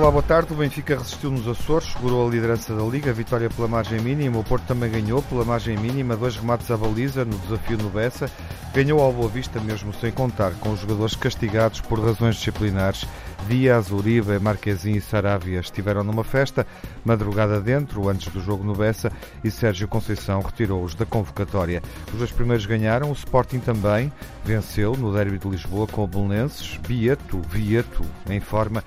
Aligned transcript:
Olá, 0.00 0.10
boa 0.10 0.22
tarde. 0.22 0.54
O 0.54 0.56
Benfica 0.56 0.96
resistiu 0.96 1.30
nos 1.30 1.46
Açores, 1.46 1.92
segurou 1.92 2.26
a 2.26 2.30
liderança 2.30 2.74
da 2.74 2.82
Liga, 2.84 3.12
vitória 3.12 3.50
pela 3.50 3.68
margem 3.68 4.00
mínima. 4.00 4.38
O 4.38 4.42
Porto 4.42 4.64
também 4.64 4.90
ganhou 4.90 5.20
pela 5.20 5.44
margem 5.44 5.76
mínima, 5.76 6.16
dois 6.16 6.36
remates 6.36 6.70
à 6.70 6.76
baliza 6.78 7.22
no 7.22 7.36
desafio 7.36 7.76
no 7.76 7.90
Bessa. 7.90 8.30
Ganhou 8.72 8.98
ao 8.98 9.12
Boa 9.12 9.28
Vista 9.28 9.60
mesmo 9.60 9.92
sem 9.92 10.10
contar 10.10 10.52
com 10.52 10.70
os 10.72 10.80
jogadores 10.80 11.14
castigados 11.14 11.82
por 11.82 12.00
razões 12.02 12.36
disciplinares. 12.36 13.06
Dias, 13.46 13.90
Uribe, 13.90 14.38
Marquezinho 14.38 14.96
e 14.96 15.02
Saravia 15.02 15.60
estiveram 15.60 16.02
numa 16.02 16.24
festa, 16.24 16.66
madrugada 17.04 17.60
dentro, 17.60 18.08
antes 18.08 18.32
do 18.32 18.40
jogo 18.40 18.64
no 18.64 18.74
Bessa, 18.74 19.12
e 19.44 19.50
Sérgio 19.50 19.86
Conceição 19.86 20.40
retirou-os 20.40 20.94
da 20.94 21.04
convocatória. 21.04 21.82
Os 22.10 22.18
dois 22.18 22.32
primeiros 22.32 22.64
ganharam, 22.64 23.10
o 23.10 23.12
Sporting 23.12 23.58
também 23.58 24.10
venceu 24.46 24.96
no 24.96 25.12
derby 25.12 25.38
de 25.38 25.48
Lisboa 25.48 25.86
com 25.86 26.04
o 26.04 26.06
Belenenses. 26.06 26.78
Bieto, 26.88 27.42
Vieto, 27.50 28.02
em 28.30 28.40
forma, 28.40 28.82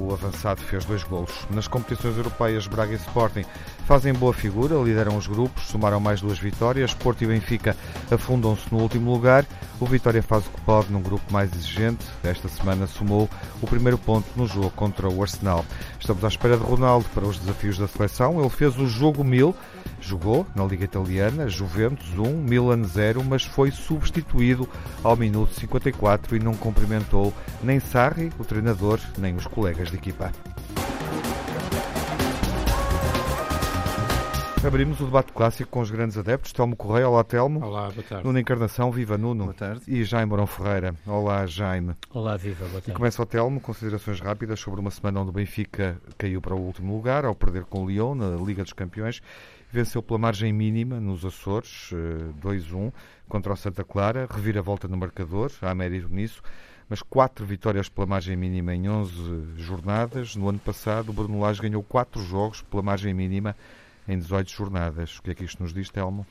o 0.00 0.12
avançado 0.12 0.60
fez 0.62 0.84
dois 0.84 1.02
golos. 1.02 1.32
Nas 1.50 1.68
competições 1.68 2.16
europeias, 2.16 2.66
Braga 2.66 2.92
e 2.92 2.96
Sporting 2.96 3.44
fazem 3.86 4.12
boa 4.12 4.32
figura, 4.32 4.76
lideram 4.76 5.16
os 5.16 5.26
grupos, 5.26 5.66
somaram 5.66 6.00
mais 6.00 6.20
duas 6.20 6.38
vitórias. 6.38 6.94
Porto 6.94 7.22
e 7.22 7.26
Benfica 7.26 7.76
afundam-se 8.10 8.72
no 8.72 8.80
último 8.80 9.12
lugar. 9.12 9.44
O 9.80 9.86
Vitória 9.86 10.22
faz 10.22 10.46
o 10.46 10.50
que 10.50 10.60
pode 10.62 10.92
num 10.92 11.02
grupo 11.02 11.32
mais 11.32 11.52
exigente. 11.54 12.04
Esta 12.22 12.48
semana 12.48 12.86
somou 12.86 13.28
o 13.60 13.66
primeiro 13.66 13.98
ponto 13.98 14.26
no 14.36 14.46
jogo 14.46 14.70
contra 14.70 15.08
o 15.08 15.22
Arsenal. 15.22 15.64
Estamos 15.98 16.24
à 16.24 16.28
espera 16.28 16.56
de 16.56 16.62
Ronaldo 16.62 17.06
para 17.12 17.24
os 17.24 17.38
desafios 17.38 17.78
da 17.78 17.88
seleção. 17.88 18.40
Ele 18.40 18.50
fez 18.50 18.78
o 18.78 18.86
jogo 18.86 19.22
mil 19.22 19.54
Jogou 20.06 20.46
na 20.54 20.64
Liga 20.64 20.84
Italiana, 20.84 21.48
Juventus 21.48 22.06
1, 22.18 22.36
Milan 22.42 22.84
0, 22.84 23.24
mas 23.24 23.42
foi 23.42 23.70
substituído 23.70 24.68
ao 25.02 25.16
minuto 25.16 25.54
54 25.54 26.36
e 26.36 26.38
não 26.38 26.54
cumprimentou 26.54 27.32
nem 27.62 27.80
Sarri, 27.80 28.30
o 28.38 28.44
treinador, 28.44 29.00
nem 29.16 29.34
os 29.34 29.46
colegas 29.46 29.90
de 29.90 29.96
equipa. 29.96 30.30
Abrimos 34.66 34.98
o 35.00 35.04
debate 35.04 35.32
clássico 35.32 35.70
com 35.70 35.80
os 35.80 35.90
grandes 35.90 36.16
adeptos. 36.16 36.52
Telmo 36.52 36.74
Correia, 36.74 37.06
olá 37.08 37.22
Telmo. 37.22 37.62
Olá, 37.62 37.90
boa 37.90 38.02
tarde. 38.02 38.24
Nuno 38.24 38.38
Encarnação, 38.38 38.90
viva 38.90 39.18
Nuno. 39.18 39.44
Boa 39.44 39.54
tarde. 39.54 39.82
E 39.86 40.04
Jaime 40.04 40.30
Morão 40.30 40.46
Ferreira. 40.46 40.94
Olá 41.06 41.46
Jaime. 41.46 41.94
Olá, 42.10 42.36
viva, 42.38 42.64
boa 42.64 42.80
tarde. 42.80 42.90
E 42.90 42.94
começa 42.94 43.22
o 43.22 43.26
Telmo, 43.26 43.60
considerações 43.60 44.20
rápidas 44.20 44.60
sobre 44.60 44.80
uma 44.80 44.90
semana 44.90 45.20
onde 45.20 45.30
o 45.30 45.32
Benfica 45.32 46.00
caiu 46.16 46.40
para 46.40 46.54
o 46.54 46.58
último 46.58 46.94
lugar 46.94 47.26
ao 47.26 47.34
perder 47.34 47.64
com 47.64 47.84
o 47.84 47.90
Lyon 47.90 48.14
na 48.14 48.36
Liga 48.36 48.62
dos 48.62 48.72
Campeões 48.72 49.20
venceu 49.74 50.00
pela 50.00 50.18
margem 50.18 50.52
mínima 50.52 51.00
nos 51.00 51.24
Açores, 51.24 51.90
2-1, 52.40 52.86
eh, 52.86 52.92
contra 53.28 53.52
o 53.52 53.56
Santa 53.56 53.82
Clara, 53.82 54.28
revira-volta 54.30 54.86
no 54.86 54.96
marcador, 54.96 55.50
há 55.60 55.74
mérito 55.74 56.08
nisso, 56.08 56.40
mas 56.88 57.02
quatro 57.02 57.44
vitórias 57.44 57.88
pela 57.88 58.06
margem 58.06 58.36
mínima 58.36 58.72
em 58.72 58.88
11 58.88 59.56
jornadas. 59.56 60.36
No 60.36 60.48
ano 60.48 60.60
passado, 60.60 61.08
o 61.08 61.12
Bruno 61.12 61.40
Lage 61.40 61.60
ganhou 61.60 61.82
quatro 61.82 62.22
jogos 62.22 62.62
pela 62.62 62.82
margem 62.82 63.12
mínima 63.12 63.56
em 64.06 64.16
18 64.16 64.50
jornadas. 64.50 65.18
O 65.18 65.22
que 65.22 65.32
é 65.32 65.34
que 65.34 65.44
isto 65.44 65.60
nos 65.60 65.74
diz, 65.74 65.90
Telmo? 65.90 66.24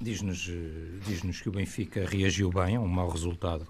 Diz-nos 0.00 0.48
eh, 0.48 0.98
diz 1.06 1.40
que 1.40 1.48
o 1.50 1.52
Benfica 1.52 2.06
reagiu 2.06 2.50
bem 2.50 2.76
a 2.76 2.80
um 2.80 2.88
mau 2.88 3.10
resultado 3.10 3.66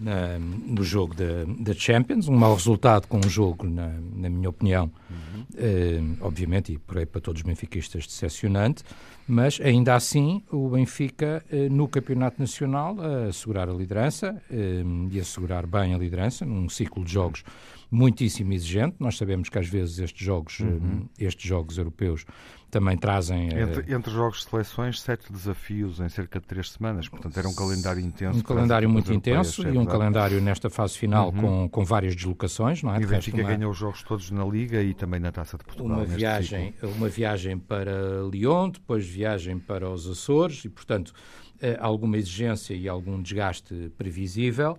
na, 0.00 0.38
no 0.38 0.82
jogo 0.82 1.14
da, 1.14 1.44
da 1.58 1.74
Champions, 1.74 2.28
um 2.28 2.36
mau 2.36 2.54
resultado 2.54 3.06
com 3.06 3.18
um 3.18 3.28
jogo, 3.28 3.66
na, 3.66 3.88
na 4.14 4.28
minha 4.28 4.48
opinião, 4.48 4.90
uhum. 5.10 5.44
eh, 5.56 6.00
obviamente, 6.20 6.72
e 6.72 6.78
para, 6.78 7.06
para 7.06 7.20
todos 7.20 7.40
os 7.40 7.46
benfiquistas, 7.46 8.06
decepcionante, 8.06 8.82
mas 9.26 9.60
ainda 9.60 9.94
assim 9.94 10.42
o 10.50 10.68
Benfica, 10.68 11.44
eh, 11.50 11.68
no 11.68 11.88
Campeonato 11.88 12.40
Nacional, 12.40 12.96
a 13.00 13.28
assegurar 13.28 13.68
a 13.68 13.72
liderança 13.72 14.40
eh, 14.50 14.82
e 15.10 15.18
assegurar 15.18 15.66
bem 15.66 15.94
a 15.94 15.98
liderança, 15.98 16.44
num 16.44 16.68
ciclo 16.68 17.04
de 17.04 17.12
jogos 17.12 17.42
muitíssimo 17.90 18.52
exigente. 18.52 18.96
Nós 18.98 19.16
sabemos 19.16 19.48
que 19.48 19.58
às 19.58 19.68
vezes 19.68 19.98
estes 19.98 20.24
jogos, 20.24 20.60
uhum. 20.60 21.08
estes 21.18 21.46
jogos 21.46 21.78
europeus 21.78 22.26
também 22.74 22.96
trazem. 22.96 23.46
Entre, 23.46 23.80
uh, 23.80 23.96
entre 23.96 24.12
jogos 24.12 24.38
de 24.38 24.50
seleções, 24.50 25.00
sete 25.00 25.32
desafios 25.32 26.00
em 26.00 26.08
cerca 26.08 26.40
de 26.40 26.46
três 26.46 26.72
semanas. 26.72 27.08
Portanto, 27.08 27.38
era 27.38 27.48
um 27.48 27.54
calendário 27.54 28.00
intenso. 28.00 28.40
Um 28.40 28.42
calendário 28.42 28.90
muito 28.90 29.12
intenso 29.12 29.66
e 29.68 29.78
um 29.78 29.86
calendário 29.86 30.40
nesta 30.40 30.68
fase 30.68 30.98
final 30.98 31.28
uhum. 31.28 31.40
com, 31.40 31.68
com 31.68 31.84
várias 31.84 32.16
deslocações, 32.16 32.82
não 32.82 32.92
é? 32.92 33.00
E 33.00 33.04
o 33.04 33.08
Benfica 33.08 33.38
uma... 33.38 33.48
ganhou 33.48 33.70
os 33.70 33.78
jogos 33.78 34.02
todos 34.02 34.28
na 34.32 34.44
Liga 34.44 34.82
e 34.82 34.92
também 34.92 35.20
na 35.20 35.30
Taça 35.30 35.56
de 35.56 35.64
Portugal. 35.64 35.98
Uma 35.98 36.04
viagem, 36.04 36.74
uma 36.82 37.08
viagem 37.08 37.58
para 37.58 38.22
Lyon, 38.30 38.70
depois 38.70 39.06
viagem 39.06 39.58
para 39.58 39.88
os 39.88 40.08
Açores 40.08 40.64
e, 40.64 40.68
portanto, 40.68 41.10
uh, 41.10 41.78
alguma 41.78 42.18
exigência 42.18 42.74
e 42.74 42.88
algum 42.88 43.22
desgaste 43.22 43.92
previsível. 43.96 44.76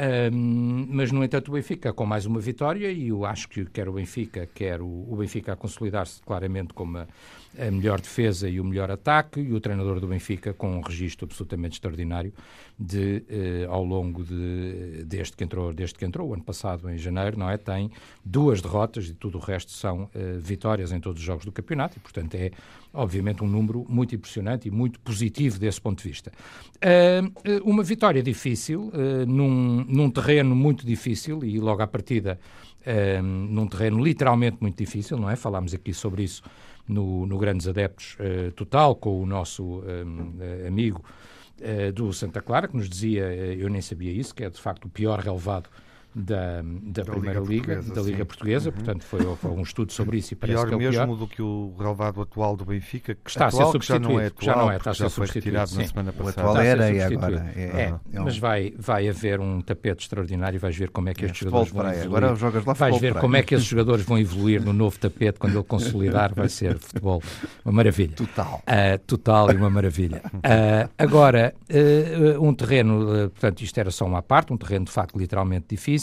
Um, 0.00 0.86
mas, 0.88 1.12
no 1.12 1.22
entanto, 1.22 1.48
o 1.48 1.52
Benfica 1.52 1.92
com 1.92 2.06
mais 2.06 2.24
uma 2.24 2.40
vitória 2.40 2.90
e 2.90 3.08
eu 3.08 3.26
acho 3.26 3.46
que 3.48 3.66
quer 3.66 3.86
o 3.86 3.92
Benfica, 3.92 4.46
quer 4.46 4.80
o, 4.80 4.86
o 4.86 5.16
Benfica 5.16 5.52
a 5.52 5.56
consolidar-se 5.56 6.22
claramente 6.22 6.72
como 6.72 6.96
a, 6.96 7.06
a, 7.58 7.70
melhor 7.70 8.00
defesa 8.00 8.48
e 8.48 8.60
o 8.60 8.64
melhor 8.64 8.90
ataque 8.90 9.40
e 9.40 9.52
o 9.52 9.60
treinador 9.60 10.00
do 10.00 10.06
Benfica 10.06 10.52
com 10.52 10.76
um 10.76 10.80
registro 10.80 11.26
absolutamente 11.26 11.74
extraordinário 11.74 12.32
de, 12.78 13.22
uh, 13.66 13.72
ao 13.72 13.84
longo 13.84 14.24
de, 14.24 15.06
que 15.36 15.44
entrou, 15.44 15.72
desde 15.72 15.96
que 15.96 16.04
entrou, 16.04 16.28
o 16.28 16.34
ano 16.34 16.42
passado, 16.42 16.90
em 16.90 16.96
janeiro, 16.96 17.38
não 17.38 17.48
é? 17.48 17.56
Tem 17.56 17.90
duas 18.24 18.60
derrotas 18.60 19.08
e 19.08 19.14
tudo 19.14 19.38
o 19.38 19.40
resto 19.40 19.72
são 19.72 20.04
uh, 20.04 20.08
vitórias 20.38 20.92
em 20.92 21.00
todos 21.00 21.20
os 21.20 21.26
jogos 21.26 21.44
do 21.44 21.52
campeonato 21.52 21.96
e, 21.96 22.00
portanto, 22.00 22.34
é 22.34 22.50
obviamente 22.92 23.44
um 23.44 23.46
número 23.46 23.84
muito 23.88 24.14
impressionante 24.14 24.68
e 24.68 24.70
muito 24.70 24.98
positivo 25.00 25.58
desse 25.58 25.80
ponto 25.80 26.02
de 26.02 26.08
vista. 26.08 26.32
Uh, 26.76 27.68
uma 27.68 27.82
vitória 27.82 28.22
difícil, 28.22 28.90
uh, 28.94 29.26
num, 29.26 29.84
num 29.88 30.10
terreno 30.10 30.54
muito 30.54 30.84
difícil 30.84 31.44
e 31.44 31.58
logo 31.58 31.82
à 31.82 31.86
partida 31.86 32.38
uh, 32.86 33.22
num 33.22 33.66
terreno 33.66 34.02
literalmente 34.02 34.58
muito 34.60 34.76
difícil, 34.76 35.16
não 35.16 35.30
é? 35.30 35.36
Falámos 35.36 35.74
aqui 35.74 35.92
sobre 35.92 36.24
isso 36.24 36.42
no, 36.90 37.26
no 37.26 37.38
Grandes 37.38 37.66
Adeptos 37.68 38.16
Total 38.56 38.94
com 38.94 39.22
o 39.22 39.26
nosso 39.26 39.82
amigo 40.66 41.02
do 41.94 42.12
Santa 42.12 42.40
Clara, 42.40 42.68
que 42.68 42.76
nos 42.76 42.88
dizia, 42.88 43.24
eu 43.24 43.68
nem 43.68 43.80
sabia 43.80 44.10
isso, 44.10 44.34
que 44.34 44.44
é 44.44 44.50
de 44.50 44.60
facto 44.60 44.86
o 44.86 44.88
pior 44.88 45.18
relevado 45.18 45.68
da, 46.14 46.62
da, 46.62 47.02
da 47.02 47.04
Primeira 47.04 47.40
Liga, 47.40 47.74
Liga 47.74 47.94
da 47.94 48.02
Liga 48.02 48.18
sim. 48.18 48.24
Portuguesa, 48.24 48.68
uhum. 48.68 48.74
portanto 48.74 49.04
foi, 49.04 49.36
foi, 49.36 49.50
um 49.50 49.62
estudo 49.62 49.92
sobre 49.92 50.18
isso 50.18 50.32
e 50.34 50.36
parece 50.36 50.58
pior 50.58 50.68
que 50.68 50.74
é 50.74 50.76
o 50.76 50.80
mesmo 50.80 51.06
pior. 51.06 51.16
do 51.16 51.26
que 51.28 51.42
o 51.42 51.74
relevado 51.78 52.20
atual 52.20 52.56
do 52.56 52.64
Benfica, 52.64 53.14
que 53.14 53.30
está 53.30 53.46
atual, 53.46 53.62
a 53.62 53.66
ser 53.66 53.72
substituído, 53.72 54.04
já 54.04 54.12
não 54.12 54.20
é 54.20 54.26
atual, 54.26 54.44
já 54.44 54.56
não 54.56 54.70
é, 54.72 54.76
está 54.76 54.90
a 54.90 54.94
ser 54.94 55.02
já 55.04 55.10
foi 55.10 55.26
retirado 55.26 55.70
sim. 55.70 55.78
na 55.78 55.86
semana 55.86 56.12
passada. 56.12 56.46
O 56.46 56.50
atual 56.50 56.62
era 56.62 56.90
e 56.90 57.00
agora 57.00 57.52
é, 57.56 57.62
é, 57.62 57.94
é, 58.12 58.20
mas 58.20 58.38
vai, 58.38 58.74
vai 58.76 59.08
haver 59.08 59.40
um 59.40 59.60
tapete 59.60 60.02
extraordinário 60.02 60.56
e 60.56 60.58
vais 60.58 60.76
ver 60.76 60.90
como 60.90 61.08
é 61.08 61.14
que 61.14 61.24
é, 61.24 61.26
estes 61.26 61.40
jogadores 61.40 61.72
vão 61.72 61.82
evoluir. 61.82 62.06
Agora 62.06 62.34
jogas 62.34 62.64
lá 62.64 62.72
vais 62.72 62.98
ver 62.98 63.14
como 63.14 63.36
é 63.36 63.42
que 63.42 63.54
esses 63.54 63.66
jogadores 63.66 64.04
vão 64.04 64.18
evoluir 64.18 64.62
no 64.62 64.72
novo 64.72 64.98
tapete 64.98 65.38
quando 65.38 65.54
ele 65.54 65.64
consolidar, 65.64 66.34
vai 66.34 66.48
ser 66.48 66.78
futebol 66.78 67.22
uma 67.64 67.72
maravilha. 67.72 68.16
Total. 68.16 68.62
Uh, 68.66 68.98
total 69.06 69.52
e 69.52 69.56
uma 69.56 69.70
maravilha. 69.70 70.22
Uh, 70.34 70.90
agora, 70.98 71.54
uh, 71.70 72.44
um 72.44 72.52
terreno, 72.54 73.30
portanto 73.30 73.62
isto 73.62 73.78
era 73.78 73.90
só 73.90 74.04
uma 74.04 74.22
parte, 74.22 74.52
um 74.52 74.56
terreno 74.56 74.86
de 74.86 74.90
facto 74.90 75.18
literalmente 75.18 75.66
difícil, 75.68 75.99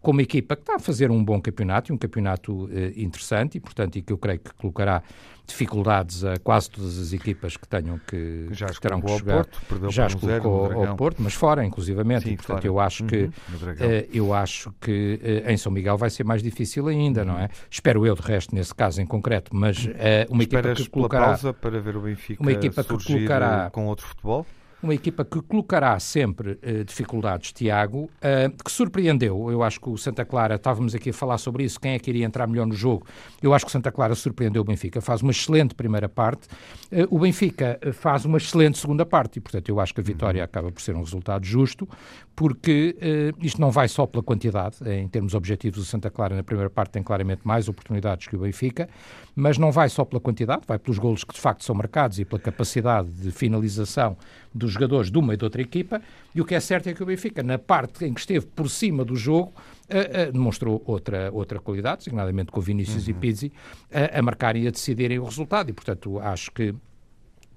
com 0.00 0.10
uma 0.10 0.22
equipa 0.22 0.56
que 0.56 0.62
está 0.62 0.76
a 0.76 0.78
fazer 0.78 1.10
um 1.10 1.22
bom 1.24 1.40
campeonato 1.40 1.90
e 1.90 1.94
um 1.94 1.98
campeonato 1.98 2.68
eh, 2.72 2.92
interessante 2.96 3.56
e, 3.56 3.60
portanto, 3.60 3.96
e 3.96 4.02
que 4.02 4.12
eu 4.12 4.18
creio 4.18 4.40
que 4.40 4.52
colocará 4.54 5.02
dificuldades 5.46 6.24
a 6.24 6.36
quase 6.38 6.70
todas 6.70 6.98
as 6.98 7.12
equipas 7.12 7.56
que 7.56 7.66
tenham 7.66 7.98
que, 8.06 8.48
já 8.50 8.66
que 8.66 8.80
terão 8.80 9.00
que 9.00 9.16
jogar. 9.16 9.46
Porto, 9.46 9.90
já 9.90 10.08
colocou 10.10 10.86
ao 10.86 10.94
Porto, 10.94 11.22
mas 11.22 11.32
fora, 11.32 11.64
inclusivamente. 11.64 12.24
Sim, 12.24 12.32
e, 12.32 12.36
portanto, 12.36 12.64
eu 12.66 12.78
acho 12.78 13.04
que 13.04 13.22
uhum, 13.22 13.28
uh, 13.28 14.08
eu 14.12 14.34
acho 14.34 14.72
que 14.78 15.18
uh, 15.46 15.50
em 15.50 15.56
São 15.56 15.72
Miguel 15.72 15.96
vai 15.96 16.10
ser 16.10 16.24
mais 16.24 16.42
difícil 16.42 16.86
ainda, 16.86 17.22
uhum. 17.22 17.28
não 17.28 17.38
é? 17.38 17.48
Espero 17.70 18.06
eu, 18.06 18.14
de 18.14 18.22
resto, 18.22 18.54
nesse 18.54 18.74
caso 18.74 19.00
em 19.00 19.06
concreto, 19.06 19.56
mas 19.56 19.88
uma 20.28 20.42
Esperas 20.42 20.72
equipa 20.72 20.84
que 20.84 20.90
colocará 20.90 21.26
pausa 21.28 21.52
para 21.54 21.80
ver 21.80 21.96
o 21.96 22.02
Benfica 22.02 22.42
uma 22.42 22.52
equipa 22.52 22.84
que 22.84 23.04
colocará 23.04 23.70
com 23.70 23.86
outro 23.86 24.06
futebol 24.06 24.46
uma 24.82 24.94
equipa 24.94 25.24
que 25.24 25.40
colocará 25.42 25.98
sempre 25.98 26.52
uh, 26.52 26.84
dificuldades, 26.84 27.52
Tiago, 27.52 28.04
uh, 28.04 28.64
que 28.64 28.70
surpreendeu. 28.70 29.50
Eu 29.50 29.62
acho 29.62 29.80
que 29.80 29.88
o 29.88 29.96
Santa 29.96 30.24
Clara, 30.24 30.54
estávamos 30.54 30.94
aqui 30.94 31.10
a 31.10 31.12
falar 31.12 31.38
sobre 31.38 31.64
isso, 31.64 31.80
quem 31.80 31.92
é 31.92 31.98
que 31.98 32.10
iria 32.10 32.24
entrar 32.24 32.46
melhor 32.46 32.66
no 32.66 32.74
jogo. 32.74 33.06
Eu 33.42 33.52
acho 33.52 33.64
que 33.64 33.70
o 33.70 33.72
Santa 33.72 33.90
Clara 33.90 34.14
surpreendeu 34.14 34.62
o 34.62 34.64
Benfica, 34.64 35.00
faz 35.00 35.20
uma 35.20 35.32
excelente 35.32 35.74
primeira 35.74 36.08
parte. 36.08 36.46
Uh, 36.92 37.06
o 37.10 37.18
Benfica 37.18 37.78
faz 37.92 38.24
uma 38.24 38.38
excelente 38.38 38.78
segunda 38.78 39.04
parte 39.04 39.38
e, 39.38 39.40
portanto, 39.40 39.68
eu 39.68 39.80
acho 39.80 39.92
que 39.92 40.00
a 40.00 40.04
vitória 40.04 40.44
acaba 40.44 40.70
por 40.70 40.80
ser 40.80 40.94
um 40.94 41.00
resultado 41.00 41.44
justo, 41.44 41.88
porque 42.36 42.96
isto 43.42 43.60
não 43.60 43.72
vai 43.72 43.88
só 43.88 44.06
pela 44.06 44.22
quantidade, 44.22 44.76
em 44.88 45.08
termos 45.08 45.34
objetivos, 45.34 45.80
o 45.80 45.84
Santa 45.84 46.08
Clara 46.08 46.36
na 46.36 46.42
primeira 46.44 46.70
parte 46.70 46.92
tem 46.92 47.02
claramente 47.02 47.40
mais 47.42 47.68
oportunidades 47.68 48.28
que 48.28 48.36
o 48.36 48.38
Benfica, 48.38 48.88
mas 49.34 49.58
não 49.58 49.72
vai 49.72 49.88
só 49.88 50.04
pela 50.04 50.20
quantidade, 50.20 50.62
vai 50.66 50.78
pelos 50.78 50.98
golos 50.98 51.24
que 51.24 51.34
de 51.34 51.40
facto 51.40 51.64
são 51.64 51.74
marcados 51.74 52.20
e 52.20 52.24
pela 52.24 52.40
capacidade 52.40 53.08
de 53.10 53.32
finalização 53.32 54.16
dos 54.58 54.72
jogadores 54.72 55.10
de 55.10 55.18
uma 55.18 55.34
e 55.34 55.36
de 55.36 55.44
outra 55.44 55.62
equipa, 55.62 56.02
e 56.34 56.40
o 56.40 56.44
que 56.44 56.54
é 56.54 56.60
certo 56.60 56.88
é 56.88 56.94
que 56.94 57.02
o 57.02 57.06
Benfica, 57.06 57.42
na 57.42 57.58
parte 57.58 58.04
em 58.04 58.12
que 58.12 58.20
esteve 58.20 58.46
por 58.46 58.68
cima 58.68 59.04
do 59.04 59.16
jogo, 59.16 59.52
uh, 59.88 60.28
uh, 60.28 60.32
demonstrou 60.32 60.82
outra, 60.84 61.30
outra 61.32 61.58
qualidade, 61.58 61.98
designadamente 61.98 62.50
com 62.50 62.60
Vinícius 62.60 63.04
uhum. 63.04 63.10
e 63.10 63.14
Pizzi, 63.14 63.46
uh, 63.46 64.18
a 64.18 64.22
marcarem 64.22 64.64
e 64.64 64.68
a 64.68 64.70
decidirem 64.70 65.18
o 65.18 65.24
resultado, 65.24 65.70
e 65.70 65.72
portanto 65.72 66.18
acho 66.18 66.50
que 66.50 66.74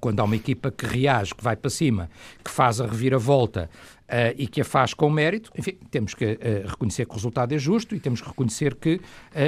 quando 0.02 0.20
há 0.20 0.24
uma 0.24 0.36
equipa 0.36 0.72
que 0.72 0.86
reage, 0.86 1.36
que 1.36 1.44
vai 1.44 1.56
para 1.56 1.70
cima, 1.70 2.10
que 2.44 2.50
faz 2.50 2.82
a 2.82 2.88
reviravolta 2.88 3.70
uh, 4.12 4.36
e 4.36 4.48
que 4.48 4.60
a 4.60 4.66
faz 4.66 4.96
com 4.96 5.10
mérito, 5.10 5.52
enfim, 5.58 5.78
temos 5.92 6.16
que 6.16 6.26
uh, 6.26 6.68
reconhecer 6.68 7.06
que 7.06 7.12
o 7.12 7.16
resultado 7.16 7.54
é 7.54 7.60
justo 7.60 7.96
e 7.96 8.00
temos 8.00 8.20
que 8.20 8.28
reconhecer 8.28 8.76
que, 8.76 8.96
uh, 8.96 9.02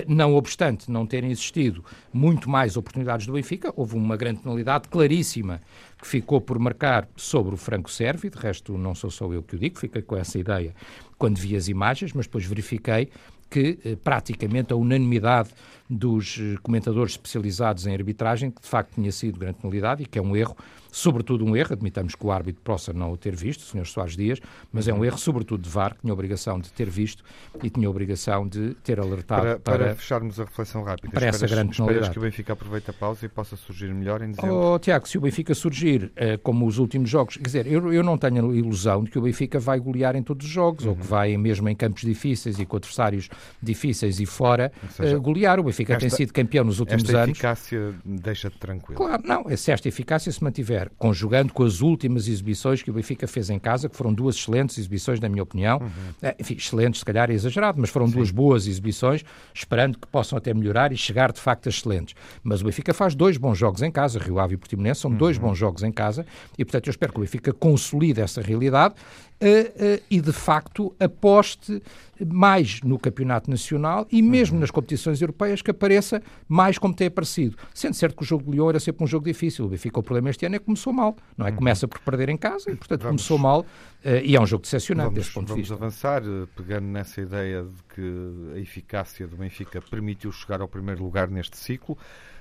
não 0.08 0.36
obstante 0.36 0.92
não 0.92 1.08
terem 1.08 1.32
existido 1.32 1.84
muito 2.14 2.50
mais 2.50 2.78
oportunidades 2.78 3.26
do 3.26 3.34
Benfica, 3.34 3.74
houve 3.76 3.96
uma 3.96 4.16
grande 4.16 4.42
penalidade 4.42 4.88
claríssima 4.88 5.60
que 6.00 6.08
ficou 6.08 6.40
por 6.40 6.60
marcar 6.60 7.08
sobre 7.16 7.56
o 7.56 7.58
Franco 7.58 7.92
Servi, 7.92 8.30
de 8.30 8.38
resto 8.38 8.78
não 8.78 8.94
sou 8.94 9.10
só 9.10 9.32
eu 9.34 9.42
que 9.42 9.56
o 9.56 9.60
digo, 9.60 9.80
fiquei 9.80 10.04
com 10.04 10.16
essa 10.16 10.38
ideia 10.38 10.74
quando 11.18 11.38
vi 11.38 11.56
as 11.56 11.68
imagens, 11.68 12.14
mas 12.14 12.26
depois 12.26 12.46
verifiquei 12.46 13.10
que 13.50 13.78
praticamente 14.04 14.74
a 14.74 14.76
unanimidade 14.76 15.52
dos 15.94 16.40
comentadores 16.62 17.14
especializados 17.14 17.86
em 17.86 17.94
arbitragem, 17.94 18.52
que 18.52 18.62
de 18.62 18.68
facto 18.68 18.96
tinha 18.96 19.12
sido 19.12 19.40
grande 19.40 19.58
penalidade 19.58 20.04
e 20.04 20.06
que 20.06 20.18
é 20.18 20.22
um 20.22 20.36
erro 20.36 20.56
sobretudo 20.94 21.44
um 21.44 21.58
erro, 21.58 21.74
admitamos 21.74 22.14
que 22.14 22.24
o 22.24 22.32
árbitro 22.32 22.62
possa 22.62 22.94
não 22.94 23.12
o 23.12 23.18
ter 23.18 23.36
visto, 23.36 23.62
o 23.62 23.64
Sr. 23.64 23.86
Soares 23.88 24.16
Dias, 24.16 24.40
mas 24.72 24.88
é 24.88 24.94
um 24.94 25.04
erro 25.04 25.18
sobretudo 25.18 25.64
de 25.64 25.70
VAR, 25.70 25.96
que 25.96 26.02
tinha 26.02 26.12
a 26.12 26.14
obrigação 26.14 26.60
de 26.60 26.72
ter 26.72 26.88
visto 26.88 27.24
e 27.64 27.70
tinha 27.70 27.88
a 27.88 27.90
obrigação 27.90 28.48
de 28.48 28.76
ter 28.76 29.00
alertado 29.00 29.42
para... 29.42 29.60
Para, 29.60 29.86
para 29.86 29.96
fecharmos 29.96 30.40
a 30.40 30.44
reflexão 30.44 30.84
rápida, 30.84 31.10
para 31.10 31.26
esperas, 31.26 31.44
essa 31.44 31.56
grande 31.56 31.72
esperas 31.72 32.10
que 32.10 32.20
o 32.20 32.22
Benfica 32.22 32.54
aproveite 32.54 32.92
a 32.92 32.94
pausa 32.94 33.26
e 33.26 33.30
possa 33.30 33.56
surgir 33.56 33.92
melhor 33.92 34.22
em 34.22 34.30
dezembro? 34.30 34.56
Oh, 34.56 34.78
Tiago, 34.78 35.08
se 35.08 35.18
o 35.18 35.22
Benfica 35.22 35.56
surgir 35.56 36.06
uh, 36.06 36.38
como 36.44 36.68
os 36.68 36.78
últimos 36.78 37.10
jogos, 37.10 37.38
quer 37.38 37.44
dizer, 37.44 37.66
eu, 37.66 37.92
eu 37.92 38.04
não 38.04 38.16
tenho 38.16 38.52
a 38.52 38.56
ilusão 38.56 39.04
de 39.04 39.10
que 39.10 39.18
o 39.18 39.22
Benfica 39.24 39.60
vai 39.60 39.80
golear 39.80 40.16
em 40.16 40.22
todos 40.22 40.46
os 40.46 40.52
jogos, 40.52 40.86
uhum. 40.86 40.92
ou 40.92 40.96
que 40.96 41.08
vai 41.08 41.36
mesmo 41.38 41.68
em 41.70 41.76
campos 41.76 42.04
difíceis 42.04 42.60
e 42.60 42.68
com 42.68 42.78
adversários 42.78 43.30
difíceis 43.62 44.20
e 44.20 44.28
fora 44.28 44.72
seja, 44.92 45.18
uh, 45.18 45.22
golear. 45.22 45.60
O 45.60 45.64
Benfica 45.64 45.83
esta, 45.92 46.00
tem 46.00 46.10
sido 46.10 46.32
campeão 46.32 46.64
nos 46.64 46.80
últimos 46.80 47.04
esta 47.04 47.18
anos. 47.18 47.38
Esta 47.38 47.48
eficácia 47.48 47.94
deixa-te 48.06 48.58
tranquilo. 48.58 48.96
Claro, 48.96 49.24
não, 49.26 49.58
se 49.58 49.72
esta 49.72 49.88
eficácia 49.88 50.32
se 50.32 50.44
mantiver 50.44 50.90
conjugando 50.98 51.52
com 51.54 51.64
as 51.64 51.82
últimas 51.82 52.28
exibições 52.28 52.82
que 52.82 52.90
o 52.90 52.94
Benfica 52.94 53.28
fez 53.28 53.50
em 53.50 53.60
casa, 53.60 53.90
que 53.90 53.96
foram 53.96 54.14
duas 54.14 54.36
excelentes 54.36 54.78
exibições, 54.78 55.20
na 55.20 55.28
minha 55.28 55.44
opinião. 55.44 55.80
Uhum. 55.80 55.90
É, 56.22 56.36
enfim, 56.40 56.56
excelentes, 56.56 57.00
se 57.00 57.06
calhar 57.06 57.30
é 57.30 57.34
exagerado, 57.34 57.80
mas 57.80 57.90
foram 57.90 58.08
Sim. 58.08 58.14
duas 58.14 58.32
boas 58.32 58.68
exibições, 58.68 59.24
esperando 59.54 59.98
que 59.98 60.08
possam 60.08 60.38
até 60.38 60.54
melhorar 60.54 60.92
e 60.92 60.98
chegar 60.98 61.32
de 61.32 61.40
facto 61.40 61.68
a 61.68 61.70
excelentes. 61.70 62.16
Mas 62.44 62.62
o 62.62 62.66
Benfica 62.66 62.94
faz 62.94 63.16
dois 63.16 63.38
bons 63.38 63.58
jogos 63.58 63.82
em 63.82 63.92
casa, 63.92 64.20
Rio 64.20 64.40
Ave 64.40 64.54
e 64.56 64.58
Portimonense 64.58 65.02
são 65.02 65.12
uhum. 65.12 65.18
dois 65.18 65.38
bons 65.38 65.58
jogos 65.58 65.84
em 65.84 65.92
casa, 65.92 66.26
e 66.58 66.64
portanto 66.64 66.88
eu 66.88 66.92
espero 66.92 67.12
que 67.12 67.20
o 67.20 67.22
Benfica 67.22 67.54
consolide 67.54 68.22
essa 68.22 68.42
realidade 68.42 68.96
uh, 69.42 69.46
uh, 69.46 70.04
e 70.10 70.22
de 70.22 70.32
facto 70.32 70.96
aposte 71.00 71.82
mais 72.26 72.82
no 72.82 72.98
campeonato 72.98 73.50
nacional 73.50 74.08
e 74.12 74.22
mesmo 74.22 74.56
uhum. 74.56 74.62
nas 74.62 74.72
competições 74.72 75.22
europeias 75.22 75.62
que 75.64 75.72
apareça 75.72 76.22
mais 76.48 76.78
como 76.78 76.94
tem 76.94 77.08
aparecido. 77.08 77.58
Sendo 77.74 77.94
certo 77.94 78.16
que 78.16 78.24
o 78.24 78.26
jogo 78.26 78.44
de 78.44 78.52
Lyon 78.52 78.70
era 78.70 78.80
sempre 78.80 79.04
um 79.04 79.08
jogo 79.08 79.26
difícil. 79.26 79.66
O 79.66 79.70
Benfica, 79.70 80.00
o 80.00 80.04
problema 80.04 80.30
este 80.30 80.46
ano 80.46 80.56
é 80.56 80.60
que 80.60 80.66
começou 80.66 80.94
mal, 80.94 81.16
não 81.38 81.48
é? 81.48 81.50
Uhum. 81.50 81.58
Começa 81.58 81.88
por 81.88 82.00
perder 82.00 82.30
em 82.30 82.38
casa 82.38 82.72
e, 82.72 82.76
portanto, 82.76 83.02
vamos, 83.02 83.22
começou 83.22 83.38
mal 83.38 83.62
uh, 83.62 84.10
e 84.24 84.36
é 84.36 84.42
um 84.42 84.46
jogo 84.46 84.64
decepcionante 84.64 85.06
vamos, 85.06 85.20
desse 85.20 85.34
ponto 85.34 85.48
de 85.48 85.54
vista. 85.62 85.76
Vamos 85.76 86.04
avançar, 86.04 86.24
eh, 86.24 86.48
pegando 86.56 86.86
nessa 86.88 87.22
ideia 87.22 87.64
de 87.64 87.84
que 87.96 88.56
a 88.56 88.60
eficácia 88.60 89.28
do 89.28 89.38
Benfica 89.38 89.82
permitiu 89.82 90.32
chegar 90.32 90.62
ao 90.62 90.68
primeiro 90.68 91.04
lugar 91.04 91.30
neste 91.30 91.58
ciclo. 91.58 91.98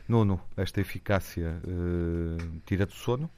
Nuno, 0.08 0.40
esta 0.56 0.80
eficácia 0.80 1.60
uh, 1.64 2.60
tira 2.66 2.86
do 2.86 2.92
sono? 2.92 3.30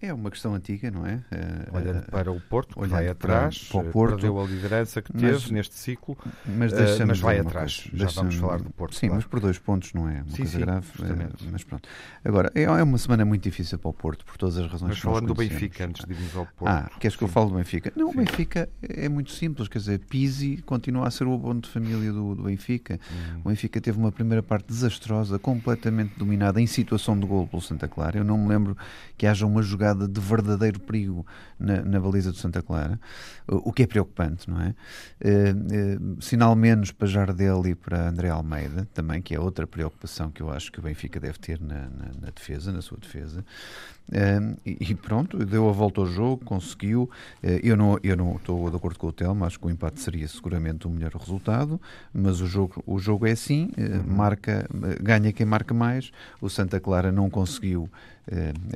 É 0.00 0.12
uma 0.12 0.30
questão 0.30 0.54
antiga, 0.54 0.90
não 0.90 1.06
é? 1.06 1.22
Eh, 1.30 1.68
olhando 1.72 2.00
uh, 2.00 2.10
para 2.10 2.30
o 2.30 2.38
Porto, 2.38 2.78
que 2.78 2.86
vai 2.86 3.08
atrás, 3.08 3.66
para, 3.70 3.80
o 3.80 3.84
Porto, 3.84 4.12
perdeu 4.12 4.38
a 4.38 4.44
liderança 4.44 5.00
que 5.00 5.10
teve 5.10 5.32
mas, 5.32 5.50
neste 5.50 5.74
ciclo, 5.74 6.18
mas, 6.44 6.70
uh, 6.72 7.06
mas 7.06 7.18
vai 7.18 7.38
atrás. 7.38 7.88
Já 7.94 8.08
vamos 8.08 8.34
falar 8.34 8.58
do 8.58 8.68
Porto. 8.68 8.94
Sim, 8.94 9.06
claro. 9.06 9.14
mas 9.14 9.24
por 9.24 9.40
dois 9.40 9.58
pontos 9.58 9.94
não 9.94 10.06
é 10.06 10.20
uma 10.20 10.30
sim, 10.30 10.36
coisa 10.36 10.52
sim, 10.52 10.58
grave. 10.58 10.86
Uh, 11.00 11.48
mas 11.50 11.64
pronto. 11.64 11.88
Agora, 12.22 12.52
é, 12.54 12.64
é, 12.64 12.82
uma 12.82 12.98
semana 12.98 13.24
muito 13.24 13.42
difícil 13.42 13.78
para 13.78 13.88
o 13.88 13.92
Porto, 13.94 14.26
por 14.26 14.36
todas 14.36 14.58
as 14.58 14.70
razões 14.70 14.90
mas 14.90 14.98
que 14.98 15.02
falando 15.02 15.28
do 15.28 15.34
Benfica, 15.34 15.86
antes 15.86 16.04
de 16.04 16.12
irmos 16.12 16.36
ao 16.36 16.44
Porto. 16.44 16.70
Ah, 16.70 16.90
queres 17.00 17.16
que 17.16 17.24
eu 17.24 17.28
fale 17.28 17.48
do 17.48 17.56
Benfica? 17.56 17.90
Não, 17.96 18.10
o 18.10 18.14
Benfica 18.14 18.68
é 18.82 19.08
muito 19.08 19.32
simples, 19.32 19.66
quer 19.66 19.78
dizer, 19.78 19.98
Pizzi 20.00 20.58
continua 20.66 21.08
a 21.08 21.10
ser 21.10 21.26
o 21.26 21.32
abono 21.32 21.62
de 21.62 21.70
família 21.70 22.12
do, 22.12 22.34
do 22.34 22.42
Benfica. 22.42 23.00
Hum. 23.10 23.40
O 23.46 23.48
Benfica 23.48 23.80
teve 23.80 23.96
uma 23.96 24.12
primeira 24.12 24.42
parte 24.42 24.66
desastrosa, 24.68 25.38
completamente 25.38 26.18
dominada 26.18 26.60
em 26.60 26.66
situação 26.66 27.18
de 27.18 27.26
gol 27.26 27.46
pelo 27.46 27.62
Santa 27.62 27.88
Clara. 27.88 28.18
Eu 28.18 28.24
não 28.24 28.36
me 28.36 28.48
lembro 28.48 28.76
que 29.16 29.26
haja 29.26 29.46
uma 29.46 29.62
jogada 29.62 29.85
de 29.94 30.20
verdadeiro 30.20 30.56
verdadeiro 30.56 30.80
perigo 30.80 31.26
na, 31.58 31.82
na, 31.82 32.00
baliza 32.00 32.30
do 32.30 32.36
Santa 32.36 32.62
Clara, 32.62 32.98
o, 33.46 33.72
que 33.72 33.82
é 33.82 33.86
preocupante, 33.86 34.48
não 34.48 34.60
é? 34.60 34.74
Uh, 35.22 36.16
uh, 36.16 36.22
sinal 36.22 36.54
menos 36.56 36.90
para 36.90 37.06
Jardel 37.06 37.66
e 37.66 37.74
para 37.74 38.08
André 38.08 38.28
Almeida, 38.28 38.88
também, 38.92 39.22
que 39.22 39.34
é 39.34 39.40
outra 39.40 39.66
preocupação 39.66 40.30
que 40.30 40.42
eu 40.42 40.50
acho 40.50 40.72
que 40.72 40.78
o 40.78 40.82
Benfica 40.82 41.20
deve 41.20 41.38
ter 41.38 41.60
na, 41.60 41.88
na, 41.88 42.06
na 42.20 42.30
defesa, 42.34 42.72
na 42.72 42.82
sua 42.82 42.98
defesa. 42.98 43.44
Uh, 44.08 44.56
e, 44.64 44.94
pronto, 44.94 45.44
deu 45.44 45.68
a 45.68 45.72
volta 45.72 46.00
ao 46.00 46.06
jogo, 46.06 46.44
conseguiu. 46.44 47.10
eu 47.42 47.76
não 47.76 47.98
eu 48.02 48.16
não 48.16 48.36
estou 48.36 48.70
de 48.70 48.76
acordo 48.76 48.98
com 48.98 49.08
o 49.08 49.12
Telmo, 49.12 49.44
acho 49.44 49.58
que 49.58 49.66
o 49.66 49.70
empate 49.70 50.00
seria 50.00 50.28
seguramente 50.28 50.86
o 50.86 50.90
melhor 50.90 51.12
resultado, 51.12 51.80
mas 52.12 52.40
o 52.40 52.46
jogo, 52.46 52.82
o 52.86 52.98
jogo 52.98 53.26
é 53.26 53.32
assim, 53.32 53.70
uhum. 53.76 54.14
marca, 54.14 54.68
ganha 55.02 55.32
quem 55.32 55.44
marca 55.44 55.74
mais. 55.74 56.12
O 56.40 56.48
Santa 56.48 56.78
Clara 56.78 57.10
não 57.10 57.28
conseguiu 57.28 57.90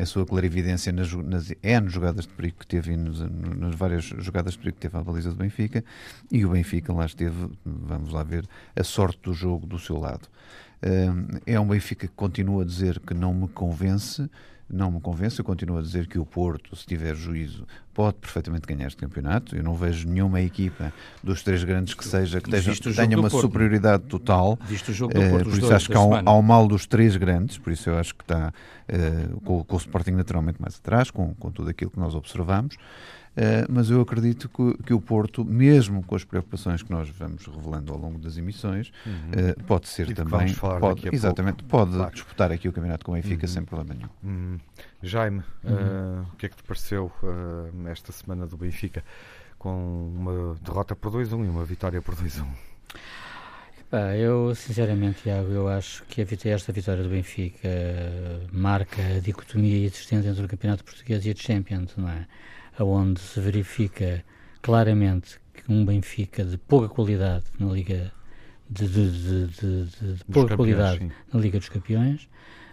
a 0.00 0.06
sua 0.06 0.24
clarividência 0.24 0.92
nas, 0.92 1.12
nas 1.12 1.52
N 1.62 1.88
jogadas 1.88 2.24
de 2.24 2.32
perigo 2.32 2.58
que 2.60 2.66
teve, 2.66 2.96
nas, 2.96 3.18
nas 3.18 3.74
várias 3.74 4.04
jogadas 4.04 4.52
de 4.52 4.58
perigo 4.60 4.76
que 4.76 4.82
teve 4.82 4.96
à 4.96 5.02
baliza 5.02 5.30
do 5.30 5.36
Benfica, 5.36 5.84
e 6.30 6.44
o 6.44 6.50
Benfica 6.50 6.92
lá 6.92 7.04
esteve, 7.04 7.50
vamos 7.64 8.12
lá 8.12 8.22
ver, 8.22 8.48
a 8.76 8.84
sorte 8.84 9.18
do 9.22 9.34
jogo 9.34 9.66
do 9.66 9.78
seu 9.78 9.98
lado. 9.98 10.28
É 11.44 11.58
um 11.58 11.66
Benfica 11.66 12.06
que 12.06 12.14
continua 12.14 12.62
a 12.62 12.66
dizer 12.66 13.00
que 13.00 13.12
não 13.12 13.34
me 13.34 13.48
convence, 13.48 14.30
não 14.72 14.90
me 14.90 15.00
convence. 15.00 15.38
Eu 15.38 15.44
continuo 15.44 15.78
a 15.78 15.82
dizer 15.82 16.06
que 16.06 16.18
o 16.18 16.24
Porto, 16.24 16.74
se 16.76 16.86
tiver 16.86 17.14
juízo, 17.14 17.66
pode 17.92 18.16
perfeitamente 18.18 18.66
ganhar 18.66 18.86
este 18.86 18.96
campeonato. 18.96 19.56
Eu 19.56 19.62
não 19.62 19.74
vejo 19.74 20.08
nenhuma 20.08 20.40
equipa 20.40 20.92
dos 21.22 21.42
três 21.42 21.64
grandes 21.64 21.94
que 21.94 22.04
seja 22.04 22.40
que, 22.40 22.50
tenha, 22.50 22.94
tenha 22.94 23.18
uma 23.18 23.28
Porto, 23.28 23.42
superioridade 23.42 24.04
total. 24.04 24.58
Visto 24.64 24.90
o 24.90 24.92
jogo 24.92 25.12
do 25.12 25.20
Porto, 25.20 25.46
uh, 25.46 25.50
por 25.50 25.58
isso 25.58 25.74
acho 25.74 25.88
que 25.88 25.96
há 25.96 26.00
um, 26.00 26.14
há 26.14 26.38
um, 26.38 26.42
mal 26.42 26.66
dos 26.66 26.86
três 26.86 27.16
grandes, 27.16 27.58
por 27.58 27.72
isso 27.72 27.90
eu 27.90 27.98
acho 27.98 28.14
que 28.14 28.22
está 28.22 28.52
uh, 28.88 29.40
com, 29.40 29.64
com, 29.64 29.74
o 29.74 29.78
Sporting 29.78 30.12
naturalmente 30.12 30.60
mais 30.60 30.76
atrás, 30.76 31.10
com, 31.10 31.34
com 31.34 31.50
tudo 31.50 31.70
aquilo 31.70 31.90
que 31.90 31.98
nós 31.98 32.14
observamos. 32.14 32.76
Uh, 33.40 33.64
mas 33.70 33.88
eu 33.88 34.02
acredito 34.02 34.50
que, 34.50 34.82
que, 34.82 34.92
o 34.92 35.00
Porto, 35.00 35.42
mesmo 35.42 36.02
com 36.02 36.14
as 36.14 36.24
preocupações 36.24 36.82
que 36.82 36.90
nós 36.90 37.08
vamos 37.08 37.46
revelando 37.46 37.90
ao 37.90 37.98
longo 37.98 38.18
das 38.18 38.36
emissões, 38.36 38.92
uhum. 39.06 39.12
uh, 39.12 39.64
pode 39.64 39.88
ser 39.88 40.12
também, 40.12 40.52
pode, 40.52 41.08
exatamente, 41.10 41.64
pouco. 41.64 41.86
pode 41.86 41.96
claro. 41.96 42.12
disputar 42.12 42.52
aqui 42.52 42.68
o 42.68 42.72
campeonato 42.72 43.02
com 43.02 43.12
o 43.12 43.14
Benfica 43.14 43.46
uhum. 43.46 43.52
sem 43.52 43.64
problema 43.64 43.94
nenhum. 43.94 44.10
Uhum. 44.22 44.58
Jaime, 45.02 45.38
uh, 45.64 46.26
o 46.30 46.36
que 46.36 46.44
é 46.44 46.48
que 46.50 46.56
te 46.56 46.62
pareceu 46.64 47.10
esta 47.90 48.12
semana 48.12 48.46
do 48.46 48.58
Benfica 48.58 49.02
com 49.58 50.12
uma 50.14 50.54
derrota 50.62 50.94
por 50.94 51.10
2-1 51.10 51.46
e 51.46 51.48
uma 51.48 51.64
vitória 51.64 52.02
por 52.02 52.14
2-1? 52.14 52.44
eu, 54.18 54.54
sinceramente, 54.54 55.22
Tiago, 55.22 55.50
eu 55.50 55.66
acho 55.66 56.04
que 56.04 56.20
esta 56.48 56.72
vitória 56.72 57.02
do 57.02 57.08
Benfica 57.08 57.68
marca 58.52 59.02
a 59.16 59.18
dicotomia 59.18 59.86
existente 59.86 60.28
entre 60.28 60.44
o 60.44 60.48
Campeonato 60.48 60.84
Português 60.84 61.24
e 61.24 61.30
a 61.30 61.34
Champions, 61.34 61.96
não 61.96 62.08
é? 62.08 62.26
Onde 62.84 63.20
se 63.20 63.40
verifica 63.40 64.24
claramente 64.62 65.38
que 65.52 65.70
um 65.70 65.84
Benfica 65.84 66.44
de 66.44 66.56
pouca 66.58 66.88
qualidade 66.88 67.44
na 67.58 67.72
Liga 67.72 68.12
de, 68.68 68.86
de, 68.86 69.10
de, 69.10 69.84
de 70.16 70.24
pouca 70.30 70.56
qualidade 70.56 71.00
sim. 71.00 71.10
na 71.32 71.40
Liga 71.40 71.58
dos 71.58 71.68
Campeões, 71.68 72.28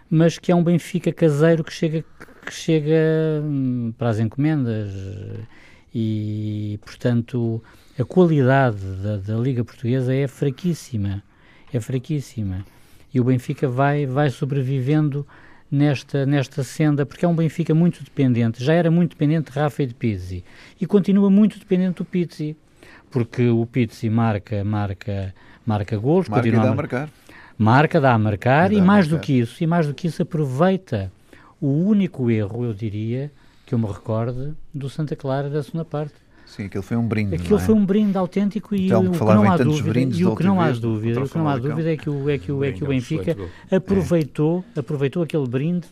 mas 0.10 0.38
que 0.38 0.52
é 0.52 0.56
um 0.56 0.64
Benfica 0.64 1.12
caseiro 1.12 1.64
que 1.64 1.74
chega, 1.74 2.06
que 2.46 2.54
chega 2.54 3.42
hum, 3.44 3.94
para 3.98 4.10
as 4.10 4.20
encomendas 4.20 4.92
e, 5.94 6.80
portanto, 6.86 7.64
a 7.98 8.04
qualidade 8.04 8.78
da, 9.02 9.18
da 9.18 9.36
Liga 9.36 9.64
Portuguesa 9.64 10.14
é 10.14 10.28
fraquíssima, 10.28 11.24
é 11.74 11.80
fraquíssima. 11.80 12.64
E 13.14 13.20
o 13.20 13.24
Benfica 13.24 13.68
vai, 13.68 14.06
vai 14.06 14.30
sobrevivendo 14.30 15.26
nesta, 15.72 16.26
nesta 16.26 16.64
senda, 16.64 17.06
porque 17.06 17.26
é 17.26 17.28
um 17.28 17.36
Benfica 17.36 17.74
muito 17.74 18.04
dependente, 18.04 18.64
já 18.64 18.74
era 18.74 18.90
muito 18.90 19.12
dependente 19.12 19.52
de 19.52 19.58
Rafa 19.58 19.84
e 19.84 19.88
de 19.88 19.94
Pizzi, 19.94 20.44
e 20.80 20.86
continua 20.86 21.30
muito 21.30 21.60
dependente 21.60 21.98
do 21.98 22.06
Pizzi, 22.06 22.56
porque 23.12 23.48
o 23.50 23.66
Pizzi 23.66 24.10
marca, 24.10 24.64
marca, 24.64 25.34
marca 25.66 25.98
gols, 25.98 26.28
marca 26.28 26.44
continua 26.44 26.66
dá 26.66 26.72
a 26.72 26.76
marcar. 26.76 27.10
Marca, 27.58 28.00
dá 28.00 28.14
a 28.14 28.20
marcar, 28.20 28.72
e, 28.72 28.78
e 28.78 28.82
mais 28.82 29.08
marcar. 29.08 29.18
do 29.18 29.26
que 29.26 29.34
isso, 29.34 29.64
e 29.64 29.68
mais 29.68 29.88
do 29.88 29.94
que 29.94 30.08
isso, 30.08 30.22
aproveita 30.22 31.12
o 31.60 31.70
único 31.70 32.30
erro, 32.30 32.66
eu 32.66 32.74
diria, 32.74 33.32
que 33.66 33.74
eu 33.74 33.80
me 33.80 33.88
recorde, 33.88 34.54
do 34.74 34.90
Santa 34.90 35.16
Clara 35.16 35.50
da 35.50 35.62
segunda 35.64 35.84
parte 35.84 36.27
Sim, 36.48 36.66
aquilo 36.66 36.82
foi 36.82 36.96
um 36.96 37.06
brinde. 37.06 37.36
Aquilo 37.36 37.58
é? 37.58 37.62
foi 37.62 37.76
um 37.76 37.86
brinde 37.86 38.18
autêntico 38.18 38.74
e 38.74 38.86
então, 38.86 39.06
o, 39.06 39.12
que 39.12 39.20
não 39.20 39.52
há 39.52 39.58
dúvida, 39.58 40.00
e 40.00 40.26
o 40.26 40.36
que 40.36 40.44
não 40.44 40.62
há 40.62 40.72
dúvida, 40.72 41.22
o 41.22 41.30
que 41.30 41.38
não 41.38 41.48
há 41.48 41.58
dúvida 41.58 41.92
é 41.92 41.98
que 41.98 42.10
o 42.10 42.30
é 42.30 42.38
que 42.38 42.52
o 42.52 42.64
é 42.64 42.72
que 42.72 42.84
o 42.84 42.88
Benfica 42.88 43.36
aproveitou, 43.70 44.64
aproveitou 44.76 45.22
aquele 45.24 45.46
brinde 45.46 45.88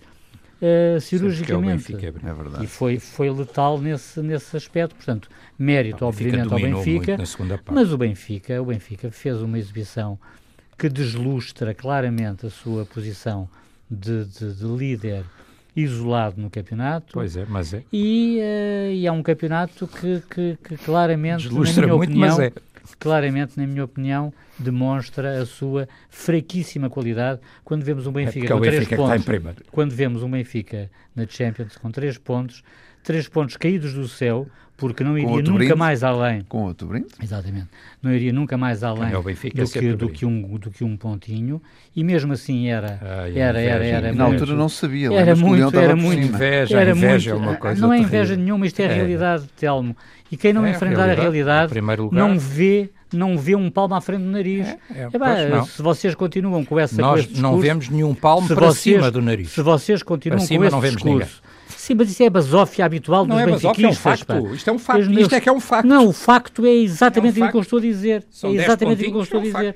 uh, 0.62 1.00
cirurgicamente. 1.01 1.93
É, 1.93 2.07
é 2.07 2.12
verdade. 2.12 2.63
E 2.63 2.67
foi 2.67 3.00
foi 3.00 3.29
letal 3.29 3.79
nesse 3.79 4.21
nesse 4.21 4.55
aspecto, 4.55 4.95
portanto, 4.95 5.29
mérito 5.59 6.05
obviamente 6.05 6.51
ao 6.53 6.59
Benfica, 6.59 7.17
mas 7.69 7.91
o 7.91 7.97
Benfica, 7.97 8.62
o 8.62 8.65
Benfica 8.65 9.12
fez 9.12 9.41
uma 9.41 9.59
exibição 9.59 10.17
que 10.77 10.88
deslustra 10.88 11.74
claramente 11.74 12.45
a 12.45 12.50
sua 12.50 12.85
posição 12.85 13.50
de, 13.91 14.25
de, 14.25 14.53
de 14.53 14.65
líder 14.65 15.25
isolado 15.75 16.39
no 16.41 16.50
campeonato. 16.50 17.13
Pois 17.13 17.36
é, 17.36 17.46
mas 17.48 17.74
é. 17.74 17.84
E, 17.91 18.39
uh, 18.39 18.91
e 18.94 19.05
é 19.05 19.12
um 19.12 19.22
campeonato 19.22 19.88
que, 19.88 20.22
que, 20.29 20.58
que 20.63 20.77
claramente, 20.77 21.44
Deslustra 21.44 21.82
na 21.82 21.88
minha 21.88 21.98
muito, 21.98 22.10
opinião, 22.12 22.38
mas 22.38 22.48
é. 22.48 22.53
claramente, 23.00 23.58
na 23.58 23.67
minha 23.67 23.84
opinião, 23.84 24.34
demonstra 24.58 25.41
a 25.41 25.46
sua 25.46 25.88
fraquíssima 26.10 26.89
qualidade 26.89 27.41
quando 27.63 27.84
vemos 27.84 28.08
um 28.08 28.12
Benfica 28.12 28.46
é 28.46 28.50
com 28.50 28.62
três 28.62 28.79
Benfica 28.79 28.96
pontos. 28.96 29.63
Quando 29.72 29.91
vemos 29.91 30.24
um 30.24 30.32
Benfica 30.32 30.89
na 31.15 31.27
Champions 31.27 31.75
com 31.77 31.91
três 31.91 32.17
pontos, 32.17 32.63
três 33.05 33.27
pontos 33.27 33.55
caídos 33.57 33.93
do 33.93 34.07
céu, 34.07 34.47
porque 34.77 35.03
não 35.05 35.17
iria 35.17 35.38
nunca 35.38 35.53
brinde. 35.53 35.75
mais 35.75 36.03
além. 36.03 36.41
Com 36.50 36.63
outro 36.65 36.88
brinde. 36.88 37.07
Exatamente. 37.24 37.67
Não 38.03 38.12
iria 38.12 38.33
nunca 38.33 38.57
mais 38.57 38.83
além 38.83 39.13
É 39.13 39.21
Benfica 39.21 39.62
do, 39.62 39.67
sempre 39.67 39.89
que, 39.91 39.95
do, 39.95 40.09
que 40.09 40.25
um, 40.25 40.57
do 40.57 40.69
que 40.69 40.83
um 40.83 40.97
pontinho. 40.97 41.62
E 41.95 42.03
mesmo 42.03 42.33
assim 42.33 42.67
era. 42.67 43.00
Ai, 43.01 43.38
era, 43.39 43.57
inveja, 43.62 43.74
era, 43.74 43.85
era, 43.85 44.09
E 44.09 44.15
na 44.15 44.25
muito. 44.27 44.41
altura 44.41 44.57
não 44.57 44.67
sabia. 44.67 45.13
Era 45.13 45.33
muito, 45.35 45.79
era 45.79 45.95
muito. 45.95 46.21
Inveja, 46.27 46.77
era 46.79 46.91
inveja 46.91 47.33
muito, 47.35 47.45
é 47.45 47.50
uma 47.51 47.57
coisa 47.57 47.79
Não 47.81 47.93
é 47.93 47.97
terrível. 48.00 48.19
inveja 48.19 48.35
nenhuma, 48.35 48.65
isto 48.67 48.79
é, 48.81 48.83
É. 48.85 48.93
realidade, 48.93 49.45
Telmo. 49.57 49.95
E 50.29 50.35
quem 50.35 50.51
não 50.51 50.65
É 50.65 50.69
a 50.69 50.71
enfrentar 50.71 51.03
a 51.03 51.05
realidade, 51.05 51.21
realidade 51.21 51.69
primeiro 51.69 52.03
lugar. 52.05 52.17
não 52.27 52.38
vê, 52.38 52.89
não 53.13 53.38
vê 53.38 53.55
um 53.55 53.69
palmo 53.69 53.95
à 53.95 54.01
frente 54.01 54.24
do 54.24 54.29
nariz. 54.31 54.67
É, 54.67 55.03
é, 55.03 55.09
Epá, 55.13 55.63
se 55.63 55.81
vocês 55.81 56.13
continuam 56.15 56.65
com 56.65 56.77
essa 56.79 56.95
com 56.95 57.01
Nós 57.01 57.19
esse 57.21 57.29
discurso, 57.29 57.41
não 57.53 57.59
vemos 57.62 57.88
nenhum 57.89 58.13
palmo 58.13 58.47
para 58.47 58.55
vocês- 58.67 58.95
cima 58.97 59.09
do 59.12 59.21
nariz. 59.21 59.51
Se 59.51 59.62
vocês 59.62 60.03
continuam 60.03 60.39
Para 60.39 60.47
cima 60.47 60.59
com 60.59 60.65
esse 60.65 60.74
não 60.74 60.81
vemos 60.81 61.01
discurso. 61.01 61.41
Sim, 61.86 61.94
mas 61.96 62.10
isso 62.10 62.24
é 62.24 62.25
a 62.25 62.30
basófia 62.32 62.84
habitual 62.84 63.25
Não 63.27 63.36
dos 63.36 63.44
é 63.44 63.51
basófia, 63.51 63.68
é 63.68 63.88
um 63.88 63.92
benfiquistas. 63.92 64.20
facto. 64.20 64.25
pá. 64.44 64.56
Isto 64.56 64.70
é 64.70 64.74
um 64.74 64.80
facto. 64.80 65.00
Eles- 65.04 65.18
Isto 65.22 65.36
é 65.36 65.39
que 65.42 65.50
é 65.50 65.51
um 65.51 65.60
facto. 65.60 65.88
Não, 65.88 66.08
o 66.08 66.12
facto 66.13 66.65
é 66.65 66.74
exatamente 66.74 67.39
É 67.39 67.44
um 67.44 67.46
aquilo 67.48 67.51
que 67.51 67.58
eu 67.58 67.62
estou 67.62 67.77
a 67.80 67.82
dizer. 67.82 68.24
São 68.32 68.50
é 68.50 68.54
10 68.54 68.63
exatamente 68.65 69.00
aquilo 69.01 69.12
que 69.12 69.18
eu 69.18 69.22
estou 69.24 69.39
a 69.39 69.44
é 69.44 69.46
dizer. 69.46 69.75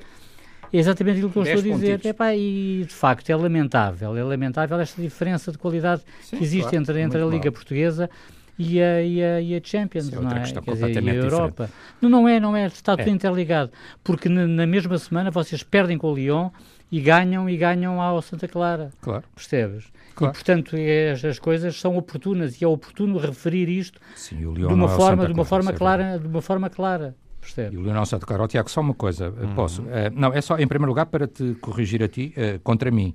É 0.73 0.77
exatamente 0.77 1.15
aquilo 1.17 1.31
que 1.31 1.37
eu 1.39 1.43
10 1.43 1.57
estou 1.59 1.71
a 1.71 1.75
dizer. 1.75 2.05
Epá, 2.05 2.35
e 2.35 2.85
de 2.87 2.93
facto 2.93 3.29
é 3.29 3.35
lamentável. 3.35 4.15
É 4.17 4.23
lamentável 4.23 4.79
esta 4.79 4.99
diferença 5.01 5.51
de 5.51 5.57
qualidade 5.59 6.01
Sim, 6.21 6.37
que 6.37 6.43
existe 6.43 6.61
claro, 6.63 6.77
entre, 6.77 6.99
entre 7.01 7.21
a 7.21 7.25
Liga 7.25 7.45
mal. 7.45 7.51
Portuguesa 7.53 8.09
e 8.57 8.81
a, 8.81 9.01
e 9.03 9.23
a, 9.23 9.41
e 9.41 9.55
a 9.55 9.61
Champions, 9.63 10.11
é 10.11 10.15
não 10.15 10.31
é? 10.31 10.43
Quer 10.51 10.71
dizer, 10.73 11.03
e 11.03 11.09
a 11.09 11.13
Europa. 11.13 11.69
Não, 12.01 12.09
não 12.09 12.27
é, 12.27 12.39
não 12.39 12.55
é. 12.57 12.65
Está 12.65 12.97
tudo 12.97 13.07
É. 13.07 13.11
interligado. 13.11 13.71
Porque 14.03 14.27
na, 14.27 14.47
na 14.47 14.65
mesma 14.65 14.97
semana 14.97 15.29
vocês 15.31 15.63
perdem 15.63 15.97
com 15.97 16.11
o 16.11 16.15
Lyon 16.15 16.49
e 16.91 16.99
ganham 17.01 17.49
e 17.49 17.55
ganham 17.57 18.01
ao 18.01 18.21
Santa 18.21 18.47
Clara. 18.47 18.89
Claro. 19.01 19.23
Percebes? 19.35 19.85
Claro. 20.15 20.33
E, 20.33 20.35
portanto, 20.35 20.75
é- 20.75 21.11
as, 21.11 21.23
as 21.23 21.39
coisas 21.39 21.79
são 21.79 21.95
oportunas 21.97 22.59
e 22.61 22.65
é 22.65 22.67
oportuno 22.67 23.17
referir 23.17 23.69
isto 23.69 23.99
Sim, 24.15 24.37
de 24.53 24.65
uma 24.65 24.75
não 24.75 24.85
é 24.85 24.87
forma, 24.89 25.23
Santa 25.23 25.27
de 25.27 25.33
uma 25.39 25.45
Clara, 25.45 25.63
forma 25.63 25.73
clara, 25.77 26.19
de 26.19 26.27
uma 26.27 26.41
forma 26.41 26.69
clara. 26.69 27.15
E 27.37 27.41
Percebe? 27.41 27.77
o 27.77 27.81
Leonel 27.81 28.05
Santa 28.05 28.25
Clara, 28.25 28.43
Ó, 28.43 28.47
Tiago, 28.47 28.69
só 28.69 28.81
uma 28.81 28.93
coisa, 28.93 29.29
Uhum. 29.29 29.55
posso? 29.55 29.83
Eh, 29.89 30.09
não, 30.13 30.33
é 30.33 30.41
só, 30.41 30.57
em 30.57 30.67
primeiro 30.67 30.89
lugar, 30.89 31.05
para 31.05 31.25
te 31.25 31.55
corrigir 31.61 32.03
a 32.03 32.07
ti, 32.07 32.33
eh, 32.35 32.59
contra 32.63 32.91
mim. 32.91 33.13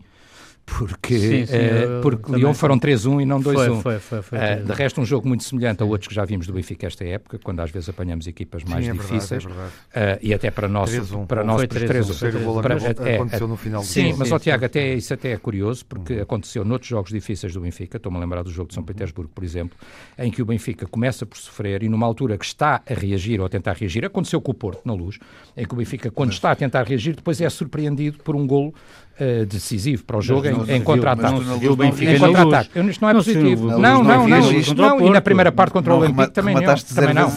Porque, 0.67 1.19
Sim, 1.19 1.47
sim, 1.47 1.57
eu 1.57 2.01
porque 2.01 2.33
sim. 2.41 2.55
foram 2.55 2.79
3-1 2.79 3.21
e 3.23 3.27
não 3.27 3.39
2-1. 3.39 3.83
Foi, 3.83 3.99
foi, 3.99 3.99
foi. 4.01 4.23
foi 4.23 4.39
tudo. 4.57 4.65
de 4.67 4.73
resto, 4.73 5.01
um 5.01 5.05
jogo 5.05 5.29
muito 5.29 5.45
semelhante 5.45 5.83
a 5.83 5.87
outros 5.87 6.09
que 6.09 6.15
já 6.15 6.25
vimos 6.25 6.47
do 6.47 6.55
Benfica 6.55 6.87
esta 6.87 7.05
época, 7.05 7.39
quando 7.39 7.61
às 7.61 7.71
vezes 7.71 7.89
apanhamos 7.91 8.27
equipas 8.27 8.65
mais 8.65 8.83
Sim, 8.85 8.91
é 8.91 8.95
verdade, 8.95 9.13
difíceis. 9.15 9.45
é 9.45 9.47
verdade. 9.49 9.73
eh, 9.95 10.19
e 10.23 10.33
até 10.35 10.51
para 10.51 10.67
nós, 10.67 10.91
3-1. 10.91 11.27
para 11.27 11.45
nós, 11.45 11.61
3-1. 11.63 11.69
3-1. 11.69 12.01
O 12.01 12.07
terceiro 12.07 12.41
gol 12.41 12.63
Para- 12.63 12.75
acabou- 12.77 13.07
é, 13.07 13.15
aconteceu 13.17 13.47
no 13.47 13.57
final 13.59 13.83
do 13.83 13.87
Sim, 13.87 14.15
mas, 14.17 14.33
ó, 14.33 14.39
Tiago, 14.39 14.65
até, 14.65 14.95
isso 14.95 15.13
até 15.13 15.33
é 15.33 15.37
curioso, 15.37 15.85
porque 15.85 16.15
Uhum. 16.15 16.23
aconteceu 16.23 16.65
noutros 16.65 16.89
jogos 16.89 17.11
difíceis 17.13 17.53
do 17.53 17.61
Benfica, 17.61 17.99
estou-me 17.99 18.17
a 18.17 18.21
lembrar 18.21 18.43
do 18.43 18.51
jogo 18.51 18.69
de 18.69 18.75
São 18.75 18.83
Petersburgo, 18.83 19.31
por 19.35 19.45
exemplo, 19.45 19.77
em 20.19 20.31
que 20.31 20.41
o 20.41 20.47
Benfica 20.47 20.87
começa 20.87 21.27
por 21.27 21.37
sofrer 21.37 21.83
e 21.83 21.91
numa 21.91 22.07
altura 22.07 22.39
que 22.39 22.45
está 22.45 22.81
a 22.89 22.95
reagir 22.95 23.39
ou 23.39 23.45
a 23.47 23.51
tentar 23.51 23.75
reagir, 23.75 24.05
aconteceu 24.05 24.41
com 24.41 24.51
o 24.51 24.55
Porto, 24.55 24.81
na 24.87 24.95
luz, 24.95 25.19
em 25.57 25.67
que 25.67 25.75
o 25.75 25.77
Benfica, 25.77 26.11
quando 26.11 26.33
está 26.33 26.51
a 26.51 26.57
tentar 26.57 26.85
reagir, 26.85 27.15
depois 27.15 27.39
é 27.41 27.51
surpreendido 27.51 28.19
por 28.25 28.35
um 28.35 28.47
golo 28.47 28.75
eh, 29.19 29.45
decisivo 29.45 30.05
para 30.05 30.19
o 30.19 30.21
jogo 30.21 30.47
em, 30.69 30.83
contra-ataque. 30.83 31.37
Em 31.37 32.19
contra-ataque. 32.19 32.81
Isto 32.81 33.01
não 33.01 33.09
é 33.11 33.15
positivo. 33.15 33.67
Não, 33.69 34.03
não, 34.03 34.03
não. 34.03 34.29
não 34.29 34.53
isto. 34.53 34.75
e 35.03 35.11
na 35.11 35.21
primeira 35.21 35.53
parte 35.53 35.73
contra 35.73 35.95
o 35.95 35.99
Olympique 35.99 36.33
também 36.33 36.55
não. 36.55 36.75
Também 36.75 37.15
não. 37.15 37.31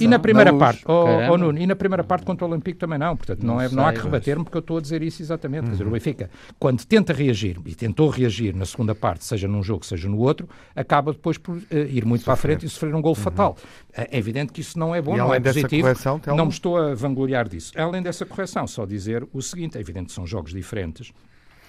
E 0.00 0.06
na 0.06 0.18
primeira 0.18 0.52
parte, 0.52 0.84
oh, 0.86 1.06
oh, 1.32 1.36
Nuno, 1.36 1.58
e 1.58 1.66
na 1.66 1.74
primeira 1.74 2.04
parte 2.04 2.24
contra 2.24 2.46
o 2.46 2.50
Olympique 2.50 2.78
também 2.78 2.98
não. 2.98 3.16
Portanto, 3.16 3.44
não, 3.44 3.60
é, 3.60 3.68
não 3.68 3.84
há 3.84 3.92
que 3.92 4.00
rebater-me 4.00 4.44
porque 4.44 4.56
eu 4.56 4.60
estou 4.60 4.78
a 4.78 4.80
dizer 4.80 5.02
isso 5.02 5.22
exatamente. 5.22 5.64
Quer 5.64 5.72
dizer, 5.72 5.86
o 5.86 5.90
Benfica, 5.90 6.30
quando 6.58 6.84
tenta 6.84 7.12
reagir 7.12 7.58
e 7.66 7.74
tentou 7.74 8.08
reagir 8.08 8.54
na 8.54 8.64
segunda 8.64 8.94
parte, 8.94 9.24
seja 9.24 9.48
num 9.48 9.62
jogo, 9.62 9.84
seja 9.84 10.08
no 10.08 10.18
outro, 10.18 10.48
acaba 10.76 11.12
depois 11.12 11.36
por 11.36 11.60
eh, 11.70 11.88
ir 11.90 12.04
muito 12.04 12.24
para 12.24 12.34
a 12.34 12.36
frente 12.36 12.64
e 12.64 12.68
sofrer 12.68 12.94
um 12.94 13.02
gol 13.02 13.14
fatal. 13.14 13.56
É 13.92 14.16
evidente 14.18 14.52
que 14.52 14.60
isso 14.60 14.78
não 14.78 14.94
é 14.94 15.02
bom, 15.02 15.16
não 15.16 15.26
além 15.26 15.36
é 15.36 15.40
dessa 15.40 15.60
positivo. 15.60 15.88
não 16.36 16.46
me 16.46 16.52
estou 16.52 16.76
a 16.76 16.94
vangloriar 16.94 17.48
disso. 17.48 17.72
Além 17.76 18.02
dessa 18.02 18.24
correção, 18.24 18.66
só 18.66 18.84
dizer 18.86 19.26
o 19.32 19.42
seguinte: 19.42 19.76
é 19.76 19.80
evidente 19.80 20.06
que 20.06 20.12
são 20.12 20.26
jogos 20.26 20.52
diferentes. 20.52 21.12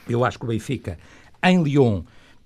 Eu 0.08 0.24
acho 0.24 0.38
que 0.38 0.46
o 0.46 0.48
Benfica, 0.48 0.98
em 1.44 1.62
Lyon, 1.62 2.04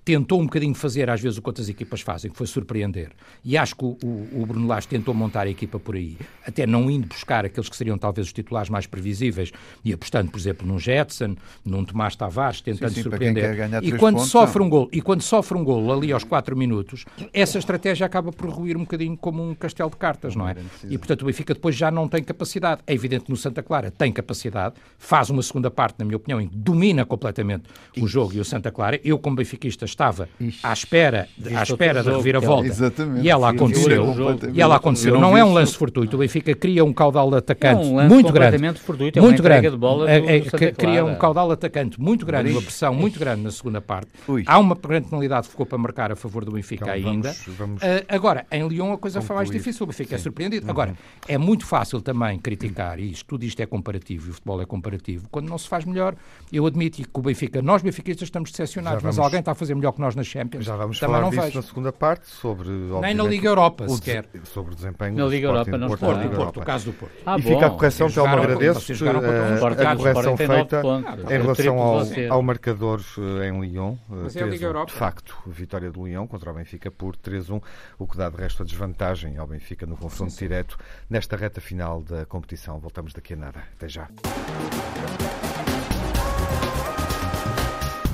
tentou 0.10 0.42
um 0.42 0.46
bocadinho 0.46 0.74
fazer, 0.74 1.08
às 1.08 1.22
vezes, 1.22 1.38
o 1.38 1.42
que 1.42 1.50
outras 1.50 1.70
equipas 1.70 2.02
fazem, 2.02 2.32
que 2.32 2.36
foi 2.36 2.48
surpreender. 2.48 3.12
E 3.46 3.56
acho 3.56 3.76
que 3.76 3.86
o, 3.86 3.96
o, 4.04 4.42
o 4.42 4.46
Bruno 4.48 4.66
Lage 4.66 4.88
tentou 4.88 5.14
montar 5.14 5.46
a 5.46 5.50
equipa 5.52 5.80
por 5.80 5.96
aí, 5.96 6.18
até 6.44 6.66
não 6.66 6.90
indo 6.90 7.08
buscar 7.08 7.46
aqueles 7.46 7.70
que 7.70 7.76
seriam 7.78 7.96
talvez 7.96 8.26
os 8.26 8.34
titulares 8.34 8.72
mais 8.72 8.88
previsíveis 8.88 9.52
e 9.86 9.94
apostando, 9.94 10.32
por 10.32 10.40
exemplo, 10.40 10.68
num 10.68 10.80
Jetson, 10.80 11.36
num 11.64 11.86
Tomás 11.86 12.16
Tavares, 12.16 12.60
tentando 12.60 12.90
Sim, 12.90 12.96
sim, 12.96 13.02
surpreender. 13.04 13.56
E 13.84 13.92
quando 13.92 14.16
pontos, 14.16 14.32
sofre 14.32 14.58
não. 14.58 14.66
um 14.66 14.70
gol, 14.72 14.90
e 14.92 15.00
quando 15.00 15.22
sofre 15.22 15.56
um 15.56 15.64
gol 15.64 15.94
ali 15.94 16.12
aos 16.12 16.24
4 16.24 16.58
minutos, 16.58 17.06
essa 17.32 17.60
estratégia 17.60 18.08
acaba 18.08 18.32
por 18.32 18.50
ruir 18.50 18.76
um 18.76 18.82
bocadinho 18.82 19.16
como 19.16 19.48
um 19.48 19.54
castelo 19.54 19.92
de 19.92 19.98
cartas, 19.98 20.36
não 20.36 20.50
é? 20.50 20.56
E 20.90 20.98
portanto 20.98 21.22
o 21.22 21.26
Benfica 21.26 21.54
depois 21.54 21.76
já 21.76 21.92
não 21.92 22.08
tem 22.08 22.24
capacidade. 22.24 22.82
É 22.88 22.96
evidente 22.96 23.26
que 23.26 23.32
no 23.32 23.38
Santa 23.38 23.62
Clara 23.62 23.92
tem 23.92 24.12
capacidade, 24.12 24.74
faz 24.98 25.30
uma 25.30 25.44
segunda 25.44 25.70
parte, 25.70 26.00
na 26.00 26.06
minha 26.06 26.18
opinião, 26.18 26.42
em 26.42 26.48
que 26.48 26.58
domina 26.58 27.06
completamente 27.06 27.66
o 28.02 28.08
jogo 28.08 28.34
e 28.34 28.40
o 28.40 28.46
Santa 28.46 28.72
Clara. 28.72 29.00
Eu, 29.04 29.20
como 29.20 29.36
benfiquista, 29.36 29.86
estava 30.00 30.30
à 30.64 30.72
espera, 30.74 31.28
à 31.56 31.64
espera 31.64 32.02
da 32.02 32.16
reviravolta. 32.16 32.68
Exatamente. 32.68 33.26
E 33.26 33.30
ela 33.30 33.50
Sim, 33.50 33.56
aconteceu. 33.56 34.06
E 34.54 34.62
ela 34.62 34.74
Eu 34.74 34.78
aconteceu. 34.78 35.20
não 35.20 35.38
é 35.38 35.44
um 35.44 35.52
lance 35.52 35.76
fortuito. 35.76 36.16
O 36.16 36.20
Benfica 36.20 36.56
cria 36.56 36.86
um 36.86 36.94
caudal 36.94 37.30
de 37.30 37.36
É 37.36 37.40
atacante 37.40 37.86
um 37.86 37.96
lance 37.96 38.14
muito 38.14 38.32
grande. 38.32 38.80
fortuito, 38.80 39.20
é 39.20 39.22
muito 39.22 39.44
grande. 39.44 39.70
de 39.70 39.76
bola 39.78 40.06
do 40.06 40.10
É- 40.10 40.38
é- 40.38 40.44
Santa 40.44 40.58
que- 40.58 40.72
Cria 40.72 41.04
um 41.04 41.16
caudal 41.16 41.48
de 41.48 41.54
atacante 41.54 42.00
muito 42.00 42.26
grande, 42.26 42.52
uma 42.52 42.62
pressão 42.62 42.94
muito 42.94 43.20
grande 43.20 43.42
na 43.42 43.52
segunda 43.52 43.82
parte. 43.82 44.08
Ui. 44.28 44.44
Há 44.48 44.58
uma 44.58 44.76
grande 44.76 45.08
penalidade 45.10 45.48
que 45.48 45.52
ficou 45.52 45.66
para 45.66 45.78
marcar 45.78 46.12
a 46.12 46.16
favor 46.16 46.46
do 46.46 46.52
Benfica 46.52 46.96
Então, 46.98 47.12
ainda. 47.12 47.32
vamos- 47.32 47.58
vamos 47.58 47.84
Ah, 47.84 48.04
agora, 48.16 48.46
em 48.52 48.66
Lyon 48.68 48.94
a 48.94 48.98
coisa 48.98 49.22
foi 49.22 49.36
mais 49.36 49.50
difícil, 49.52 49.84
o 49.84 49.88
Benfica 49.88 50.16
é 50.16 50.18
surpreendido. 50.18 50.66
Uhum. 50.66 50.72
Agora, 50.72 50.94
é 51.28 51.38
muito 51.38 51.66
fácil 51.66 52.02
também 52.02 52.40
criticar, 52.40 53.00
e 53.00 53.12
isto, 53.12 53.26
tudo 53.26 53.44
isto 53.44 53.60
é 53.62 53.66
comparativo, 53.66 54.28
e 54.28 54.30
o 54.32 54.34
futebol 54.34 54.62
é 54.62 54.66
comparativo, 54.66 55.28
quando 55.30 55.50
não 55.50 55.58
se 55.58 55.68
faz 55.68 55.84
melhor. 55.86 56.16
Eu 56.52 56.66
admito 56.66 56.98
que 57.02 57.10
o 57.14 57.22
Benfica, 57.22 57.62
nós 57.62 57.82
benfiquistas 57.82 58.28
estamos 58.28 58.52
decepcionados, 58.52 59.04
mas 59.04 59.20
alguém 59.20 59.40
está 59.40 59.52
a 59.52 59.56
fazer 59.56 59.76
melhor 59.80 59.92
que 59.94 60.02
nós 60.02 60.16
nas 60.16 60.28
Champions. 60.28 60.66
Já 60.66 60.76
vamos 60.76 61.00
também 61.00 61.16
falar 61.16 61.24
não 61.26 61.30
disso 61.32 61.42
vejo. 61.44 61.56
na 61.58 61.62
segunda 61.64 61.92
parte, 61.92 62.28
sobre... 62.28 62.70
Nem 62.70 63.14
na 63.16 63.24
Liga 63.24 63.48
Europa, 63.50 63.86
o 63.86 63.90
sequer. 63.96 64.26
Sobre 64.44 64.74
o 64.74 64.76
desempenho 64.76 65.16
Na 65.18 65.24
do 65.26 65.30
Liga 65.32 65.48
Europa 65.48 65.78
não 65.78 65.88
Porto 65.88 66.04
está. 66.04 66.08
na 66.08 66.14
Porto, 66.14 66.24
Liga 66.24 66.36
Porto, 66.36 66.40
Europa. 66.58 66.60
o 66.62 66.66
caso 66.66 66.86
do 66.86 66.94
Porto. 66.94 67.14
Ah, 67.26 67.38
e 67.38 67.42
bom. 67.42 67.50
fica 67.50 67.66
a 67.66 67.70
correção, 67.72 68.12
Telmo, 68.12 68.36
agradeço 68.36 68.92
eh, 68.92 69.10
a 69.10 69.96
correção 69.96 70.36
49 70.38 70.38
feita 70.48 70.82
pontos. 70.82 71.10
Ah, 71.10 71.14
em 71.16 71.24
tá. 71.24 71.30
relação 71.30 71.80
ao, 71.80 72.02
ao 72.30 72.42
marcador 72.44 73.02
eh, 73.42 73.48
em 73.48 73.60
Lyon. 73.62 73.94
eh, 73.94 74.16
Mas 74.24 74.36
é 74.36 74.44
a 74.44 74.46
Liga 74.46 74.66
3-1. 74.66 74.70
Europa. 74.70 74.92
De 74.92 74.98
facto, 74.98 75.38
vitória 75.48 75.92
do 75.92 76.06
Lyon 76.06 76.28
contra 76.28 76.52
o 76.52 76.54
Benfica 76.54 76.92
por 76.92 77.16
3-1, 77.16 77.62
o 77.98 78.08
que 78.08 78.18
dá 78.18 78.30
de 78.30 78.38
resto 78.38 78.64
a 78.64 78.66
desvantagem 78.66 79.38
ao 79.38 79.48
Benfica 79.48 79.86
no 79.86 79.96
confronto 79.98 80.36
direto 80.38 80.78
nesta 81.10 81.36
reta 81.36 81.62
final 81.62 82.02
da 82.02 82.26
competição. 82.26 82.80
Voltamos 82.80 83.14
daqui 83.14 83.34
a 83.34 83.38
nada. 83.38 83.64
Até 83.78 83.88
já. 83.88 84.08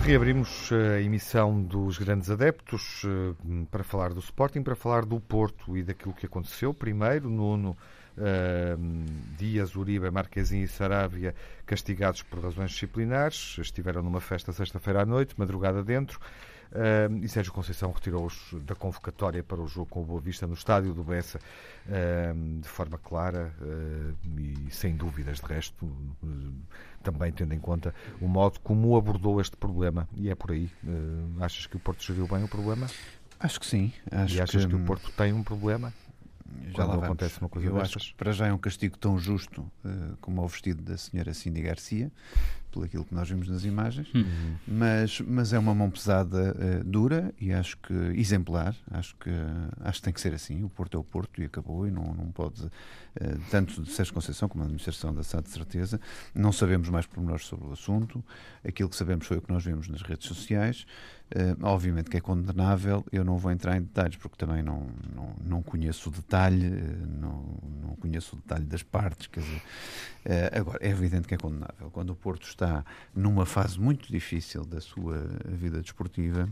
Reabrimos 0.05 0.71
eh, 0.71 0.97
a 0.97 1.01
emissão 1.01 1.63
dos 1.63 1.97
grandes 1.97 2.29
adeptos 2.29 3.01
eh, 3.03 3.65
para 3.71 3.83
falar 3.83 4.13
do 4.13 4.19
Sporting, 4.19 4.62
para 4.62 4.75
falar 4.75 5.03
do 5.03 5.19
Porto 5.19 5.75
e 5.75 5.81
daquilo 5.81 6.13
que 6.13 6.27
aconteceu. 6.27 6.75
Primeiro, 6.75 7.27
Nuno, 7.27 7.75
eh, 8.15 8.77
Dias, 9.35 9.75
Uribe, 9.75 10.12
Marquezinho 10.12 10.63
e 10.63 10.67
Sarávia 10.67 11.33
castigados 11.65 12.21
por 12.21 12.39
razões 12.39 12.69
disciplinares. 12.69 13.57
Estiveram 13.57 14.03
numa 14.03 14.21
festa 14.21 14.51
sexta-feira 14.51 15.01
à 15.01 15.05
noite, 15.07 15.33
madrugada 15.39 15.83
dentro. 15.83 16.19
eh, 16.71 17.07
e 17.24 17.27
Sérgio 17.27 17.51
Conceição 17.51 17.91
retirou-os 17.91 18.53
da 18.62 18.75
convocatória 18.75 19.41
para 19.41 19.59
o 19.59 19.67
jogo 19.67 19.88
com 19.88 20.01
o 20.03 20.05
Boa 20.05 20.21
Vista 20.21 20.45
no 20.45 20.53
estádio 20.53 20.93
do 20.93 21.03
Bessa 21.03 21.39
eh, 21.89 22.31
de 22.62 22.67
forma 22.67 23.00
clara 23.00 23.51
e 24.38 24.69
sem 24.71 24.95
dúvidas 24.95 25.39
de 25.39 25.45
resto 25.47 25.91
também 27.05 27.31
tendo 27.31 27.53
em 27.53 27.59
conta 27.59 27.93
o 28.19 28.27
modo 28.27 28.59
como 28.59 28.97
abordou 28.97 29.39
este 29.39 29.55
problema 29.55 30.07
e 30.15 30.29
é 30.29 30.35
por 30.35 30.51
aí 30.51 30.69
Eh, 30.85 31.43
achas 31.43 31.67
que 31.67 31.77
o 31.77 31.79
Porto 31.79 32.03
geriu 32.03 32.27
bem 32.27 32.43
o 32.43 32.47
problema 32.47 32.88
Acho 33.39 33.59
que 33.59 33.65
sim. 33.65 33.91
Acho 34.12 34.35
e 34.35 34.41
achas 34.41 34.65
que, 34.65 34.75
hum, 34.75 34.83
o 34.83 34.85
Porto 34.85 35.12
tem 35.12 35.31
um 35.33 35.43
problema 35.43 35.93
já 36.75 36.85
lá 36.85 36.95
acontece 36.95 37.39
uma 37.41 37.50
coisa 37.50 37.67
Eu 37.67 37.75
acho 37.77 37.93
destas? 37.95 38.12
que 38.12 38.15
para 38.15 38.31
já 38.31 38.47
é 38.47 38.53
um 38.53 38.57
castigo 38.57 38.97
tão 38.97 39.17
justo 39.19 39.69
eh, 39.83 39.89
como 40.21 40.41
o 40.41 40.47
vestido 40.47 40.81
da 40.81 40.97
senhora 40.97 41.33
Cindy 41.33 41.62
Garcia, 41.62 42.12
pelo 42.75 42.86
aquilo 42.86 43.05
que 43.05 43.15
nós 43.15 43.29
vimos 43.29 43.48
nas 43.48 43.63
imagens, 43.63 44.13
uhum. 44.13 44.55
mas, 44.67 45.22
mas 45.22 45.53
é 45.53 45.60
uma 45.60 45.74
mão 45.74 45.89
pesada 45.89 46.53
uh, 46.53 46.84
dura 46.84 47.34
e 47.39 47.53
acho 47.53 47.77
que 47.77 47.94
exemplar. 47.94 48.75
Acho 48.91 49.15
que, 49.15 49.29
acho 49.79 50.00
que 50.00 50.03
tem 50.03 50.13
que 50.13 50.22
ser 50.22 50.34
assim. 50.34 50.63
O 50.63 50.70
Porto 50.70 50.98
é 50.98 51.00
o 51.00 51.03
Porto 51.03 51.41
e 51.41 51.46
acabou, 51.46 51.88
e 51.88 51.91
não, 51.91 52.13
não 52.13 52.32
pode, 52.32 52.63
uh, 52.65 52.70
tanto 53.50 53.82
de 53.82 53.89
Sérgio 53.91 54.13
Conceição 54.13 54.50
como 54.50 54.63
a 54.63 54.65
administração 54.65 55.13
da 55.13 55.24
SAD, 55.24 55.46
de 55.46 55.51
certeza. 55.51 56.01
Não 56.34 56.51
sabemos 56.51 56.89
mais 56.89 57.05
pormenores 57.05 57.46
sobre 57.46 57.67
o 57.67 57.72
assunto. 57.72 58.24
Aquilo 58.67 58.89
que 58.89 58.96
sabemos 58.96 59.25
foi 59.25 59.38
o 59.38 59.41
que 59.41 59.51
nós 59.51 59.63
vimos 59.63 59.88
nas 59.88 60.01
redes 60.01 60.27
sociais. 60.27 60.86
Uh, 61.25 61.58
obviamente 61.63 62.08
que 62.08 62.17
é 62.17 62.22
condenável, 62.22 63.03
eu 63.12 63.24
não 63.24 63.36
vou 63.39 63.51
entrar 63.51 63.75
em 63.75 63.82
detalhes 63.82 64.15
porque 64.15 64.38
também 64.38 64.62
não, 64.62 64.86
não, 65.15 65.34
não 65.44 65.63
conheço 65.63 66.10
o 66.10 66.12
detalhe, 66.12 66.70
não, 67.20 67.58
não 67.82 67.96
conheço 67.96 68.36
o 68.36 68.39
detalhe 68.39 68.65
das 68.65 68.84
partes. 68.84 69.25
Quer 69.25 69.39
dizer, 69.39 69.58
uh, 69.58 70.60
agora, 70.60 70.79
é 70.82 70.89
evidente 70.89 71.27
que 71.27 71.34
é 71.34 71.38
condenável. 71.38 71.89
Quando 71.91 72.12
o 72.12 72.15
Porto 72.15 72.48
está 72.48 72.64
numa 73.13 73.45
fase 73.45 73.79
muito 73.79 74.12
difícil 74.12 74.65
da 74.65 74.81
sua 74.81 75.17
vida 75.45 75.81
desportiva, 75.81 76.50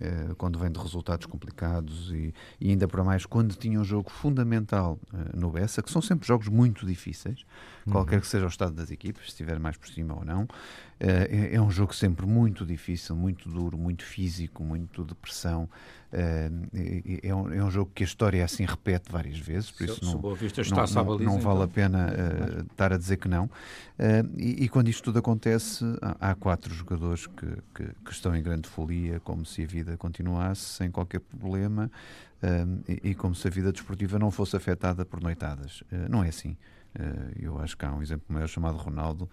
eh, 0.00 0.34
quando 0.38 0.58
vem 0.58 0.70
de 0.70 0.78
resultados 0.78 1.26
complicados 1.26 2.10
e, 2.12 2.32
e, 2.60 2.70
ainda 2.70 2.86
para 2.86 3.02
mais 3.02 3.26
quando 3.26 3.54
tinha 3.56 3.78
um 3.78 3.84
jogo 3.84 4.08
fundamental 4.08 4.98
uh, 5.12 5.36
no 5.36 5.50
Bessa, 5.50 5.82
que 5.82 5.90
são 5.90 6.00
sempre 6.00 6.26
jogos 6.26 6.48
muito 6.48 6.86
difíceis, 6.86 7.44
uhum. 7.84 7.92
qualquer 7.92 8.20
que 8.20 8.26
seja 8.26 8.46
o 8.46 8.48
estado 8.48 8.72
das 8.72 8.90
equipas, 8.90 9.24
se 9.24 9.30
estiver 9.30 9.58
mais 9.58 9.76
por 9.76 9.88
cima 9.88 10.14
ou 10.14 10.24
não. 10.24 10.48
Uh, 11.00 11.52
é, 11.52 11.54
é, 11.54 11.60
um 11.60 11.70
jogo 11.70 11.94
sempre 11.94 12.26
muito 12.26 12.66
difícil, 12.66 13.16
muito 13.16 13.48
duro, 13.48 13.78
muito 13.78 14.04
físico, 14.04 14.62
muito 14.62 15.02
de 15.02 15.14
pressão. 15.14 15.66
Uh, 16.12 16.68
é, 17.22 17.32
um, 17.32 17.52
é, 17.54 17.64
um, 17.64 17.70
jogo 17.70 17.90
que 17.94 18.02
a 18.02 18.06
história 18.06 18.44
assim 18.44 18.66
repete 18.66 19.10
várias 19.10 19.38
vezes, 19.38 19.70
por 19.70 19.84
isso 19.84 20.04
não, 20.04 20.20
não, 20.20 21.04
não, 21.04 21.18
não, 21.18 21.38
vale 21.38 21.60
então. 21.60 21.62
a 21.62 21.68
pena 21.68 22.08
uh, 22.08 22.60
estar 22.62 22.92
a 22.92 22.98
dizer 22.98 23.16
que 23.16 23.28
não. 23.28 23.44
Uh, 23.44 24.28
e, 24.36 24.64
e, 24.64 24.68
quando 24.68 24.88
isto 24.88 25.04
tudo 25.04 25.20
acontece, 25.20 25.84
há, 26.02 26.32
há 26.32 26.34
quatro 26.34 26.74
jogadores 26.74 27.28
que, 27.28 27.46
que, 27.74 27.84
que, 28.04 28.12
estão 28.12 28.34
em 28.34 28.42
grande 28.42 28.68
folia, 28.68 29.20
como 29.20 29.46
se 29.46 29.62
a 29.62 29.66
vida 29.66 29.96
continuasse 29.96 30.62
sem 30.62 30.90
qualquer 30.90 31.20
problema 31.20 31.90
e, 32.88 33.10
e, 33.10 33.14
como 33.14 33.34
se 33.34 33.46
a 33.46 33.50
vida 33.50 33.70
desportiva 33.70 34.18
não 34.18 34.30
fosse 34.30 34.56
afetada 34.56 35.04
por 35.04 35.22
noitadas. 35.22 35.84
não 36.08 36.24
é 36.24 36.28
assim. 36.28 36.56
eu 37.38 37.58
acho 37.60 37.76
que 37.76 37.84
há 37.84 37.92
um 37.92 38.02
exemplo 38.02 38.24
maior 38.28 38.48
chamado 38.48 38.76
Ronaldo, 38.78 39.30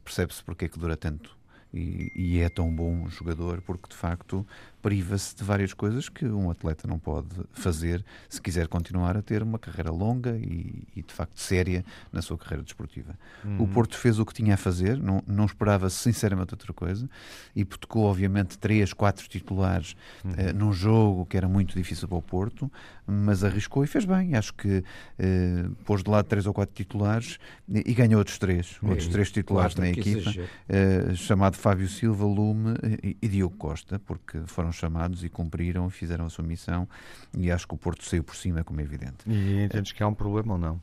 percebe-se 0.00 0.42
porque 0.42 0.66
é 0.66 0.68
que 0.68 0.78
dura 0.78 0.96
tanto 0.96 1.36
e, 1.72 2.12
e, 2.14 2.40
é 2.40 2.48
tão 2.48 2.70
bom 2.74 3.08
jogador 3.08 3.60
porque 3.62 3.88
de 3.88 3.96
facto 3.96 4.46
priva-se 4.84 5.34
de 5.34 5.42
várias 5.42 5.72
coisas 5.72 6.10
que 6.10 6.26
um 6.26 6.50
atleta 6.50 6.86
não 6.86 6.98
pode 6.98 7.28
fazer 7.54 8.04
se 8.28 8.38
quiser 8.38 8.68
continuar 8.68 9.16
a 9.16 9.22
ter 9.22 9.42
uma 9.42 9.58
carreira 9.58 9.90
longa 9.90 10.36
e, 10.36 10.86
e 10.94 11.02
de 11.02 11.10
facto 11.10 11.40
séria 11.40 11.82
na 12.12 12.20
sua 12.20 12.36
carreira 12.36 12.62
desportiva. 12.62 13.18
Uhum. 13.42 13.62
O 13.62 13.66
Porto 13.66 13.96
fez 13.96 14.18
o 14.18 14.26
que 14.26 14.34
tinha 14.34 14.52
a 14.52 14.56
fazer, 14.58 14.98
não, 14.98 15.22
não 15.26 15.46
esperava 15.46 15.88
sinceramente 15.88 16.52
outra 16.52 16.70
coisa 16.74 17.08
e 17.56 17.64
tocou 17.64 18.04
obviamente 18.04 18.58
três, 18.58 18.92
quatro 18.92 19.26
titulares 19.26 19.96
uhum. 20.22 20.32
uh, 20.32 20.52
num 20.54 20.72
jogo 20.74 21.24
que 21.24 21.38
era 21.38 21.48
muito 21.48 21.74
difícil 21.74 22.06
para 22.06 22.18
o 22.18 22.22
Porto, 22.22 22.70
mas 23.06 23.42
arriscou 23.42 23.84
e 23.84 23.86
fez 23.86 24.04
bem. 24.04 24.34
Acho 24.34 24.52
que 24.52 24.78
uh, 24.78 25.74
pôs 25.86 26.02
de 26.02 26.10
lado 26.10 26.26
três 26.26 26.44
ou 26.44 26.52
quatro 26.52 26.74
titulares 26.74 27.38
e, 27.66 27.90
e 27.90 27.94
ganhou 27.94 28.18
outros 28.18 28.36
três, 28.36 28.78
é, 28.82 28.86
outros 28.86 29.08
três 29.08 29.30
titulares 29.30 29.76
na 29.76 29.88
equipa, 29.88 30.30
uh, 30.30 31.16
chamado 31.16 31.56
Fábio 31.56 31.88
Silva, 31.88 32.26
Lume 32.26 32.74
e, 33.02 33.16
e 33.22 33.28
Diogo 33.28 33.56
Costa, 33.56 33.98
porque 33.98 34.42
foram 34.44 34.73
chamados 34.76 35.24
e 35.24 35.28
cumpriram, 35.28 35.88
fizeram 35.90 36.26
a 36.26 36.30
sua 36.30 36.44
missão 36.44 36.88
e 37.36 37.50
acho 37.50 37.66
que 37.66 37.74
o 37.74 37.78
Porto 37.78 38.04
saiu 38.04 38.22
por 38.22 38.36
cima, 38.36 38.64
como 38.64 38.80
é 38.80 38.84
evidente. 38.84 39.18
E 39.26 39.64
entendes 39.64 39.92
que 39.92 40.02
há 40.02 40.08
um 40.08 40.14
problema 40.14 40.54
ou 40.54 40.58
não? 40.58 40.80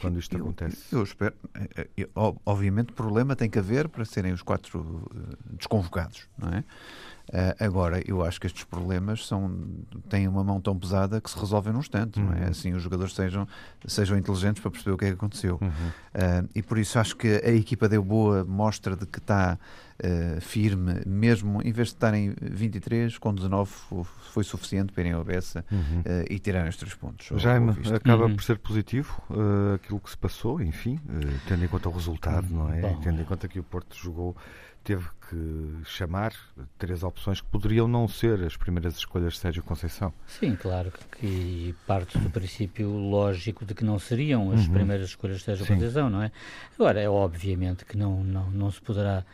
Quando 0.00 0.18
isto 0.18 0.36
eu, 0.36 0.42
acontece? 0.42 0.92
Eu 0.92 1.02
espero. 1.02 1.34
Eh, 1.54 1.88
eh, 1.96 2.08
obviamente, 2.44 2.92
problema 2.92 3.36
tem 3.36 3.48
que 3.48 3.58
haver 3.58 3.88
para 3.88 4.04
serem 4.04 4.32
os 4.32 4.42
quatro 4.42 5.08
eh, 5.14 5.36
desconvocados, 5.56 6.28
não 6.36 6.48
é? 6.48 6.64
Uh, 7.28 7.64
agora, 7.64 8.02
eu 8.06 8.22
acho 8.22 8.38
que 8.38 8.46
estes 8.46 8.64
problemas 8.64 9.26
são, 9.26 9.56
têm 10.10 10.28
uma 10.28 10.44
mão 10.44 10.60
tão 10.60 10.78
pesada 10.78 11.20
que 11.20 11.30
se 11.30 11.38
resolvem 11.38 11.72
num 11.72 11.80
instante, 11.80 12.20
uhum. 12.20 12.26
não 12.26 12.34
é? 12.34 12.42
Uhum. 12.42 12.48
Assim, 12.48 12.72
os 12.74 12.82
jogadores 12.82 13.14
sejam, 13.14 13.48
sejam 13.86 14.18
inteligentes 14.18 14.60
para 14.60 14.70
perceber 14.70 14.92
o 14.92 14.98
que 14.98 15.06
é 15.06 15.08
que 15.08 15.14
aconteceu. 15.14 15.58
Uhum. 15.60 15.68
Uh, 15.68 16.48
e 16.54 16.62
por 16.62 16.78
isso 16.78 16.98
acho 16.98 17.16
que 17.16 17.28
a 17.28 17.50
equipa 17.50 17.88
deu 17.88 18.04
boa 18.04 18.44
mostra 18.44 18.94
de 18.94 19.06
que 19.06 19.18
está 19.18 19.58
uh, 19.58 20.40
firme, 20.42 21.00
mesmo 21.06 21.62
em 21.62 21.72
vez 21.72 21.88
de 21.88 21.94
estarem 21.94 22.34
23, 22.40 23.16
com 23.16 23.34
19 23.34 23.70
foi 24.32 24.44
suficiente 24.44 24.92
para 24.92 25.02
irem 25.02 25.12
ao 25.14 25.24
Bessa 25.24 25.64
uhum. 25.72 26.02
e 26.28 26.38
tirarem 26.38 26.68
os 26.68 26.76
três 26.76 26.94
pontos. 26.94 27.28
Jaime, 27.40 27.72
acaba 27.94 28.26
uhum. 28.26 28.34
por 28.34 28.42
ser 28.42 28.58
positivo 28.58 29.22
aquilo 29.74 29.98
que 30.00 30.10
se 30.10 30.18
passou, 30.18 30.60
enfim, 30.60 30.98
tendo 31.46 31.64
em 31.64 31.68
conta 31.68 31.88
o 31.88 31.92
resultado, 31.92 32.46
não 32.50 32.72
é? 32.72 32.80
Bom. 32.80 33.00
Tendo 33.00 33.22
em 33.22 33.24
conta 33.24 33.48
que 33.48 33.58
o 33.58 33.62
Porto 33.62 33.96
jogou 33.96 34.36
teve 34.84 35.06
que 35.28 35.80
chamar 35.86 36.32
três 36.78 37.02
opções 37.02 37.40
que 37.40 37.48
poderiam 37.48 37.88
não 37.88 38.06
ser 38.06 38.44
as 38.44 38.56
primeiras 38.56 38.96
escolhas 38.96 39.32
de 39.32 39.38
Sérgio 39.40 39.62
Conceição. 39.62 40.12
Sim, 40.26 40.54
claro 40.54 40.92
que 41.18 41.74
parte 41.86 42.18
do 42.18 42.28
princípio 42.30 42.90
lógico 42.90 43.64
de 43.64 43.74
que 43.74 43.84
não 43.84 43.98
seriam 43.98 44.52
as 44.52 44.66
uhum. 44.66 44.74
primeiras 44.74 45.08
escolhas 45.08 45.38
de 45.38 45.44
Sérgio 45.44 45.66
Sim. 45.66 45.74
Conceição, 45.74 46.10
não 46.10 46.22
é? 46.22 46.30
Agora, 46.78 47.00
é 47.00 47.08
obviamente 47.08 47.84
que 47.84 47.96
não, 47.96 48.22
não, 48.22 48.50
não 48.50 48.70
se 48.70 48.80
poderá 48.80 49.24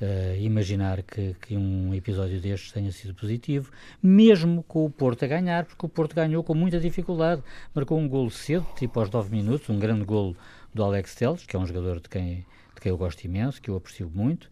uh, 0.00 0.40
imaginar 0.40 1.02
que, 1.02 1.34
que 1.40 1.56
um 1.56 1.94
episódio 1.94 2.40
destes 2.40 2.72
tenha 2.72 2.92
sido 2.92 3.14
positivo, 3.14 3.72
mesmo 4.02 4.62
com 4.62 4.84
o 4.84 4.90
Porto 4.90 5.24
a 5.24 5.28
ganhar, 5.28 5.64
porque 5.64 5.86
o 5.86 5.88
Porto 5.88 6.14
ganhou 6.14 6.42
com 6.44 6.54
muita 6.54 6.78
dificuldade. 6.78 7.42
Marcou 7.74 7.98
um 7.98 8.08
golo 8.08 8.30
cedo, 8.30 8.66
tipo 8.76 9.00
aos 9.00 9.10
9 9.10 9.34
minutos, 9.34 9.68
um 9.70 9.78
grande 9.78 10.04
golo 10.04 10.36
do 10.74 10.84
Alex 10.84 11.14
Teles, 11.14 11.44
que 11.44 11.56
é 11.56 11.58
um 11.58 11.66
jogador 11.66 12.00
de 12.00 12.08
quem, 12.08 12.46
de 12.74 12.80
quem 12.80 12.90
eu 12.90 12.98
gosto 12.98 13.24
imenso, 13.24 13.60
que 13.60 13.70
eu 13.70 13.76
aprecio 13.76 14.10
muito. 14.14 14.48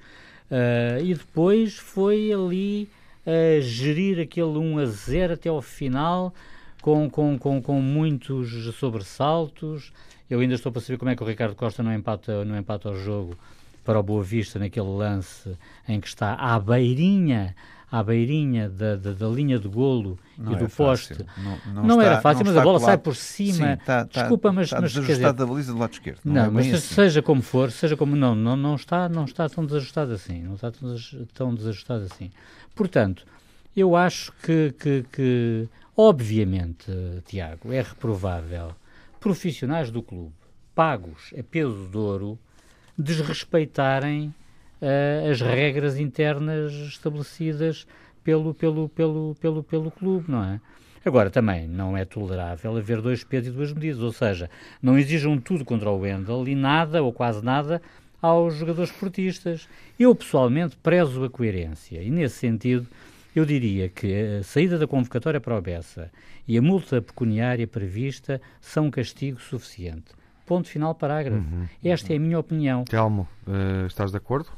Uh, 0.50 1.04
e 1.04 1.14
depois 1.14 1.76
foi 1.76 2.32
ali 2.32 2.88
a 3.26 3.60
gerir 3.60 4.20
aquele 4.20 4.56
1 4.58 4.78
a 4.78 4.84
0 4.86 5.32
até 5.34 5.48
ao 5.48 5.60
final, 5.60 6.32
com, 6.80 7.10
com, 7.10 7.38
com, 7.38 7.60
com 7.60 7.80
muitos 7.80 8.74
sobressaltos. 8.76 9.92
Eu 10.30 10.40
ainda 10.40 10.54
estou 10.54 10.70
para 10.70 10.80
saber 10.80 10.98
como 10.98 11.10
é 11.10 11.16
que 11.16 11.22
o 11.22 11.26
Ricardo 11.26 11.54
Costa 11.54 11.82
não 11.82 11.92
empata, 11.92 12.44
não 12.44 12.56
empata 12.56 12.90
o 12.90 12.96
jogo 12.96 13.36
para 13.84 13.98
o 13.98 14.02
Boa 14.02 14.22
Vista 14.22 14.58
naquele 14.58 14.88
lance 14.88 15.56
em 15.88 16.00
que 16.00 16.08
está 16.08 16.34
à 16.34 16.58
beirinha 16.58 17.54
à 17.90 18.02
beirinha 18.02 18.68
da, 18.68 18.96
da, 18.96 19.12
da 19.12 19.28
linha 19.28 19.58
de 19.58 19.68
golo 19.68 20.18
não 20.36 20.52
e 20.52 20.56
do 20.56 20.64
é 20.64 20.68
poste. 20.68 21.24
Não, 21.38 21.58
não, 21.72 21.82
não 21.84 21.94
está, 21.96 22.04
era 22.04 22.20
fácil, 22.20 22.44
mas 22.44 22.56
a 22.56 22.62
bola 22.62 22.80
sai 22.80 22.98
por 22.98 23.14
cima. 23.14 23.52
Sim, 23.52 23.72
está, 23.72 24.02
Desculpa, 24.04 24.52
mas. 24.52 24.66
Está 24.66 24.80
mas 24.80 24.92
desajustado 24.92 25.38
da 25.38 25.46
baliza 25.46 25.72
do 25.72 25.78
lado 25.78 25.92
esquerdo. 25.92 26.20
Não, 26.24 26.44
é 26.44 26.50
mas 26.50 26.66
assim. 26.66 26.94
seja 26.94 27.22
como 27.22 27.42
for, 27.42 27.70
seja 27.70 27.96
como. 27.96 28.16
Não, 28.16 28.34
não, 28.34 28.56
não, 28.56 28.74
está, 28.74 29.08
não 29.08 29.24
está 29.24 29.48
tão 29.48 29.64
desajustado 29.64 30.12
assim. 30.12 30.42
Não 30.42 30.54
está 30.54 30.70
tão, 30.70 30.96
tão 31.32 31.54
desajustado 31.54 32.04
assim. 32.04 32.30
Portanto, 32.74 33.24
eu 33.76 33.94
acho 33.94 34.32
que, 34.42 34.74
que, 34.78 35.04
que 35.12 35.68
obviamente, 35.96 36.90
Tiago, 37.26 37.72
é 37.72 37.82
reprovável 37.82 38.72
profissionais 39.20 39.90
do 39.90 40.02
clube 40.02 40.32
pagos 40.74 41.32
a 41.36 41.42
peso 41.42 41.88
de 41.90 41.96
ouro 41.96 42.38
desrespeitarem 42.98 44.34
uh, 44.80 45.30
as 45.30 45.40
regras 45.40 45.98
internas 45.98 46.72
estabelecidas 46.72 47.86
pelo, 48.22 48.54
pelo, 48.54 48.88
pelo, 48.88 49.36
pelo, 49.40 49.62
pelo 49.62 49.90
clube, 49.90 50.30
não 50.30 50.42
é? 50.42 50.60
Agora, 51.04 51.30
também 51.30 51.68
não 51.68 51.96
é 51.96 52.04
tolerável 52.04 52.76
haver 52.76 53.00
dois 53.00 53.22
pesos 53.22 53.48
e 53.48 53.52
duas 53.52 53.72
medidas, 53.72 54.00
ou 54.00 54.12
seja, 54.12 54.50
não 54.82 54.98
exijam 54.98 55.38
tudo 55.38 55.64
contra 55.64 55.88
o 55.88 56.00
Wendel 56.00 56.48
e 56.48 56.54
nada, 56.56 57.00
ou 57.00 57.12
quase 57.12 57.44
nada, 57.44 57.80
aos 58.20 58.56
jogadores 58.56 58.90
esportistas. 58.90 59.68
Eu, 59.96 60.12
pessoalmente, 60.16 60.76
prezo 60.76 61.22
a 61.22 61.30
coerência 61.30 62.02
e, 62.02 62.10
nesse 62.10 62.38
sentido, 62.38 62.88
eu 63.36 63.44
diria 63.44 63.88
que 63.88 64.38
a 64.40 64.42
saída 64.42 64.78
da 64.78 64.86
convocatória 64.86 65.40
para 65.40 65.56
o 65.56 65.60
Bessa 65.60 66.10
e 66.48 66.58
a 66.58 66.62
multa 66.62 67.00
pecuniária 67.00 67.68
prevista 67.68 68.40
são 68.60 68.86
um 68.86 68.90
castigo 68.90 69.40
suficiente. 69.40 70.12
Ponto 70.44 70.68
final, 70.68 70.94
parágrafo. 70.94 71.38
Uhum. 71.38 71.66
Esta 71.84 72.12
é 72.12 72.16
a 72.16 72.20
minha 72.20 72.38
opinião. 72.38 72.84
Telmo, 72.84 73.28
uh, 73.46 73.86
estás 73.86 74.10
de 74.10 74.16
acordo? 74.16 74.48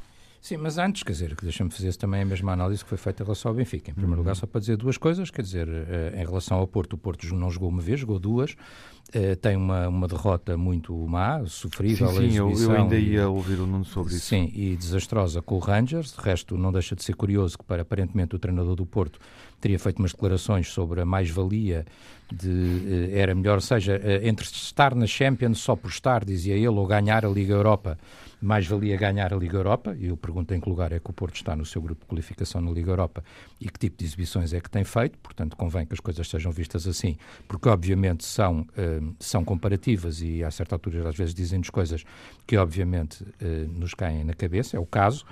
Sim, 0.41 0.55
mas 0.57 0.77
antes, 0.77 1.03
quer 1.03 1.11
dizer, 1.11 1.35
deixa-me 1.41 1.69
fazer 1.69 1.93
também 1.95 2.21
a 2.21 2.25
mesma 2.25 2.53
análise 2.53 2.81
que 2.81 2.89
foi 2.89 2.97
feita 2.97 3.23
em 3.23 3.25
relação 3.25 3.51
ao 3.51 3.55
Benfica. 3.55 3.91
Em 3.91 3.93
primeiro 3.93 4.13
uhum. 4.13 4.19
lugar, 4.19 4.35
só 4.35 4.47
para 4.47 4.61
dizer 4.61 4.77
duas 4.77 4.97
coisas, 4.97 5.29
quer 5.29 5.41
dizer, 5.41 5.67
uh, 5.67 6.15
em 6.15 6.25
relação 6.25 6.57
ao 6.57 6.65
Porto, 6.65 6.93
o 6.93 6.97
Porto 6.97 7.27
não 7.35 7.51
jogou 7.51 7.67
uma 7.67 7.81
vez, 7.81 7.99
jogou 7.99 8.17
duas, 8.17 8.51
uh, 8.53 9.35
tem 9.41 9.57
uma, 9.57 9.89
uma 9.89 10.07
derrota 10.07 10.55
muito 10.55 10.95
má, 11.07 11.45
sofrível. 11.45 12.07
Sim, 12.07 12.29
sim 12.29 12.37
eu, 12.37 12.51
eu, 12.53 12.71
ainda 12.71 12.95
ia 12.97 13.27
ouvir 13.27 13.59
o 13.59 13.67
Nuno 13.67 13.83
sobre 13.83 14.13
isso. 14.13 14.27
Sim, 14.27 14.49
e 14.55 14.77
desastrosa 14.77 15.41
com 15.41 15.55
o 15.55 15.59
Rangers, 15.59 16.13
de 16.13 16.21
resto 16.21 16.57
não 16.57 16.71
deixa 16.71 16.95
de 16.95 17.03
ser 17.03 17.15
curioso 17.15 17.57
que 17.57 17.65
para 17.65 17.81
aparentemente 17.81 18.33
o 18.33 18.39
treinador 18.39 18.75
do 18.75 18.85
Porto 18.85 19.19
teria 19.59 19.77
feito 19.77 19.99
umas 19.99 20.13
declarações 20.13 20.69
sobre 20.69 21.01
a 21.01 21.05
mais-valia 21.05 21.85
de 22.31 23.09
era 23.11 23.33
melhor, 23.35 23.59
seja, 23.59 23.99
entre 24.21 24.45
estar 24.45 24.95
na 24.95 25.07
Champions 25.07 25.57
só 25.57 25.75
por 25.75 25.89
estar, 25.89 26.23
dizia 26.23 26.53
ele, 26.53 26.67
ou 26.67 26.85
ganhar 26.85 27.25
a 27.25 27.29
Liga 27.29 27.53
Europa 27.53 27.97
mais 28.41 28.65
valia 28.65 28.95
ganhar 28.97 29.33
a 29.33 29.37
Liga 29.37 29.57
Europa, 29.57 29.95
e 29.99 30.07
eu 30.07 30.17
pergunto 30.17 30.53
em 30.53 30.59
que 30.59 30.69
lugar 30.69 30.91
é 30.91 30.99
que 30.99 31.09
o 31.09 31.13
Porto 31.13 31.35
está 31.35 31.55
no 31.55 31.65
seu 31.65 31.81
grupo 31.81 32.01
de 32.01 32.07
qualificação 32.07 32.61
na 32.61 32.71
Liga 32.71 32.91
Europa 32.91 33.23
e 33.59 33.67
que 33.67 33.77
tipo 33.77 33.97
de 33.97 34.05
exibições 34.05 34.53
é 34.53 34.59
que 34.59 34.69
tem 34.69 34.83
feito, 34.83 35.17
portanto 35.19 35.57
convém 35.57 35.85
que 35.85 35.93
as 35.93 35.99
coisas 35.99 36.27
sejam 36.27 36.51
vistas 36.51 36.87
assim, 36.87 37.17
porque 37.47 37.67
obviamente 37.67 38.23
são, 38.23 38.61
uh, 38.61 39.15
são 39.19 39.43
comparativas 39.43 40.21
e 40.21 40.43
a 40.43 40.51
certa 40.51 40.75
altura 40.75 41.09
às 41.09 41.15
vezes 41.15 41.33
dizem-nos 41.33 41.69
coisas 41.69 42.03
que 42.47 42.55
obviamente 42.57 43.23
uh, 43.23 43.79
nos 43.79 43.93
caem 43.93 44.23
na 44.23 44.33
cabeça, 44.33 44.77
é 44.77 44.79
o 44.79 44.85
caso. 44.85 45.25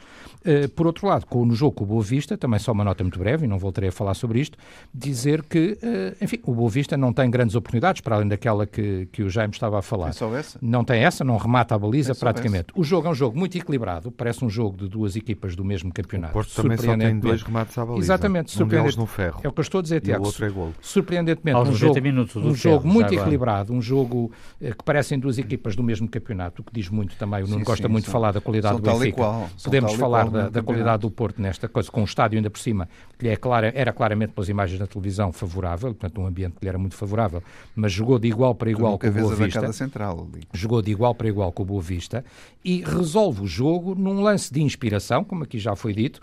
Uh, 0.45 0.67
por 0.69 0.87
outro 0.87 1.07
lado, 1.07 1.25
com, 1.25 1.45
no 1.45 1.55
jogo 1.55 1.73
com 1.73 1.83
o 1.83 1.87
Boa 1.87 2.03
Vista, 2.03 2.37
também 2.37 2.59
só 2.59 2.71
uma 2.71 2.83
nota 2.83 3.03
muito 3.03 3.19
breve, 3.19 3.45
e 3.45 3.47
não 3.47 3.57
voltarei 3.57 3.89
a 3.89 3.91
falar 3.91 4.13
sobre 4.13 4.39
isto, 4.39 4.57
dizer 4.93 5.43
que, 5.43 5.77
enfim, 6.21 6.39
o 6.43 6.53
Boa 6.53 6.69
Vista 6.69 6.97
não 6.97 7.13
tem 7.13 7.29
grandes 7.29 7.55
oportunidades, 7.55 8.01
para 8.01 8.15
além 8.15 8.27
daquela 8.27 8.65
que, 8.65 9.07
que 9.11 9.23
o 9.23 9.29
Jaime 9.29 9.53
estava 9.53 9.79
a 9.79 9.81
falar. 9.81 10.05
Tem 10.05 10.13
só 10.13 10.35
essa? 10.35 10.59
Não 10.61 10.83
tem 10.83 11.03
essa, 11.03 11.23
não 11.23 11.37
remata 11.37 11.75
a 11.75 11.79
baliza 11.79 12.13
praticamente. 12.15 12.67
O 12.75 12.83
jogo 12.83 12.96
jogo 12.97 13.07
é 13.07 13.11
um 13.11 13.15
jogo 13.15 13.37
muito 13.37 13.57
equilibrado, 13.57 14.11
parece 14.11 14.43
um 14.43 14.49
jogo 14.49 14.77
de 14.77 14.87
duas 14.87 15.15
equipas 15.15 15.55
do 15.55 15.63
mesmo 15.63 15.91
campeonato. 15.93 16.31
O 16.31 16.33
Porto 16.33 16.53
também 16.53 16.77
só 16.77 16.97
tem 16.97 17.19
dois 17.19 17.41
remates 17.43 17.77
à 17.77 17.85
baliza. 17.85 18.05
Exatamente, 18.05 18.63
um 18.63 18.67
deles 18.67 18.95
no 18.95 19.05
ferro. 19.05 19.39
É 19.43 19.47
o 19.47 19.51
que 19.51 19.59
eu 19.59 19.61
estou 19.61 19.79
a 19.79 19.81
dizer, 19.81 20.01
Tiago. 20.01 20.23
o 20.23 20.27
outro 20.27 20.45
é 20.45 20.49
gol. 20.49 20.73
Surpreendentemente, 20.81 21.57
um 21.57 21.73
jogo, 21.73 21.99
um 22.37 22.55
jogo 22.55 22.87
muito 22.87 23.13
equilibrado, 23.13 23.73
um 23.73 23.81
jogo 23.81 24.31
eh, 24.61 24.71
que 24.71 24.83
parecem 24.83 25.19
duas 25.19 25.37
equipas 25.37 25.75
do 25.75 25.83
mesmo 25.83 26.07
campeonato, 26.07 26.61
o 26.61 26.65
que 26.65 26.73
diz 26.73 26.89
muito 26.89 27.15
também. 27.15 27.43
O 27.43 27.47
Nuno 27.47 27.63
gosta 27.63 27.87
sim, 27.87 27.91
muito 27.91 28.05
de 28.05 28.11
falar 28.11 28.31
da 28.31 28.41
qualidade 28.41 28.81
do 28.81 28.81
Benfica. 28.81 29.49
Podemos 29.63 29.93
falar 29.93 30.29
da, 30.29 30.49
da 30.49 30.63
qualidade 30.63 31.01
do 31.01 31.11
Porto 31.11 31.41
nesta 31.41 31.67
coisa, 31.67 31.91
com 31.91 32.01
o 32.01 32.05
estádio 32.05 32.37
ainda 32.37 32.49
por 32.49 32.59
cima, 32.59 32.89
que 33.17 33.27
é 33.27 33.35
clara, 33.35 33.71
era 33.75 33.93
claramente 33.93 34.33
pelas 34.33 34.49
imagens 34.49 34.79
da 34.79 34.87
televisão 34.87 35.31
favorável, 35.31 35.93
portanto 35.93 36.21
um 36.21 36.25
ambiente 36.25 36.55
que 36.57 36.65
lhe 36.65 36.69
era 36.69 36.77
muito 36.77 36.95
favorável, 36.95 37.43
mas 37.75 37.91
jogou 37.91 38.17
de 38.17 38.27
igual 38.27 38.55
para 38.55 38.69
igual 38.69 38.97
com 38.97 39.07
o 39.07 39.11
Boa 39.11 39.35
Vista. 39.35 39.73
Central, 39.73 40.27
jogou 40.53 40.81
de 40.81 40.91
igual 40.91 41.13
para 41.13 41.27
igual 41.27 41.51
com 41.51 41.63
o 41.63 41.65
Boa 41.65 41.81
Vista 41.81 42.23
e 42.63 42.81
resolve 42.87 43.41
o 43.41 43.47
jogo 43.47 43.95
num 43.95 44.21
lance 44.21 44.53
de 44.53 44.61
inspiração, 44.61 45.23
como 45.23 45.43
aqui 45.43 45.59
já 45.59 45.75
foi 45.75 45.93
dito, 45.93 46.19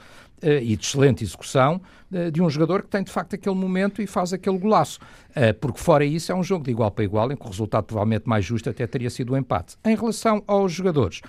e 0.63 0.77
de 0.77 0.85
excelente 0.85 1.25
execução 1.25 1.81
uh, 2.11 2.31
de 2.31 2.43
um 2.43 2.49
jogador 2.51 2.83
que 2.83 2.89
tem 2.89 3.03
de 3.03 3.11
facto 3.11 3.35
aquele 3.35 3.55
momento 3.55 4.03
e 4.03 4.07
faz 4.07 4.33
aquele 4.33 4.59
golaço. 4.59 4.99
Uh, 5.31 5.53
porque 5.61 5.79
fora 5.79 6.05
isso 6.05 6.31
é 6.31 6.35
um 6.35 6.43
jogo 6.43 6.65
de 6.65 6.71
igual 6.71 6.91
para 6.91 7.05
igual, 7.05 7.31
em 7.33 7.37
que 7.37 7.45
o 7.45 7.49
resultado 7.49 7.85
provavelmente 7.85 8.29
mais 8.29 8.45
justo 8.45 8.71
até 8.71 8.87
teria 8.87 9.11
sido 9.11 9.31
o 9.31 9.35
um 9.35 9.39
empate. 9.39 9.77
Em 9.85 9.97
relação 9.97 10.43
aos 10.47 10.73
jogadores, 10.73 11.21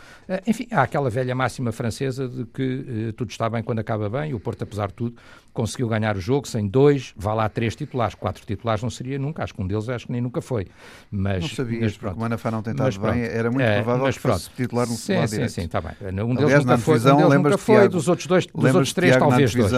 enfim, 0.45 0.67
há 0.71 0.83
aquela 0.83 1.09
velha 1.09 1.33
máxima 1.33 1.71
francesa 1.71 2.27
de 2.27 2.45
que 2.45 3.13
tudo 3.17 3.31
está 3.31 3.49
bem 3.49 3.63
quando 3.63 3.79
acaba 3.79 4.09
bem, 4.09 4.31
e 4.31 4.33
o 4.33 4.39
Porto, 4.39 4.63
apesar 4.63 4.87
de 4.87 4.93
tudo, 4.93 5.15
conseguiu 5.55 5.87
ganhar 5.87 6.17
o 6.17 6.19
jogo 6.19 6.47
sem 6.47 6.67
dois, 6.67 7.13
vá 7.15 7.33
lá 7.33 7.47
três 7.47 7.75
titulares, 7.75 8.13
quatro 8.13 8.45
titulares 8.45 8.83
não 8.83 8.89
seria 8.89 9.17
nunca, 9.17 9.41
acho 9.41 9.53
que 9.53 9.61
um 9.61 9.65
deles 9.65 9.87
acho 9.87 10.05
que 10.05 10.11
nem 10.11 10.21
nunca 10.21 10.41
foi. 10.41 10.67
Mas, 11.09 11.41
não 11.41 11.49
sabia, 11.49 11.79
mas, 11.79 11.97
pronto. 11.97 12.11
porque 12.11 12.19
o 12.19 12.21
Manafá 12.21 12.51
não 12.51 12.61
tem 12.61 12.73
estado 12.73 12.99
bem, 12.99 13.23
era 13.23 13.49
muito 13.49 13.65
provável 13.65 14.05
que 14.13 14.19
fosse 14.19 14.49
titular 14.49 14.85
no 14.85 14.93
sim, 14.93 14.99
sim, 14.99 15.25
direito. 15.25 15.49
Sim, 15.49 15.61
sim, 15.61 15.65
está 15.65 15.81
bem. 15.81 15.93
Um 16.23 16.35
deles 16.35 16.65
nunca 16.65 16.77
foi, 16.77 16.99
um 16.99 17.17
deles 17.17 17.33
nunca 17.35 17.57
foi 17.57 17.87
dos 17.87 18.07
outros 18.09 18.27
dois, 18.27 18.45
dos 18.45 18.65
outros 18.65 18.93
três, 18.93 19.04
talvez 19.11 19.53
dois. 19.53 19.71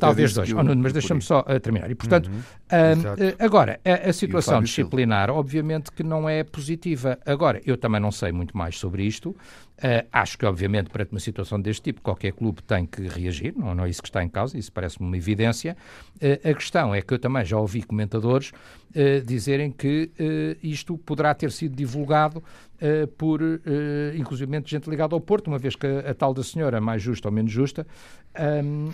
Talvez 0.00 0.34
dois. 0.34 0.52
Oh, 0.52 0.62
Nuno, 0.62 0.82
mas 0.82 0.92
deixa-me 0.92 1.22
só 1.22 1.40
uh, 1.40 1.60
terminar. 1.60 1.90
E, 1.90 1.94
portanto, 1.94 2.28
uhum. 2.28 2.38
uh, 2.38 3.36
agora, 3.38 3.80
a, 3.84 4.10
a 4.10 4.12
situação 4.12 4.62
disciplinar, 4.62 5.30
obviamente 5.30 5.90
que 5.92 6.02
não 6.02 6.28
é 6.28 6.44
positiva. 6.44 7.18
Agora, 7.24 7.60
eu 7.64 7.76
também 7.76 8.00
não 8.00 8.10
sei 8.10 8.32
muito 8.32 8.56
mais 8.56 8.78
sobre 8.78 9.04
isto. 9.04 9.36
Uh, 9.82 10.06
acho 10.12 10.38
que, 10.38 10.46
obviamente, 10.46 10.90
perante 10.90 11.10
uma 11.10 11.18
situação 11.18 11.60
deste 11.60 11.82
tipo, 11.82 12.00
qualquer 12.00 12.32
clube 12.32 12.62
tem 12.62 12.86
que 12.86 13.02
reagir, 13.02 13.52
não, 13.56 13.74
não 13.74 13.84
é 13.84 13.90
isso 13.90 14.00
que 14.00 14.08
está 14.08 14.22
em 14.22 14.28
causa, 14.28 14.56
isso 14.56 14.70
parece-me 14.70 15.04
uma 15.08 15.16
evidência. 15.16 15.76
Uh, 16.16 16.50
a 16.50 16.54
questão 16.54 16.94
é 16.94 17.02
que 17.02 17.12
eu 17.12 17.18
também 17.18 17.44
já 17.44 17.58
ouvi 17.58 17.82
comentadores 17.82 18.50
uh, 18.50 19.26
dizerem 19.26 19.72
que 19.72 20.12
isto 20.62 20.96
poderá 20.98 21.34
ter 21.34 21.50
sido 21.50 21.74
divulgado 21.74 22.42
por, 23.16 23.40
inclusive, 24.16 24.50
gente 24.66 24.90
ligada 24.90 25.14
ao 25.14 25.20
Porto, 25.20 25.46
uma 25.46 25.58
vez 25.58 25.76
que 25.76 25.86
a, 25.86 26.10
a, 26.10 26.14
tal 26.14 26.34
da 26.34 26.42
senhora, 26.42 26.80
mais 26.80 27.00
justa 27.00 27.28
ou 27.28 27.32
menos 27.32 27.52
justa, 27.52 27.86
um, 28.64 28.90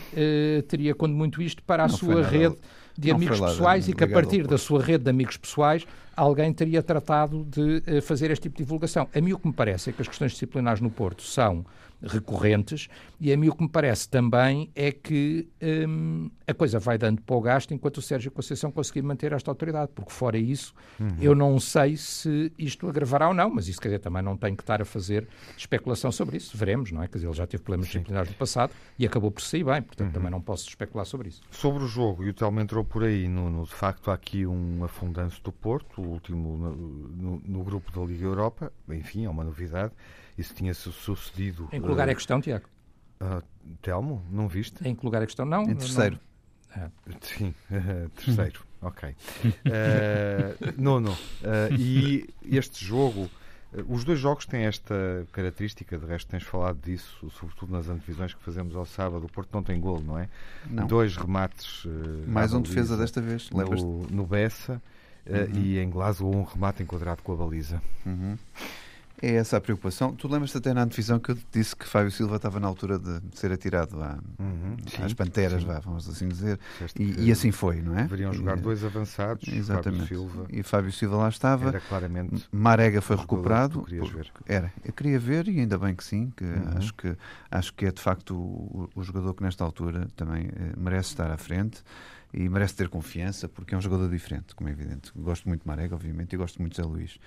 teria, 0.69 0.95
quando 0.95 1.15
muito 1.15 1.41
isto, 1.41 1.63
para 1.63 1.85
a 1.85 1.89
não 1.89 1.97
sua 1.97 2.23
rede 2.23 2.57
de 2.99 3.11
amigos 3.11 3.41
pessoais 3.41 3.89
e 3.89 3.95
que 3.95 4.05
a 4.05 4.09
partir 4.09 4.47
da 4.47 4.59
sua 4.59 4.83
rede 4.83 5.05
de 5.05 5.11
amigos 5.11 5.39
pessoais 5.39 5.87
alguém 6.19 6.53
teria 6.53 6.83
tratado 6.83 7.45
de 7.45 7.83
uh, 7.87 8.03
fazer 8.03 8.31
este 8.31 8.43
tipo 8.43 8.57
de 8.57 8.65
divulgação. 8.65 9.09
A 9.15 9.21
mim 9.21 9.33
o 9.33 9.39
que 9.39 9.47
me 9.47 9.53
parece 9.53 9.91
é 9.91 9.93
que 9.93 10.03
as 10.03 10.09
questões 10.09 10.33
disciplinares 10.33 10.81
no 10.81 10.91
Porto 10.91 11.23
são 11.23 11.65
recorrentes 12.03 12.89
e 13.21 13.33
a 13.33 13.37
mim 13.37 13.49
o 13.49 13.55
que 13.55 13.63
me 13.63 13.69
parece 13.69 14.09
também 14.09 14.71
é 14.75 14.93
que 14.93 15.49
hum, 15.61 16.31
a 16.47 16.55
coisa 16.55 16.79
vai 16.79 16.97
dando 16.97 17.21
para 17.23 17.35
o 17.35 17.41
gasto 17.41 17.75
enquanto 17.75 17.99
o 17.99 18.03
Sérgio 18.03 18.31
Conceição 18.31 18.71
conseguir 18.71 19.03
manter 19.03 19.33
esta 19.33 19.51
autoridade, 19.51 19.91
porque 19.95 20.13
fora 20.13 20.39
isso 20.39 20.73
uhum. 21.01 21.17
eu 21.21 21.35
não 21.35 21.59
sei 21.59 21.97
se 21.97 22.53
isto 22.57 22.89
agravará 22.89 23.29
ou 23.29 23.35
não, 23.35 23.51
mas 23.51 23.67
isso 23.67 23.81
quer 23.81 23.89
dizer, 23.89 23.99
também 23.99 24.23
não 24.23 24.37
tenho 24.37 24.57
que 24.57 24.63
estar 24.63 24.81
a 24.81 24.85
fazer 24.85 25.27
especulação 25.57 26.13
sobre 26.13 26.37
isso, 26.37 26.57
veremos, 26.57 26.93
não 26.93 27.03
é? 27.03 27.09
Quer 27.09 27.19
dizer, 27.19 27.27
ele 27.27 27.37
já 27.37 27.47
teve 27.47 27.63
problemas 27.63 27.89
Sim. 27.89 27.99
disciplinares 27.99 28.31
no 28.31 28.37
passado 28.37 28.73
e 28.99 29.05
acabou 29.05 29.31
por 29.31 29.43
sair 29.43 29.65
bem, 29.65 29.83
portanto 29.83 30.07
uhum. 30.07 30.13
também 30.13 30.31
não 30.31 30.41
posso 30.41 30.69
especular 30.69 31.05
sobre 31.05 31.29
isso. 31.29 31.43
Sobre 31.51 31.83
o 31.83 31.87
jogo, 31.89 32.23
e 32.25 32.29
o 32.29 32.35
Telmo 32.35 32.61
entrou 32.61 32.85
por 32.85 33.03
aí, 33.03 33.27
no, 33.27 33.51
no, 33.51 33.65
de 33.65 33.75
facto 33.75 34.11
há 34.11 34.15
aqui 34.15 34.47
um 34.47 34.85
afundanço 34.85 35.43
do 35.43 35.51
Porto, 35.51 36.01
último 36.09 36.57
no, 36.57 36.75
no, 36.75 37.43
no 37.45 37.65
grupo 37.65 37.93
da 37.93 38.05
Liga 38.07 38.25
Europa, 38.25 38.73
enfim, 38.89 39.25
é 39.25 39.31
uma 39.31 39.45
novidade, 39.45 39.93
isso 40.37 40.55
tinha 40.55 40.75
sucedido. 40.75 41.69
Em 41.73 41.81
que 41.81 41.87
lugar 41.87 42.09
é 42.09 42.15
que 42.15 42.21
estão, 42.21 42.41
Tiago? 42.41 42.67
Uh, 43.21 43.43
Telmo, 43.83 44.25
não 44.31 44.49
viste? 44.49 44.87
Em 44.87 44.95
que 44.95 45.05
lugar 45.05 45.23
é 45.23 45.27
que 45.27 45.33
estão? 45.33 45.45
Não. 45.45 45.63
Em 45.63 45.75
terceiro. 45.75 46.15
Não... 46.15 46.29
Ah. 46.83 46.91
Sim, 47.21 47.55
uh, 47.71 48.09
terceiro. 48.25 48.61
ok. 48.81 49.09
Uh, 49.45 50.81
nono. 50.81 51.13
Uh, 51.13 51.75
e 51.77 52.29
este 52.45 52.85
jogo. 52.85 53.29
Os 53.87 54.03
dois 54.03 54.19
jogos 54.19 54.47
têm 54.47 54.65
esta 54.65 55.27
característica, 55.31 55.99
de 55.99 56.07
resto 56.07 56.31
tens 56.31 56.43
falado 56.43 56.81
disso, 56.81 57.31
sobretudo 57.39 57.71
nas 57.71 57.87
antevisões 57.87 58.33
que 58.33 58.43
fazemos 58.43 58.75
ao 58.75 58.87
sábado. 58.87 59.27
O 59.27 59.29
Porto 59.31 59.51
não 59.53 59.63
tem 59.63 59.79
gol, 59.79 60.01
não 60.01 60.19
é? 60.19 60.27
Não. 60.71 60.87
Dois 60.87 61.15
remates. 61.19 61.87
Mais 62.27 62.55
um 62.55 62.63
defesa 62.63 62.97
desta 62.97 63.21
vez, 63.21 63.51
no, 63.51 64.07
no 64.07 64.27
Bessa 64.27 64.81
uhum. 65.27 65.61
e 65.61 65.79
em 65.79 65.91
Glasgow 65.91 66.35
um 66.35 66.43
remate 66.43 66.83
enquadrado 66.83 67.23
com 67.23 67.33
a 67.33 67.37
baliza. 67.37 67.83
Uhum. 68.05 68.37
É 69.21 69.35
essa 69.35 69.57
a 69.57 69.61
preocupação. 69.61 70.15
Tu 70.15 70.29
lembras-te 70.29 70.59
até 70.59 70.73
na 70.73 70.83
antevisão 70.83 71.19
que 71.19 71.33
eu 71.33 71.39
disse 71.53 71.75
que 71.75 71.87
Fábio 71.87 72.11
Silva 72.11 72.37
estava 72.37 72.61
na 72.61 72.69
altura 72.69 72.99
de 72.99 73.21
ser 73.33 73.51
atirado 73.51 74.01
à, 74.01 74.17
uhum, 74.39 74.77
às 75.05 75.13
panteras, 75.13 75.65
vá, 75.65 75.81
vamos 75.81 76.09
assim 76.09 76.29
dizer. 76.29 76.59
E, 76.97 77.27
e, 77.27 77.33
assim 77.33 77.51
foi, 77.51 77.83
não 77.83 77.99
é? 77.99 78.03
Deveriam 78.03 78.33
jogar 78.33 78.57
e, 78.57 78.61
dois 78.61 78.85
avançados, 78.85 79.49
Exatamente. 79.49 80.03
Fábio 80.03 80.07
Silva. 80.07 80.47
E 80.51 80.63
Fábio 80.63 80.93
Silva 80.93 81.17
lá 81.17 81.29
estava. 81.29 81.69
Era 81.69 81.81
claramente. 81.81 82.47
Marega 82.53 83.01
foi 83.01 83.17
recuperado. 83.17 83.83
Ver. 83.83 84.31
Era. 84.47 84.73
Eu 84.85 84.93
queria 84.93 85.19
ver 85.19 85.49
e 85.49 85.59
ainda 85.59 85.77
bem 85.77 85.97
que 85.97 86.05
sim, 86.05 86.33
que 86.37 86.45
uhum. 86.45 86.77
acho 86.77 86.95
que 86.95 87.17
acho 87.51 87.75
que 87.75 87.87
é 87.87 87.91
de 87.91 88.01
facto 88.01 88.37
o, 88.37 88.89
o 88.95 89.03
jogador 89.03 89.35
que 89.35 89.43
nesta 89.43 89.65
altura 89.65 90.07
também 90.15 90.47
eh, 90.47 90.75
merece 90.77 91.11
estar 91.11 91.31
à 91.31 91.37
frente 91.37 91.83
e 92.33 92.49
merece 92.49 92.75
ter 92.75 92.89
confiança 92.89 93.49
porque 93.49 93.75
é 93.75 93.79
um 93.79 93.81
jogador 93.81 94.09
diferente, 94.11 94.55
como 94.55 94.69
é 94.69 94.73
evidente. 94.73 95.11
Gosto 95.17 95.49
muito 95.49 95.63
de 95.63 95.67
Marega, 95.67 95.95
obviamente, 95.95 96.35
e 96.35 96.37
gosto 96.37 96.61
muito 96.61 96.73
de 96.73 96.83
Zé 96.83 96.87
Luís. 96.87 97.19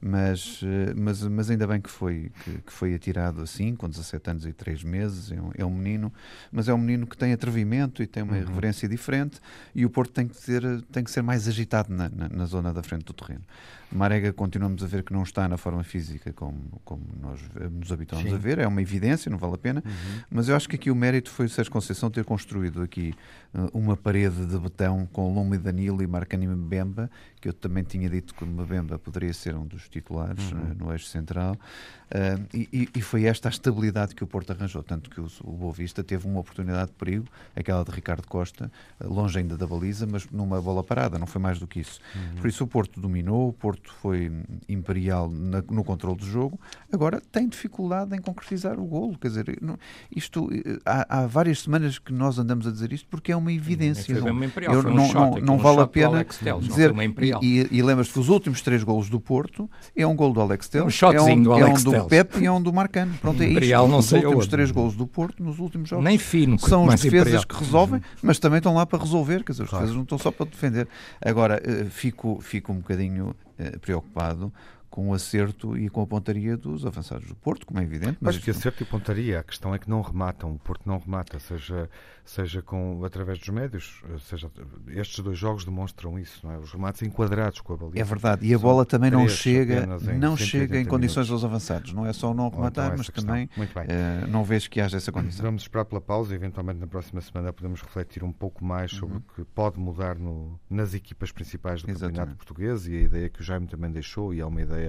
Mas, 0.00 0.60
eh, 0.62 0.92
mas, 0.94 1.22
mas 1.22 1.50
ainda 1.50 1.66
bem 1.66 1.80
que 1.80 1.90
foi, 1.90 2.30
que, 2.44 2.58
que 2.62 2.72
foi 2.72 2.94
atirado 2.94 3.40
assim, 3.40 3.74
com 3.74 3.88
17 3.88 4.30
anos 4.30 4.46
e 4.46 4.52
3 4.52 4.84
meses. 4.84 5.32
É 5.32 5.40
um, 5.40 5.50
é 5.58 5.64
um, 5.64 5.74
menino, 5.74 6.12
mas 6.52 6.68
é 6.68 6.74
um 6.74 6.78
menino 6.78 7.06
que 7.06 7.16
tem 7.16 7.32
atrevimento 7.32 8.02
e 8.02 8.06
tem 8.06 8.22
uma 8.22 8.34
uhum. 8.34 8.40
irreverência 8.40 8.88
diferente. 8.88 9.40
E 9.74 9.86
o 9.86 9.90
Porto 9.90 10.12
tem 10.12 10.28
que, 10.28 10.36
ter, 10.36 10.62
tem 10.92 11.02
que 11.02 11.10
ser 11.10 11.22
mais 11.22 11.48
agitado 11.48 11.92
na, 11.94 12.08
na, 12.08 12.28
na 12.28 12.44
zona 12.44 12.72
da 12.72 12.82
frente 12.82 13.04
do 13.04 13.14
terreno. 13.14 13.44
Marega 13.92 14.32
continuamos 14.32 14.82
a 14.84 14.86
ver 14.86 15.02
que 15.02 15.12
não 15.12 15.22
está 15.22 15.48
na 15.48 15.56
forma 15.56 15.82
física 15.82 16.32
como, 16.32 16.80
como 16.84 17.02
nós 17.20 17.40
nos 17.72 17.90
habituamos 17.90 18.28
Sim. 18.28 18.34
a 18.34 18.38
ver, 18.38 18.58
é 18.58 18.66
uma 18.66 18.80
evidência, 18.80 19.30
não 19.30 19.38
vale 19.38 19.54
a 19.54 19.58
pena, 19.58 19.82
uhum. 19.84 20.22
mas 20.30 20.48
eu 20.48 20.56
acho 20.56 20.68
que 20.68 20.76
aqui 20.76 20.90
o 20.90 20.94
mérito 20.94 21.30
foi 21.30 21.46
o 21.46 21.48
Sérgio 21.48 21.72
Conceição 21.72 22.10
ter 22.10 22.24
construído 22.24 22.82
aqui 22.82 23.14
uh, 23.54 23.68
uma 23.76 23.96
parede 23.96 24.46
de 24.46 24.58
betão 24.58 25.08
com 25.12 25.34
Lume 25.34 25.56
e 25.56 25.58
Danilo 25.58 26.02
e 26.02 26.06
Marcani 26.06 26.46
Mbemba, 26.46 27.10
que 27.40 27.48
eu 27.48 27.52
também 27.52 27.82
tinha 27.82 28.08
dito 28.08 28.34
que 28.34 28.44
o 28.44 28.46
Mbemba 28.46 28.98
poderia 28.98 29.32
ser 29.32 29.54
um 29.54 29.66
dos 29.66 29.88
titulares 29.88 30.52
uhum. 30.52 30.58
uh, 30.58 30.74
no 30.78 30.92
eixo 30.92 31.06
central, 31.06 31.54
uh, 31.54 32.46
e, 32.52 32.88
e, 32.94 33.00
foi 33.00 33.24
esta 33.24 33.48
a 33.48 33.50
estabilidade 33.50 34.14
que 34.14 34.22
o 34.22 34.26
Porto 34.26 34.50
arranjou, 34.50 34.82
tanto 34.82 35.08
que 35.08 35.20
o, 35.20 35.28
o 35.42 35.52
Boa 35.52 35.72
Vista 35.72 36.04
teve 36.04 36.26
uma 36.26 36.40
oportunidade 36.40 36.90
de 36.90 36.96
perigo, 36.96 37.26
aquela 37.56 37.84
de 37.84 37.90
Ricardo 37.90 38.26
Costa, 38.26 38.70
longe 39.02 39.38
ainda 39.38 39.56
da 39.56 39.66
baliza, 39.66 40.06
mas 40.06 40.28
numa 40.30 40.60
bola 40.60 40.84
parada, 40.84 41.18
não 41.18 41.26
foi 41.26 41.40
mais 41.40 41.58
do 41.58 41.66
que 41.66 41.80
isso. 41.80 42.00
Uhum. 42.14 42.40
Por 42.40 42.48
isso 42.48 42.64
o 42.64 42.66
Porto 42.66 43.00
dominou, 43.00 43.48
o 43.48 43.52
Porto 43.52 43.92
foi 44.00 44.30
imperial 44.68 45.30
na, 45.30 45.62
no 45.62 45.82
controle 45.82 46.18
do 46.18 46.26
jogo, 46.26 46.60
agora 46.92 47.20
tem 47.32 47.48
dificuldade 47.48 48.14
em 48.14 48.20
concretizar 48.20 48.78
o 48.78 48.84
golo. 48.84 49.18
Quer 49.18 49.28
dizer, 49.28 49.58
não, 49.62 49.78
isto 50.14 50.48
há, 50.84 51.20
há, 51.20 51.26
várias 51.26 51.62
semanas 51.62 51.98
que 51.98 52.12
nós 52.12 52.38
andamos 52.38 52.66
a 52.66 52.70
dizer 52.70 52.92
isto 52.92 53.08
porque 53.08 53.32
é 53.32 53.36
uma 53.36 53.52
evidência. 53.52 54.20
Não, 54.20 54.44
imperial, 54.44 54.74
eu, 54.74 54.82
não, 54.82 55.12
não, 55.12 55.30
não 55.40 55.58
vale 55.58 55.80
a 55.80 55.86
pena 55.86 56.24
dizer. 56.60 56.92
Real. 57.30 57.40
E, 57.42 57.66
e 57.70 57.82
lembras-te 57.82 58.12
que 58.12 58.18
os 58.20 58.28
últimos 58.28 58.60
três 58.62 58.82
golos 58.82 59.08
do 59.08 59.18
Porto 59.20 59.68
é 59.96 60.06
um 60.06 60.14
gol 60.14 60.32
do 60.32 60.40
Alex 60.40 60.68
Telles, 60.68 60.86
um 60.86 60.90
shotzinho 60.90 61.28
é 61.28 61.32
um, 61.34 61.42
do 61.42 61.52
Alex 61.52 61.84
é 61.84 61.88
um 61.88 61.92
do. 61.92 62.04
Pepe 62.06 62.38
e 62.40 62.46
é 62.46 62.52
um 62.52 62.62
do 62.62 62.72
Marcano. 62.72 63.14
Pronto, 63.20 63.40
é 63.42 63.46
isto. 63.46 63.52
Imperial, 63.52 63.88
não 63.88 63.98
os 63.98 64.06
sei 64.06 64.18
últimos 64.18 64.36
aonde. 64.44 64.50
três 64.50 64.70
golos 64.70 64.94
do 64.96 65.06
Porto 65.06 65.42
nos 65.42 65.58
últimos 65.58 65.88
jogos 65.88 66.04
Nem 66.04 66.18
fino, 66.18 66.58
são 66.58 66.88
as 66.88 67.00
defesas 67.00 67.20
Imperial. 67.28 67.46
que 67.46 67.56
resolvem, 67.56 68.00
mas 68.22 68.38
também 68.38 68.58
estão 68.58 68.74
lá 68.74 68.84
para 68.86 68.98
resolver, 68.98 69.44
quer 69.44 69.52
dizer, 69.52 69.64
os 69.64 69.70
Claro. 69.70 69.84
defesas 69.84 69.96
não 69.96 70.02
estão 70.04 70.18
só 70.18 70.30
para 70.30 70.46
defender. 70.46 70.88
Agora, 71.24 71.60
eh, 71.64 71.86
fico, 71.90 72.38
fico 72.42 72.72
um 72.72 72.76
bocadinho 72.76 73.34
eh, 73.58 73.76
preocupado 73.80 74.52
com 74.90 75.08
o 75.10 75.14
acerto 75.14 75.78
e 75.78 75.88
com 75.88 76.02
a 76.02 76.06
pontaria 76.06 76.56
dos 76.56 76.84
avançados 76.84 77.26
do 77.28 77.34
Porto, 77.36 77.64
como 77.64 77.78
é 77.78 77.84
evidente. 77.84 78.18
Mas 78.20 78.34
Acho 78.34 78.44
que 78.44 78.50
acerto 78.50 78.82
e 78.82 78.86
pontaria. 78.86 79.38
A 79.38 79.42
questão 79.44 79.72
é 79.74 79.78
que 79.78 79.88
não 79.88 80.00
rematam. 80.02 80.52
O 80.52 80.58
Porto 80.58 80.82
não 80.84 80.98
remata, 80.98 81.38
seja, 81.38 81.88
seja 82.24 82.60
com, 82.60 83.04
através 83.04 83.38
dos 83.38 83.48
médios, 83.50 84.02
seja 84.28 84.50
estes 84.88 85.20
dois 85.20 85.38
jogos 85.38 85.64
demonstram 85.64 86.18
isso, 86.18 86.44
não 86.44 86.52
é? 86.52 86.58
Os 86.58 86.72
remates 86.72 87.02
enquadrados 87.02 87.60
com 87.60 87.72
a 87.72 87.76
baliza. 87.76 88.00
É 88.00 88.04
verdade, 88.04 88.46
e 88.46 88.52
a 88.52 88.58
bola 88.58 88.84
também 88.84 89.10
não 89.12 89.28
chega, 89.28 89.86
não 89.86 90.36
180 90.36 90.36
chega 90.44 90.80
em 90.80 90.84
condições 90.84 91.26
minutos. 91.28 91.44
aos 91.44 91.44
avançados. 91.44 91.92
Não 91.92 92.04
é 92.04 92.12
só 92.12 92.34
não 92.34 92.48
então 92.48 92.58
rematar, 92.58 92.86
essa 92.88 92.96
mas 92.96 93.08
questão. 93.10 93.24
também 93.26 93.48
eh, 93.88 94.26
não 94.28 94.42
vejo 94.42 94.68
que 94.68 94.80
haja 94.80 94.96
essa 94.96 95.12
condição. 95.12 95.44
Vamos 95.44 95.62
esperar 95.62 95.84
pela 95.84 96.00
pausa 96.00 96.32
e 96.32 96.36
eventualmente 96.36 96.80
na 96.80 96.86
próxima 96.86 97.20
semana 97.20 97.52
podemos 97.52 97.80
refletir 97.80 98.24
um 98.24 98.32
pouco 98.32 98.64
mais 98.64 98.90
sobre 98.90 99.16
Uhum. 99.16 99.22
o 99.30 99.34
que 99.34 99.44
pode 99.44 99.78
mudar 99.78 100.16
no- 100.18 100.58
nas 100.68 100.94
equipas 100.94 101.30
principais 101.30 101.82
do 101.82 101.90
Exatamente. 101.90 102.16
Campeonato 102.18 102.36
Português 102.36 102.86
e 102.86 102.96
a 102.96 103.00
ideia 103.02 103.28
que 103.28 103.40
o 103.40 103.44
Jaime 103.44 103.66
também 103.66 103.90
deixou 103.90 104.32
e 104.34 104.40
é 104.40 104.46
uma 104.46 104.60
ideia 104.62 104.79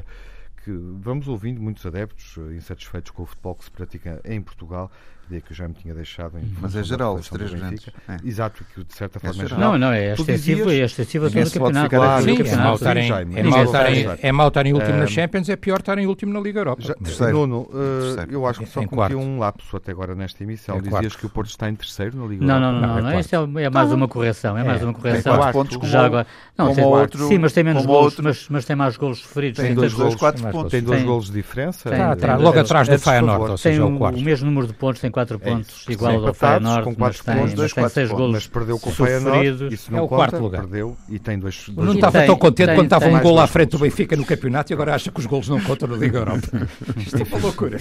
que 0.63 0.71
vamos 0.71 1.27
ouvindo 1.27 1.61
muitos 1.61 1.85
adeptos 1.85 2.37
eh, 2.37 2.55
insatisfeitos 2.55 3.11
com 3.11 3.23
o 3.23 3.25
futebol 3.25 3.55
que 3.55 3.65
se 3.65 3.71
pratica 3.71 4.21
em 4.23 4.41
Portugal, 4.41 4.91
ideia 5.31 5.41
que 5.41 5.51
o 5.51 5.55
Jaime 5.55 5.73
tinha 5.73 5.93
deixado 5.93 6.37
em 6.37 6.43
Mas 6.61 6.75
é 6.75 6.83
geral, 6.83 7.15
os 7.15 7.29
três 7.29 7.53
grandes. 7.53 7.87
É. 8.07 8.17
Exato, 8.23 8.63
que 8.73 8.83
de 8.83 8.93
certa 8.93 9.19
forma 9.19 9.43
é 9.43 9.47
geral. 9.47 9.59
Não, 9.59 9.77
não, 9.77 9.91
é 9.91 10.13
dizias- 10.13 10.67
é 10.67 10.85
extensivo 10.85 11.25
a 11.25 11.29
Ninguém 11.29 11.43
todo 11.43 11.51
se 11.51 11.57
o 11.57 11.61
campeonato. 11.61 11.89
Claro, 11.95 12.23
Sim, 12.23 12.31
é 12.31 12.37
campeonato. 12.37 12.63
mal 12.63 12.75
estarem, 12.75 13.07
Jaime, 13.07 13.35
é 13.35 13.39
é 13.39 13.43
mal 13.43 13.63
estarem, 13.63 13.99
estarem- 13.99 14.19
é 14.29 14.31
estarem 14.47 14.73
último 14.73 14.97
na 14.97 15.03
Ah, 15.03 15.07
Champions, 15.07 15.49
é 15.49 15.55
pior 15.55 15.79
estarem 15.79 16.05
último 16.07 16.33
na 16.33 16.39
Liga 16.39 16.59
Europa. 16.59 16.81
Já, 16.81 16.93
Terceiro. 16.95 17.33
Nuno, 17.33 17.69
eh, 17.73 18.01
Terceiro. 18.05 18.31
eu 18.33 18.45
acho 18.45 18.59
que 18.59 18.65
só 18.67 18.81
Em 18.81 18.87
cometi 18.87 19.13
quarto. 19.13 19.17
um 19.17 19.39
lapso 19.39 19.77
até 19.77 19.91
agora 19.91 20.15
nesta 20.15 20.43
emissão. 20.43 20.75
É 20.75 20.79
Dizias 20.81 20.99
quarto. 20.99 21.17
que 21.17 21.25
o 21.25 21.29
Porto 21.29 21.49
está 21.49 21.69
em 21.69 21.75
terceiro 21.75 22.17
na 22.17 22.25
Liga 22.27 22.45
Não, 22.45 22.55
Europa. 22.55 22.71
não, 22.71 22.81
não, 22.81 22.87
não, 22.95 23.01
Não, 23.03 23.09
é 23.09 23.19
é, 23.61 23.63
é 23.65 23.69
mais 23.69 23.91
uma 23.91 24.07
correção, 24.07 24.57
é, 24.57 24.63
mais 24.63 24.83
uma 24.83 24.93
Tem 24.93 25.01
correção. 25.01 25.35
quatro 25.37 25.53
pontos 25.53 25.89
Já. 25.89 26.25
Não, 26.57 26.73
tem, 26.75 26.83
o 26.83 26.87
outro- 26.87 27.27
sim, 27.27 27.37
mas 27.37 27.53
tem 27.53 27.63
menos 27.63 27.85
golos, 27.85 28.17
mas, 28.19 28.47
tem 28.65 28.75
mais 28.75 28.97
golos 28.97 29.19
sofridos. 29.19 29.59
Tem 29.59 29.73
dois 29.73 29.93
golos, 29.93 30.15
quatro 30.15 30.41
Tem 30.43 30.51
pontos. 30.51 30.71
Tem 30.71 30.81
dois 30.83 31.03
golos 31.03 31.25
de 31.27 31.33
diferença. 31.33 31.89
atrás- 31.89 32.39
eh, 32.39 32.43
logo 32.43 32.59
atrás 32.59 32.87
do. 32.87 32.99
Feyenoord, 32.99 33.41
ou 33.41 33.47
tem 33.49 33.57
seja, 33.57 33.81
é 33.81 33.85
o 33.85 33.97
quarto. 33.97 34.19
o 34.19 34.21
mesmo 34.21 34.45
número 34.45 34.67
de 34.67 34.73
pontos, 34.73 35.01
tem 35.01 35.09
4 35.25 35.35
É 35.35 35.49
pontos, 35.51 35.75
isso. 35.81 35.91
igual 35.91 36.11
ao 36.13 36.19
Empatados, 36.21 36.39
Feyenoord, 36.67 36.83
com 36.83 36.89
mas 36.91 36.97
quatro 36.99 37.23
tem, 37.23 37.33
pontos, 37.35 37.49
mas 37.49 37.53
dois, 37.57 37.73
tem 37.73 37.83
quatro 37.83 37.93
6 37.95 38.07
pontos. 38.09 38.19
golos 38.21 38.33
Mas 38.35 38.47
perdeu 38.47 38.79
com 38.79 38.89
o 38.89 38.93
Feyenoord, 38.93 39.47
sofridos. 39.47 39.73
isso 39.73 39.91
não 39.91 39.99
É 39.99 40.01
o 40.01 40.07
conta, 40.07 40.15
quarto 40.29 40.43
lugar. 40.43 40.61
perdeu 40.61 40.97
e 41.09 41.19
tem 41.19 41.39
dois, 41.39 41.65
dois 41.69 41.89
E 41.91 41.95
estava 41.95 42.23
tão 42.23 42.35
contente 42.37 42.67
tem- 42.67 42.75
quando 42.75 42.85
estava 42.85 43.07
um 43.07 43.19
gol 43.21 43.39
à 43.39 43.47
frente 43.47 43.71
do. 43.71 43.79
Benfica 43.79 44.15
no 44.15 44.25
campeonato 44.25 44.71
e 44.71 44.73
agora 44.73 44.95
acha 44.95 45.11
que 45.11 45.19
os 45.19 45.25
golos 45.25 45.49
não 45.49 45.59
contam 45.61 45.87
na 45.89 45.97
Liga 45.97 46.19
Europa. 46.19 46.47
Isto 46.97 47.17
é 47.17 47.23
uma 47.23 47.37
loucura. 47.39 47.77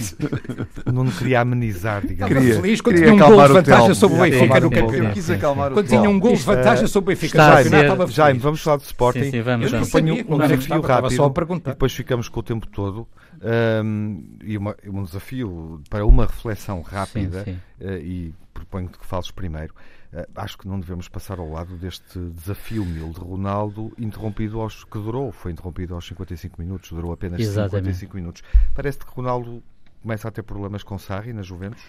O 0.85 0.91
Nuno 0.91 1.11
queria 1.11 1.41
amenizar, 1.41 2.01
digamos. 2.05 2.31
Estava 2.31 2.39
Queria- 2.41 2.55
feliz 2.61 2.81
quando 2.81 2.95
queria 2.95 3.11
tinha 3.11 3.25
um 3.25 3.27
gol 3.29 3.37
de 3.45 3.51
o 3.51 3.53
vantagem 3.53 3.93
sobre 3.95 4.17
o 4.17 4.23
Sim, 4.23 4.29
Benfica 4.31 4.55
sim, 4.55 4.61
no 4.61 4.69
sim, 4.69 4.75
campeonato. 4.75 5.03
Eu 5.07 5.13
quis 5.13 5.25
sim. 5.25 5.33
acalmar 5.33 5.71
o 5.71 5.73
Quando 5.75 5.87
tinha 5.87 6.09
um 6.09 6.19
gol 6.19 6.33
de 6.35 6.43
vantagem 6.43 6.87
sobre 6.87 7.13
o 7.13 7.15
Benfica 7.15 7.37
está 7.37 7.63
no 7.63 7.71
campeonato, 7.71 8.11
Jaime, 8.11 8.39
vamos 8.39 8.61
falar 8.61 8.77
de 8.77 8.83
Sporting. 8.83 9.23
Sim, 9.23 9.31
sim, 9.31 9.41
vamos, 9.41 9.65
Eu 9.71 9.79
proponho 9.79 9.91
Sabia, 9.91 10.13
um 10.13 10.29
não 10.29 10.37
desafio 10.37 10.59
estava, 10.59 10.81
estava 10.81 11.01
rápido. 11.01 11.15
só 11.17 11.25
a 11.25 11.29
perguntar. 11.31 11.69
E 11.71 11.73
depois 11.73 11.93
ficamos 11.93 12.29
com 12.29 12.39
o 12.39 12.43
tempo 12.43 12.67
todo. 12.67 13.07
Ahm, 13.43 14.37
e 14.43 14.57
uma- 14.57 14.75
um 14.85 15.03
desafio 15.03 15.81
para 15.89 16.05
uma 16.05 16.25
reflexão 16.25 16.81
rápida. 16.81 17.43
sim. 17.43 17.59
eh, 17.79 17.99
e 17.99 18.33
proponho-te 18.53 18.99
que 18.99 19.05
fales 19.05 19.31
primeiro. 19.31 19.73
Eh, 20.13 20.27
acho 20.35 20.57
que 20.57 20.67
não 20.67 20.79
devemos 20.79 21.07
passar 21.07 21.39
ao 21.39 21.49
lado 21.49 21.75
deste 21.77 22.19
desafio 22.19 22.85
mil 22.85 23.09
de 23.09 23.19
Ronaldo, 23.19 23.91
interrompido 23.97 24.59
aos 24.61 24.83
que 24.83 24.97
durou. 24.99 25.31
Foi 25.31 25.51
interrompido 25.51 25.95
aos 25.95 26.05
55 26.05 26.61
minutos, 26.61 26.91
durou 26.91 27.11
apenas 27.11 27.39
Exatamente. 27.39 27.95
55 27.95 28.15
minutos. 28.15 28.43
Parece-te 28.75 29.05
que 29.05 29.11
Ronaldo 29.13 29.63
começa 30.03 30.27
a 30.27 30.31
ter 30.31 30.43
problemas 30.43 30.83
com 30.83 30.97
Sarri 30.99 31.33
na 31.33 31.41
Juventus? 31.41 31.81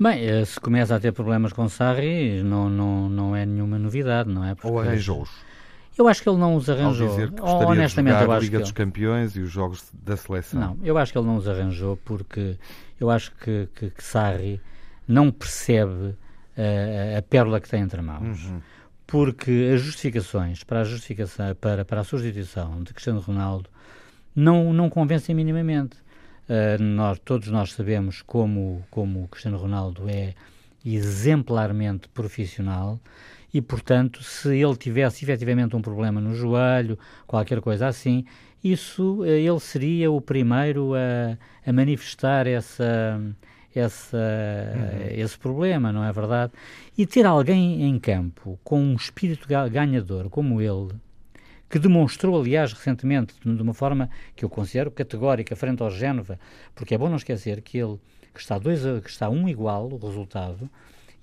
Bem, 0.00 0.24
eh, 0.24 0.44
se 0.44 0.60
começa 0.60 0.94
a 0.94 1.00
ter 1.00 1.10
problemas 1.12 1.52
com 1.52 1.68
Sarri, 1.68 2.42
não, 2.44 2.70
não, 2.70 3.08
não 3.08 3.34
é 3.36 3.44
nenhuma 3.44 3.78
novidade, 3.78 4.30
não 4.30 4.44
é? 4.44 4.50
Ou 4.50 4.56
Porque- 4.56 4.88
arranjou-os? 4.88 5.30
Eu 5.98 6.06
acho 6.06 6.22
que 6.22 6.28
ele 6.28 6.38
não 6.38 6.54
os 6.54 6.68
Ao 6.68 6.76
arranjou. 6.76 7.08
dizer 7.08 7.32
que 7.32 7.42
honestamente, 7.42 8.14
de 8.14 8.20
eu 8.20 8.22
jogar 8.22 8.34
a 8.34 8.36
acho 8.36 8.44
Liga 8.44 8.58
que 8.58 8.62
dos 8.62 8.72
Campeões 8.72 9.36
e 9.36 9.40
os 9.40 9.50
jogos 9.50 9.84
da 9.92 10.16
seleção. 10.16 10.60
Não, 10.60 10.78
eu 10.84 10.96
acho 10.96 11.10
que 11.10 11.18
ele 11.18 11.26
não 11.26 11.36
os 11.36 11.48
arranjou 11.48 11.96
porque 11.96 12.56
eu 13.00 13.10
acho 13.10 13.32
que, 13.32 13.68
que, 13.74 13.90
que 13.90 14.04
Sarri 14.04 14.60
não 15.08 15.32
percebe 15.32 16.14
eh, 16.56 17.16
a 17.18 17.22
pérola 17.22 17.60
que 17.60 17.68
tem 17.68 17.82
entre 17.82 18.00
mãos. 18.00 18.44
Uhum. 18.44 18.60
Porque 19.06 19.72
as 19.74 19.80
justificações 19.80 20.62
para 20.62 20.82
a 20.82 20.84
justificação 20.84 21.54
para, 21.56 21.84
para 21.84 22.02
a 22.02 22.04
substituição 22.04 22.82
de 22.82 22.92
Cristiano 22.92 23.20
Ronaldo 23.20 23.68
não, 24.36 24.72
não 24.72 24.88
convencem 24.88 25.34
minimamente. 25.34 25.96
Eh, 26.48 26.78
nós, 26.78 27.18
todos 27.24 27.48
nós 27.48 27.72
sabemos 27.72 28.22
como, 28.22 28.84
como 28.88 29.26
Cristiano 29.28 29.58
Ronaldo 29.58 30.08
é 30.08 30.34
exemplarmente 30.84 32.08
profissional 32.08 33.00
e, 33.52 33.60
portanto, 33.62 34.22
se 34.22 34.56
ele 34.56 34.76
tivesse 34.76 35.24
efetivamente 35.24 35.74
um 35.74 35.80
problema 35.80 36.20
no 36.20 36.34
joelho, 36.34 36.98
qualquer 37.26 37.60
coisa 37.60 37.86
assim, 37.86 38.24
isso 38.62 39.24
eh, 39.24 39.40
ele 39.40 39.60
seria 39.60 40.10
o 40.10 40.20
primeiro 40.20 40.92
a, 40.94 41.38
a 41.68 41.72
manifestar 41.72 42.46
essa, 42.46 43.20
essa, 43.74 44.18
esse 45.10 45.38
problema, 45.38 45.92
não 45.92 46.04
é 46.04 46.12
verdade? 46.12 46.52
E 46.96 47.06
ter 47.06 47.24
alguém 47.24 47.82
em 47.84 47.98
campo 47.98 48.58
com 48.62 48.80
um 48.80 48.94
espírito 48.94 49.48
ga- 49.48 49.68
ganhador 49.68 50.28
como 50.28 50.60
ele, 50.60 50.94
que 51.70 51.78
demonstrou, 51.78 52.40
aliás, 52.40 52.72
recentemente, 52.72 53.34
de 53.44 53.62
uma 53.62 53.74
forma 53.74 54.10
que 54.34 54.44
eu 54.44 54.48
considero 54.48 54.90
categórica, 54.90 55.54
frente 55.54 55.82
ao 55.82 55.90
Génova, 55.90 56.38
porque 56.74 56.94
é 56.94 56.98
bom 56.98 57.08
não 57.08 57.16
esquecer 57.16 57.60
que 57.60 57.78
ele, 57.78 57.98
que 58.34 58.40
está, 58.40 58.58
dois 58.58 58.80
que 59.02 59.10
está 59.10 59.28
um 59.28 59.48
igual, 59.48 59.88
o 59.88 59.98
resultado, 59.98 60.68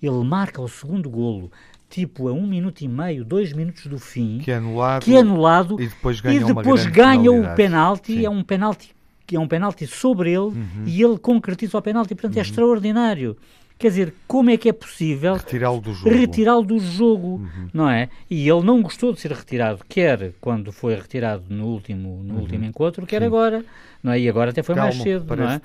ele 0.01 0.23
marca 0.23 0.61
o 0.61 0.67
segundo 0.67 1.09
golo, 1.09 1.51
tipo 1.95 2.27
a 2.27 2.34
um 2.34 2.45
minuto 2.45 2.81
e 2.81 2.88
meio, 2.89 3.23
dois 3.23 3.53
minutos 3.53 3.86
do 3.88 3.97
fim, 3.97 4.39
Que 4.43 4.51
é 4.51 4.55
anulado, 4.55 5.03
que 5.03 5.15
é 5.15 5.19
anulado 5.19 5.79
e 5.81 5.88
depois 5.88 6.19
ganha, 6.19 6.41
e 6.41 6.43
depois 6.43 6.86
ganha 6.88 7.31
o 7.31 7.55
penalti, 7.55 8.13
Sim. 8.13 8.25
é 8.25 8.29
um 8.29 8.43
penalti 8.43 8.93
que 9.25 9.36
é 9.36 9.39
um 9.39 9.47
penalti 9.47 9.88
sobre 9.88 10.29
ele 10.29 10.39
Uhum. 10.39 10.84
e 10.86 11.01
ele 11.01 11.17
concretiza 11.17 11.77
o 11.77 11.81
penalti, 11.81 12.13
portanto 12.13 12.38
é 12.38 12.41
extraordinário. 12.41 13.36
Quer 13.77 13.88
dizer, 13.89 14.13
como 14.27 14.49
é 14.51 14.55
que 14.58 14.69
é 14.69 14.73
possível 14.73 15.34
Retirá-lo 15.36 15.81
do 15.81 15.93
jogo. 15.93 16.10
retirá-lo 16.15 16.63
do 16.63 16.79
jogo, 16.79 17.27
Uhum. 17.38 17.67
não 17.73 17.89
é? 17.89 18.08
E 18.29 18.47
ele 18.47 18.62
não 18.63 18.81
gostou 18.81 19.12
de 19.13 19.19
ser 19.19 19.31
retirado, 19.31 19.79
quer 19.89 20.31
quando 20.39 20.71
foi 20.71 20.95
retirado 20.95 21.43
no 21.49 21.65
último, 21.67 22.21
no 22.23 22.36
último 22.39 22.63
encontro, 22.65 23.05
quer 23.05 23.21
Uhum. 23.21 23.29
Sim. 23.29 23.36
agora, 23.36 23.65
não 24.03 24.12
é? 24.13 24.19
E 24.19 24.29
agora 24.29 24.51
até 24.51 24.62
foi 24.62 24.75
mais 24.75 24.89
Calmo, 24.95 25.03
cedo, 25.03 25.36
não 25.36 25.49
é? 25.49 25.62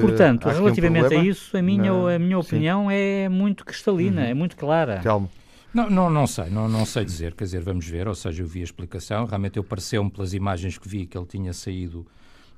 Portanto, 0.00 0.46
há 0.46 0.50
aqui 0.50 0.60
um 0.60 0.62
relativamente 0.64 1.14
a 1.14 1.22
isso, 1.22 1.56
a 1.56 1.60
minha, 1.62 1.92
a 1.92 2.18
minha 2.18 2.40
Sim. 2.42 2.48
opinião 2.48 2.90
é 2.90 3.28
muito 3.28 3.64
cristalina, 3.64 4.22
é 4.24 4.32
muito 4.34 4.56
clara. 4.56 4.98
Telmo, 5.02 5.30
Não, 5.74 5.88
não, 5.88 6.10
não 6.10 6.26
sei, 6.26 6.50
não, 6.50 6.68
não 6.68 6.84
sei 6.84 7.02
dizer, 7.02 7.34
quer 7.34 7.44
dizer, 7.44 7.62
vamos 7.62 7.86
ver, 7.86 8.06
ou 8.06 8.14
seja, 8.14 8.42
eu 8.42 8.46
vi 8.46 8.60
a 8.60 8.64
explicação, 8.64 9.24
realmente 9.24 9.56
eu 9.56 9.64
pareceu-me 9.64 10.10
pelas 10.10 10.34
imagens 10.34 10.76
que 10.76 10.86
vi 10.86 11.06
que 11.06 11.16
ele 11.16 11.26
tinha 11.26 11.52
saído 11.54 12.06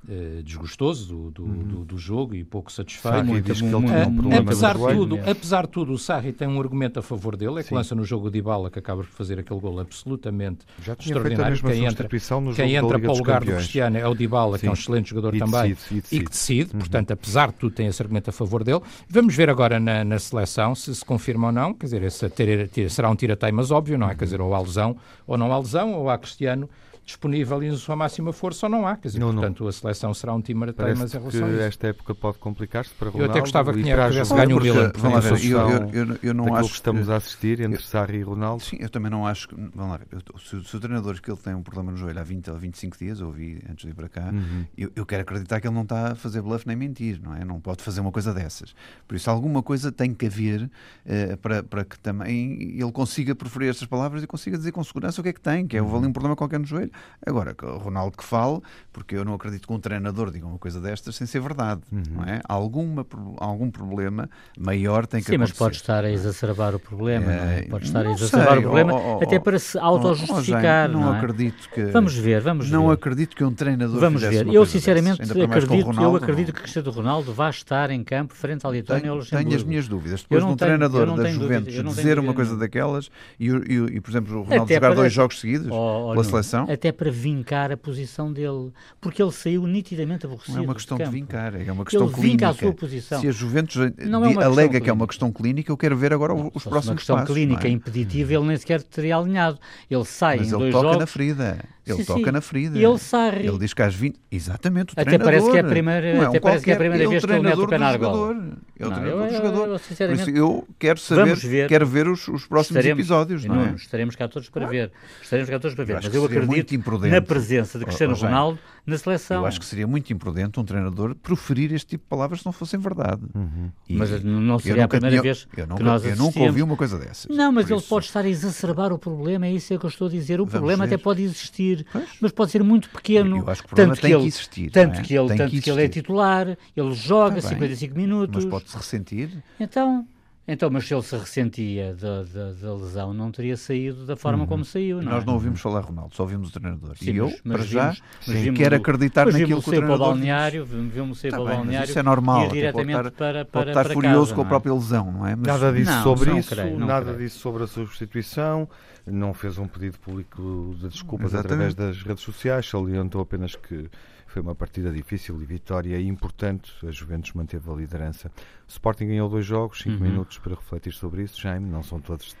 eh, 0.09 0.41
desgostoso 0.43 1.07
do, 1.07 1.31
do, 1.31 1.45
do, 1.63 1.85
do 1.85 1.97
jogo 1.97 2.35
e 2.35 2.43
pouco 2.43 2.71
satisfeito. 2.71 3.15
Sarri 3.15 3.27
muito, 3.27 3.45
diz 3.45 3.59
que 3.61 3.67
ele 3.67 3.75
tinha 3.75 3.97
um 3.97 4.03
muito, 4.09 4.21
problema 4.21 4.41
apesar, 4.41 4.73
de 4.77 4.79
tudo, 4.95 5.15
mesmo. 5.15 5.31
apesar 5.31 5.61
de 5.65 5.71
tudo, 5.71 5.93
o 5.93 5.97
Sarri 5.97 6.33
tem 6.33 6.47
um 6.47 6.59
argumento 6.59 6.99
a 6.99 7.01
favor 7.01 7.35
dele, 7.35 7.59
é 7.59 7.63
que 7.63 7.69
Sim. 7.69 7.75
lança 7.75 7.95
no 7.95 8.03
jogo 8.03 8.29
de 8.29 8.37
Ibala, 8.39 8.69
que 8.69 8.79
acaba 8.79 9.01
por 9.03 9.09
fazer 9.11 9.39
aquele 9.39 9.59
gol 9.59 9.79
absolutamente 9.79 10.65
já 10.81 10.95
tinha 10.95 11.15
feito 11.15 11.27
a 11.27 11.31
extraordinário. 11.31 11.61
Quem 11.61 11.79
entra, 11.85 11.89
substituição 12.03 12.41
no 12.41 12.51
jogo 12.51 12.55
quem 12.63 12.75
entra 12.75 12.99
para 12.99 13.11
o 13.11 13.17
lugar 13.17 13.39
do 13.39 13.45
Campeões. 13.45 13.61
Cristiano 13.63 13.97
é 13.97 14.07
o 14.07 14.15
Dybala, 14.15 14.59
que 14.59 14.67
é 14.67 14.69
um 14.69 14.73
excelente 14.73 15.09
jogador 15.09 15.35
E 15.35 15.39
também 15.39 15.69
decide, 15.73 15.93
e 15.93 15.97
e 15.97 16.01
decide. 16.01 16.23
que 16.25 16.29
decide, 16.31 16.69
portanto, 16.71 17.11
apesar 17.11 17.47
de 17.51 17.55
tudo, 17.55 17.73
tem 17.75 17.87
esse 17.87 18.01
argumento 18.01 18.29
a 18.29 18.33
favor 18.33 18.63
dele. 18.63 18.81
Vamos 19.09 19.35
ver 19.35 19.49
agora 19.49 19.79
na, 19.79 20.03
na 20.03 20.19
seleção 20.19 20.75
se 20.75 20.93
se 20.93 21.03
confirma 21.03 21.47
ou 21.47 21.53
não, 21.53 21.73
quer 21.73 21.85
dizer, 21.87 22.03
esse 22.03 22.29
ter- 22.29 22.67
ter- 22.69 22.89
será 22.89 23.09
um 23.09 23.15
tira-teimas 23.15 23.71
óbvio, 23.71 23.97
não 23.97 24.09
é? 24.09 24.15
Quer 24.15 24.25
dizer, 24.25 24.41
ou 24.41 24.53
há 24.53 24.59
lesão 24.61 24.95
ou 25.27 25.37
não 25.37 25.51
há 25.51 25.57
lesão, 25.59 25.93
ou 25.93 26.09
há 26.09 26.17
Cristiano 26.17 26.69
disponível 27.05 27.61
e 27.63 27.69
na 27.69 27.77
sua 27.77 27.95
máxima 27.95 28.33
força 28.33 28.65
ou 28.65 28.69
não 28.71 28.87
há, 28.87 28.95
quer 28.97 29.09
dizer, 29.09 29.19
Não, 29.19 29.27
não. 29.27 29.35
portanto, 29.35 29.67
a 29.67 29.71
seleção 29.71 30.13
será 30.13 30.33
um 30.33 30.41
tira-teimas 30.41 30.75
Parece 30.75 31.03
em 31.03 31.09
que 31.09 31.17
relação 31.17 31.45
a 31.47 31.51
isso. 31.51 31.61
esta 31.61 31.87
época 31.87 32.15
pode 32.15 32.37
complicar-se 32.39 32.93
para 32.95 33.07
Eu 33.07 33.11
até 33.11 33.19
Ronaldo 33.21 33.39
gostava 33.41 33.73
que 33.73 33.83
tinha- 33.83 34.09
tivesse 34.09 34.33
ganho 34.33 34.57
o 34.57 34.61
Milan, 34.61 34.91
vamos 34.95 35.13
lá 35.13 35.19
ver, 35.31 35.45
eu, 35.45 35.59
eu, 35.59 35.89
eu, 36.07 36.19
eu 36.23 36.33
não 36.33 36.55
acho 36.55 36.69
que 36.69 36.75
estamos 36.75 37.05
que- 37.05 37.11
a 37.11 37.15
assistir 37.17 37.59
entre 37.61 37.83
Sarri 37.83 38.17
e 38.17 38.21
Ronaldo. 38.23 38.63
Sim, 38.63 38.77
eu 38.79 38.89
também 38.89 39.11
não 39.11 39.25
acho 39.27 39.47
que. 39.47 39.55
Vamos 39.55 39.75
lá 39.91 39.97
ver. 39.97 40.07
eu- 40.11 40.39
se, 40.39 40.63
se 40.67 40.75
o 40.75 40.79
treinador 40.79 41.21
que 41.21 41.29
ele 41.29 41.37
tem 41.37 41.53
um 41.53 41.61
problema 41.61 41.91
no 41.91 41.97
joelho 41.97 42.19
há 42.19 42.23
20 42.23 42.49
ou 42.49 42.57
25 42.57 42.97
dias, 42.97 43.19
eu 43.19 43.27
ouvi 43.27 43.61
antes 43.69 43.85
de 43.85 43.91
ir 43.91 43.93
para 43.93 44.09
cá, 44.09 44.31
Uhum. 44.33 44.65
eu, 44.77 44.91
eu 44.95 45.05
quero 45.05 45.21
acreditar 45.21 45.61
que 45.61 45.67
ele 45.67 45.75
não 45.75 45.83
está 45.83 46.13
a 46.13 46.15
fazer 46.15 46.41
bluff 46.41 46.65
nem 46.67 46.75
mentir, 46.75 47.19
não 47.21 47.35
é? 47.35 47.45
Não 47.45 47.59
pode 47.59 47.83
fazer 47.83 48.01
uma 48.01 48.11
coisa 48.11 48.33
dessas. 48.33 48.73
Por 49.07 49.15
isso, 49.15 49.29
alguma 49.29 49.61
coisa 49.61 49.91
tem 49.91 50.13
que 50.13 50.25
haver 50.25 50.69
eh, 51.05 51.35
para, 51.35 51.61
para 51.61 51.85
que 51.85 51.99
também 51.99 52.75
ele 52.79 52.91
consiga 52.91 53.35
proferir 53.35 53.69
estas 53.69 53.87
palavras 53.87 54.23
e 54.23 54.27
consiga 54.27 54.57
dizer 54.57 54.71
com 54.71 54.83
segurança 54.83 55.21
o 55.21 55.23
que 55.23 55.29
é 55.29 55.33
que 55.33 55.41
tem, 55.41 55.67
que 55.67 55.77
é 55.77 55.81
houve 55.81 55.95
ali 55.97 56.07
um 56.07 56.13
problema 56.13 56.35
qualquer 56.35 56.59
no 56.59 56.65
joelho. 56.65 56.91
Agora, 57.25 57.55
Ronaldo 57.59 58.15
que 58.17 58.23
fale, 58.23 58.59
porque 58.93 59.15
eu 59.15 59.25
não 59.25 59.33
acredito 59.33 59.67
que 59.67 59.73
um 59.73 59.79
treinador 59.79 60.29
diga 60.31 60.45
uma 60.45 60.59
coisa 60.59 60.79
destas 60.79 61.15
sem 61.15 61.25
ser 61.25 61.39
verdade, 61.39 61.81
uhum. 61.91 62.03
não 62.11 62.23
é? 62.23 62.39
Alguma, 62.47 63.05
algum 63.37 63.71
problema 63.71 64.29
maior 64.57 65.07
tem 65.07 65.21
que 65.21 65.27
Sim, 65.27 65.35
acontecer. 65.35 65.53
Sim, 65.53 65.59
mas 65.59 65.67
pode 65.67 65.75
estar 65.77 66.05
a 66.05 66.11
exacerbar 66.11 66.75
o 66.75 66.79
problema, 66.79 67.31
é, 67.31 67.61
não 67.61 67.69
Pode 67.69 67.85
estar 67.85 68.05
a 68.05 68.11
exacerbar 68.11 68.53
sei, 68.53 68.59
o 68.59 68.61
problema, 68.61 68.93
oh, 68.93 69.17
oh, 69.19 69.23
até 69.23 69.39
para 69.39 69.57
se 69.57 69.77
auto-justificar, 69.79 70.89
não, 70.89 71.01
não 71.01 71.15
é? 71.15 71.17
acredito 71.17 71.69
que... 71.69 71.85
Vamos 71.85 72.15
ver, 72.15 72.41
vamos 72.41 72.69
não 72.69 72.87
ver. 72.87 72.93
acredito 72.93 73.35
que 73.35 73.43
um 73.43 73.53
treinador 73.53 73.99
Vamos 73.99 74.21
ver. 74.21 74.47
Eu 74.47 74.65
sinceramente 74.65 75.21
acredito, 75.21 75.85
Ronaldo, 75.85 76.03
eu 76.03 76.15
acredito 76.15 76.53
que 76.53 76.61
Cristiano 76.61 76.91
Ronaldo 76.91 77.33
vai 77.33 77.49
estar 77.49 77.89
em 77.89 78.03
campo 78.03 78.35
frente 78.35 78.65
à 78.65 78.69
Letónia 78.69 79.11
ou 79.11 79.17
Luxemburgo. 79.17 79.49
Tenho 79.49 79.59
as 79.59 79.63
minhas 79.67 79.87
dúvidas. 79.87 80.21
Depois 80.21 80.43
de 80.43 80.49
um 80.49 80.55
treinador 80.55 81.15
da 81.15 81.29
Juventus 81.31 81.73
dizer 81.73 82.19
uma 82.19 82.33
coisa 82.33 82.55
daquelas 82.55 83.09
e, 83.39 83.47
e, 83.47 83.95
e, 83.95 84.01
por 84.01 84.11
exemplo, 84.11 84.39
o 84.39 84.43
Ronaldo 84.43 84.63
até 84.63 84.75
jogar 84.75 84.87
para, 84.87 84.95
dois 84.95 85.11
jogos 85.13 85.39
seguidos 85.39 85.67
oh, 85.71 86.09
oh, 86.09 86.11
pela 86.11 86.23
seleção... 86.23 86.67
Até 86.69 86.84
para 86.91 87.11
vincar 87.11 87.71
a 87.71 87.77
posição 87.77 88.31
dele, 88.31 88.71
porque 88.99 89.21
ele 89.21 89.31
saiu 89.31 89.65
nitidamente 89.67 90.25
aborrecido 90.25 90.55
Não 90.55 90.63
é 90.63 90.67
uma 90.67 90.75
questão 90.75 90.97
de 90.97 91.05
vincar, 91.05 91.55
é 91.55 91.71
uma 91.71 91.85
questão 91.85 92.07
ele 92.07 92.13
clínica. 92.13 92.49
a 92.49 92.53
sua 92.53 92.73
posição. 92.73 93.21
Se 93.21 93.27
a 93.27 93.31
Juventus 93.31 93.91
não 93.97 94.25
é 94.25 94.43
alega 94.43 94.79
que 94.79 94.89
é 94.89 94.93
uma 94.93 95.07
questão 95.07 95.31
clínica, 95.31 95.71
eu 95.71 95.77
quero 95.77 95.97
ver 95.97 96.13
agora 96.13 96.33
não, 96.33 96.51
os 96.53 96.63
próximos 96.63 96.71
passos. 96.73 96.89
uma 96.89 96.95
questão 96.95 97.15
passos, 97.17 97.33
clínica 97.33 97.67
é? 97.67 97.71
impeditiva, 97.71 98.33
ele 98.33 98.45
nem 98.45 98.57
sequer 98.57 98.81
teria 98.83 99.17
alinhado. 99.17 99.59
Ele 99.89 100.05
sai 100.05 100.37
Mas 100.37 100.47
em 100.47 100.49
ele 100.51 100.59
dois 100.59 100.71
toca 100.71 100.83
jogos... 100.85 100.99
na 100.99 101.07
ferida. 101.07 101.74
Ele 101.85 101.97
sim, 101.97 102.05
toca 102.05 102.25
sim. 102.25 102.31
na 102.31 102.41
ferida. 102.41 102.79
Ele 102.79 102.97
sai. 102.97 103.45
Ele 103.45 103.57
diz 103.59 103.73
que 103.73 103.81
às 103.81 103.93
20. 103.93 104.19
Exatamente, 104.31 104.89
o 104.89 104.93
até 104.93 105.03
treinador. 105.03 105.25
Parece 105.25 105.51
que 105.51 105.57
é 105.57 105.59
a 105.59 105.63
primeira, 105.63 106.13
não 106.13 106.23
é 106.23 106.25
um 106.25 106.29
até 106.29 106.39
parece 106.39 106.63
que 106.63 106.71
é 106.71 106.73
a 106.73 106.77
primeira 106.77 107.09
vez 107.09 107.25
que 107.25 107.31
ele 107.31 107.41
mete 107.41 107.59
o 107.59 107.67
pé 107.67 107.77
na 107.77 107.87
argola. 107.87 108.35
É 108.77 108.85
o 108.85 108.89
não, 108.89 108.95
treinador 108.97 109.21
eu, 109.21 109.27
do 109.27 109.35
jogador. 109.35 109.67
Eu, 109.67 109.73
eu, 109.73 109.79
Por 109.79 110.13
isso 110.13 110.29
eu 110.31 110.67
quero 110.79 110.99
saber, 110.99 111.35
ver, 111.35 111.69
quero 111.69 111.85
ver 111.85 112.07
os, 112.07 112.27
os 112.27 112.47
próximos 112.47 112.77
estaremos, 112.77 112.99
episódios. 112.99 113.45
Não 113.45 113.55
é? 113.55 113.65
Nuno, 113.65 113.75
estaremos 113.75 114.15
cá 114.15 114.27
todos 114.27 114.49
para 114.49 114.65
ver. 114.65 114.91
Estaremos 115.21 115.49
cá 115.49 115.59
todos 115.59 115.75
para 115.75 115.85
ver. 115.85 115.99
Mas 116.01 116.13
eu 116.13 116.25
acredito 116.25 117.07
na 117.07 117.21
presença 117.21 117.77
de 117.77 117.85
Cristiano 117.85 118.15
Ronaldo 118.15 118.59
na 118.85 118.97
seleção. 118.97 119.41
Eu 119.41 119.45
acho 119.45 119.59
que 119.59 119.65
seria 119.65 119.87
muito 119.87 120.11
imprudente 120.13 120.59
um 120.59 120.63
treinador 120.63 121.15
proferir 121.15 121.73
este 121.73 121.87
tipo 121.87 122.03
de 122.03 122.09
palavras 122.09 122.41
se 122.41 122.45
não 122.45 122.51
fossem 122.51 122.79
verdade. 122.79 123.21
Uhum. 123.33 123.71
Mas 123.89 124.23
não 124.23 124.59
seria 124.59 124.85
a 124.85 124.87
primeira 124.87 125.15
tinha, 125.15 125.21
vez 125.21 125.47
eu 125.57 125.67
nunca, 125.67 125.77
que 125.77 125.83
nós 125.83 126.05
Eu 126.05 126.15
nunca 126.15 126.39
ouvi 126.39 126.61
uma 126.61 126.75
coisa 126.75 126.99
dessas. 126.99 127.35
Não, 127.35 127.51
mas 127.51 127.69
ele 127.69 127.79
isso... 127.79 127.89
pode 127.89 128.05
estar 128.05 128.23
a 128.23 128.29
exacerbar 128.29 128.93
o 128.93 128.99
problema, 128.99 129.47
é 129.47 129.51
isso 129.51 129.73
é 129.73 129.77
que 129.77 129.85
eu 129.85 129.89
estou 129.89 130.07
a 130.07 130.11
dizer. 130.11 130.35
O 130.35 130.45
Vamos 130.45 130.51
problema 130.51 130.85
ver. 130.85 130.95
até 130.95 131.03
pode 131.03 131.23
existir, 131.23 131.85
pois? 131.91 132.09
mas 132.21 132.31
pode 132.31 132.51
ser 132.51 132.63
muito 132.63 132.89
pequeno. 132.89 133.37
Eu 133.37 133.49
acho 133.49 133.61
que 133.61 133.67
o 133.67 133.69
problema 133.69 133.93
tanto 133.93 134.01
tem 134.01 134.11
que 134.11 134.15
ele, 134.15 134.23
que 134.23 134.27
existir. 134.27 134.71
Tanto, 134.71 134.99
é? 134.99 135.01
que, 135.01 135.15
ele, 135.15 135.27
tanto 135.35 135.49
que, 135.49 135.61
que 135.61 135.69
ele 135.71 135.83
é 135.83 135.87
titular, 135.87 136.57
ele 136.75 136.93
joga 136.93 137.41
tá 137.41 137.49
55 137.49 137.95
minutos. 137.95 138.43
Mas 138.43 138.51
pode-se 138.51 138.77
ressentir. 138.77 139.29
Então, 139.59 140.07
então, 140.47 140.69
mas 140.69 140.87
se 140.87 140.93
ele 140.93 141.01
se 141.01 141.17
ressentia 141.17 141.95
da, 141.95 142.23
da, 142.23 142.51
da 142.51 142.73
lesão, 142.75 143.13
não 143.13 143.31
teria 143.31 143.57
saído 143.57 144.05
da 144.05 144.15
forma 144.15 144.43
uhum. 144.43 144.47
como 144.47 144.65
saiu. 144.65 145.01
Não 145.01 145.11
Nós 145.11 145.23
é? 145.23 145.25
não 145.25 145.33
ouvimos 145.33 145.59
falar 145.59 145.81
Ronaldo, 145.81 146.15
só 146.15 146.21
ouvimos 146.21 146.49
o 146.49 146.51
treinador. 146.51 146.95
Sim, 146.97 147.11
e 147.11 147.17
eu, 147.17 147.25
mas, 147.25 147.41
mas 147.43 147.57
para 147.57 147.65
já, 147.65 147.89
vimos, 148.27 148.43
sim, 148.43 148.53
quero 148.53 148.75
acreditar 148.75 149.25
naquilo 149.25 149.47
que 149.47 149.69
o 149.69 149.71
treinador 149.71 149.97
para 149.97 150.05
o 150.05 150.09
balneário, 150.09 150.65
vimos 150.65 151.19
sair 151.19 151.31
tá 151.31 151.37
para 151.37 151.43
o 151.43 151.47
balneário 151.47 151.89
isso 151.89 151.97
é 151.97 152.03
normal, 152.03 152.45
ir 152.45 152.51
diretamente 152.51 152.95
pode 152.95 153.07
estar, 153.07 153.33
para, 153.33 153.45
para, 153.45 153.45
pode 153.45 153.69
estar 153.69 153.83
para 153.85 153.93
furioso 153.93 154.19
casa, 154.19 154.35
com 154.35 154.41
a 154.41 154.45
é? 154.45 154.47
própria 154.47 154.73
lesão, 154.73 155.11
não 155.11 155.27
é? 155.27 155.35
Mas, 155.35 155.47
nada 155.47 155.73
disso 155.73 155.91
não, 155.91 156.03
sobre 156.03 156.29
não 156.29 156.37
isso, 156.37 156.49
creio, 156.49 156.79
não 156.79 156.87
nada 156.87 157.05
creio. 157.05 157.17
disso 157.17 157.39
sobre 157.39 157.63
a 157.63 157.67
substituição, 157.67 158.69
não 159.05 159.33
fez 159.33 159.57
um 159.57 159.67
pedido 159.67 159.97
público 159.99 160.75
de 160.79 160.89
desculpas 160.89 161.33
Exatamente. 161.33 161.53
através 161.53 161.73
das 161.73 162.03
redes 162.03 162.23
sociais, 162.23 162.69
salientou 162.69 163.21
apenas 163.21 163.55
que 163.55 163.89
foi 164.35 164.41
uma 164.41 164.53
partida 164.53 164.91
difícil 164.91 165.41
e 165.41 165.45
vitória 165.45 165.97
importante. 166.01 166.73
A 166.85 166.91
Juventus 166.91 167.31
manteve 167.31 167.71
a 167.71 167.73
liderança. 167.73 168.29
O 168.67 168.69
Sporting 168.69 169.07
ganhou 169.07 169.29
dois 169.29 169.45
jogos, 169.45 169.77
cinco 169.79 170.03
Uhum. 170.03 170.09
minutos 170.09 170.37
para 170.39 170.55
refletir 170.55 170.91
sobre 170.91 171.23
isso. 171.23 171.39
Jaime, 171.39 171.69
não 171.69 171.81
são 171.81 172.01
todos 172.01 172.35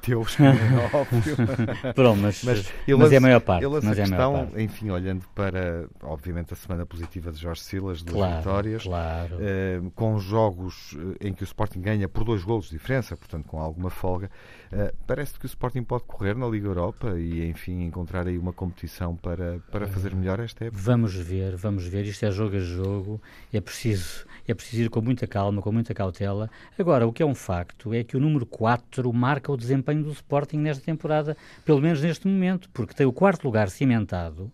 teus, 0.00 0.36
é 0.40 0.96
óbvio. 0.96 1.36
Pronto, 1.94 2.18
mas, 2.22 2.42
Mas 2.44 2.72
mas, 2.96 3.12
é 3.12 3.16
a 3.16 3.20
maior 3.20 3.40
parte. 3.40 3.66
Mas 3.66 3.84
é 3.84 3.90
a 3.90 4.06
questão, 4.06 4.46
parte. 4.46 4.62
enfim, 4.62 4.88
olhando 4.88 5.26
para, 5.34 5.86
obviamente, 6.02 6.54
a 6.54 6.56
semana 6.56 6.86
positiva 6.86 7.30
de 7.30 7.38
Jorge 7.42 7.60
Silas, 7.60 8.02
duas 8.02 8.16
Claro, 8.16 8.36
vitórias, 8.38 8.82
claro. 8.84 9.36
eh, 9.40 9.82
com 9.94 10.18
jogos 10.18 10.96
eh, 11.20 11.28
em 11.28 11.34
que 11.34 11.42
o 11.42 11.44
Sporting 11.44 11.80
ganha 11.82 12.08
por 12.08 12.24
dois 12.24 12.42
golos 12.42 12.66
de 12.66 12.70
diferença, 12.72 13.16
portanto, 13.18 13.46
com 13.48 13.60
alguma 13.60 13.90
folga, 13.90 14.30
eh, 14.72 14.94
parece 15.06 15.38
que 15.38 15.44
o 15.44 15.48
Sporting 15.48 15.82
pode 15.82 16.04
correr 16.04 16.36
na 16.36 16.46
Liga 16.46 16.68
Europa 16.68 17.18
e, 17.18 17.46
enfim, 17.50 17.82
encontrar 17.82 18.26
aí 18.28 18.38
uma 18.38 18.52
competição 18.54 19.14
para, 19.16 19.58
para 19.70 19.86
fazer 19.88 20.14
melhor 20.14 20.38
esta 20.40 20.64
época. 20.64 20.80
Vamos 20.82 21.14
ver, 21.14 21.33
vamos 21.56 21.86
ver. 21.86 22.04
Isto 22.04 22.26
é 22.26 22.30
jogo 22.30 22.56
a 22.56 22.60
jogo. 22.60 23.20
É 23.52 23.60
preciso, 23.60 24.26
é 24.46 24.54
preciso 24.54 24.82
ir 24.82 24.90
com 24.90 25.00
muita 25.00 25.26
calma, 25.26 25.62
com 25.62 25.72
muita 25.72 25.94
cautela. 25.94 26.50
Agora, 26.78 27.06
o 27.06 27.12
que 27.12 27.22
é 27.22 27.26
um 27.26 27.34
facto 27.34 27.92
é 27.94 28.04
que 28.04 28.16
o 28.16 28.20
número 28.20 28.46
4 28.46 29.12
marca 29.12 29.52
o 29.52 29.56
desempenho 29.56 30.02
do 30.02 30.12
Sporting 30.12 30.58
nesta 30.58 30.84
temporada, 30.84 31.36
pelo 31.64 31.80
menos 31.80 32.00
neste 32.02 32.26
momento, 32.26 32.68
porque 32.72 32.94
tem 32.94 33.06
o 33.06 33.12
quarto 33.12 33.44
lugar 33.44 33.70
cimentado, 33.70 34.50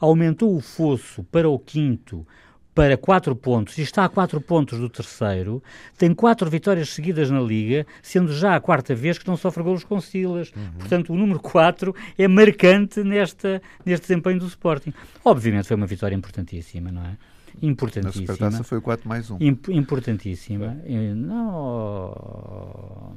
aumentou 0.00 0.54
o 0.54 0.60
fosso 0.60 1.24
para 1.24 1.48
o 1.48 1.58
quinto 1.58 2.26
para 2.74 2.96
4 2.96 3.36
pontos 3.36 3.76
e 3.76 3.82
está 3.82 4.04
a 4.04 4.08
4 4.08 4.40
pontos 4.40 4.78
do 4.78 4.88
terceiro, 4.88 5.62
tem 5.98 6.14
quatro 6.14 6.48
vitórias 6.48 6.88
seguidas 6.88 7.30
na 7.30 7.40
Liga, 7.40 7.86
sendo 8.02 8.32
já 8.32 8.56
a 8.56 8.60
quarta 8.60 8.94
vez 8.94 9.18
que 9.18 9.26
não 9.28 9.36
sofre 9.36 9.62
golos 9.62 9.84
com 9.84 10.00
Silas. 10.00 10.50
Portanto, 10.78 11.12
o 11.12 11.16
número 11.16 11.38
4 11.38 11.94
é 12.16 12.26
marcante 12.26 13.04
nesta, 13.04 13.60
neste 13.84 14.06
desempenho 14.08 14.40
do 14.40 14.46
Sporting. 14.46 14.92
Obviamente 15.24 15.68
foi 15.68 15.76
uma 15.76 15.86
vitória 15.86 16.14
importantíssima, 16.14 16.90
não 16.90 17.02
é? 17.02 17.16
Na 17.60 17.68
Importantíssima. 17.68 18.26
Supertaça 18.32 18.64
foi 18.64 18.78
o 18.78 18.82
4 18.82 19.06
mais 19.06 19.30
1. 19.30 19.36
Imp- 19.38 19.68
importantíssima. 19.68 20.78
Eh, 20.86 21.12
Não, 21.14 23.14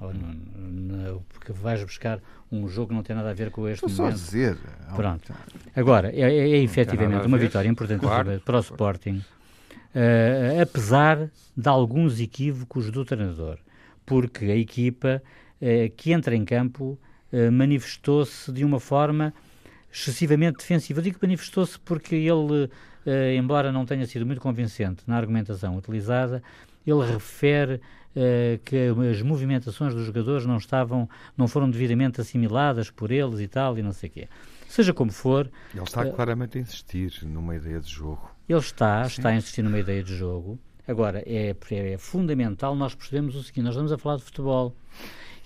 oh, 0.00 0.12
não, 0.12 0.34
não, 0.58 1.22
porque 1.28 1.52
vais 1.52 1.82
buscar 1.84 2.20
um 2.50 2.68
jogo 2.68 2.88
que 2.88 2.94
não 2.94 3.02
tem 3.02 3.14
nada 3.14 3.30
a 3.30 3.34
ver 3.34 3.50
com 3.50 3.68
este 3.68 3.86
Estou 3.86 3.88
só 3.90 4.02
a 4.02 4.06
momento. 4.06 4.20
dizer. 4.24 4.58
Pronto. 4.96 5.34
Agora, 5.76 6.10
é, 6.10 6.20
é, 6.22 6.50
é 6.50 6.62
efetivamente 6.62 7.26
uma 7.26 7.38
vitória 7.38 7.68
importantíssima 7.68 8.22
Claro. 8.24 8.40
para 8.44 8.56
o 8.56 8.60
Sporting, 8.60 9.22
eh, 9.94 10.58
apesar 10.62 11.30
de 11.56 11.68
alguns 11.68 12.20
equívocos 12.20 12.90
do 12.90 13.04
treinador, 13.04 13.58
porque 14.06 14.46
a 14.46 14.56
equipa 14.56 15.22
eh, 15.60 15.90
que 15.96 16.12
entra 16.12 16.34
em 16.34 16.44
campo 16.44 16.98
eh, 17.32 17.50
manifestou-se 17.50 18.50
de 18.52 18.64
uma 18.64 18.80
forma 18.80 19.32
excessivamente 19.92 20.58
defensiva. 20.58 21.00
Eu 21.00 21.04
digo 21.04 21.18
que 21.18 21.26
manifestou-se 21.26 21.78
porque 21.80 22.14
ele, 22.14 22.70
embora 23.36 23.72
não 23.72 23.84
tenha 23.84 24.06
sido 24.06 24.24
muito 24.24 24.40
convincente 24.40 25.02
na 25.04 25.16
argumentação 25.16 25.76
utilizada, 25.76 26.40
ele 26.86 27.04
refere 27.12 27.80
que 28.64 28.76
as 29.10 29.22
movimentações 29.22 29.94
dos 29.94 30.04
jogadores 30.06 30.44
não 30.46 30.56
estavam, 30.56 31.08
não 31.36 31.46
foram 31.46 31.70
devidamente 31.70 32.20
assimiladas 32.20 32.90
por 32.90 33.10
eles 33.10 33.40
e 33.40 33.46
tal, 33.48 33.78
e 33.78 33.82
não 33.82 33.92
sei 33.92 34.08
o 34.08 34.12
quê. 34.12 34.28
Seja 34.68 34.92
como 34.94 35.10
for, 35.12 35.50
Ele 35.74 35.82
está 35.82 36.06
Eh, 36.06 36.10
claramente 36.10 36.58
a 36.58 36.60
insistir 36.60 37.24
numa 37.24 37.56
ideia 37.56 37.80
de 37.80 37.90
jogo. 37.90 38.30
ele 38.48 38.58
está, 38.58 39.02
está 39.06 39.28
a 39.30 39.34
insistir 39.36 39.62
numa 39.62 39.78
ideia 39.78 40.02
de 40.02 40.14
jogo. 40.16 40.58
Agora, 40.86 41.22
é, 41.26 41.54
é 41.70 41.98
fundamental 41.98 42.74
nós 42.74 42.94
percebemos 42.94 43.34
o 43.36 43.42
seguinte: 43.42 43.62
nós 43.64 43.74
estamos 43.74 43.92
a 43.92 43.98
falar 43.98 44.16
de 44.16 44.22
futebol. 44.22 44.74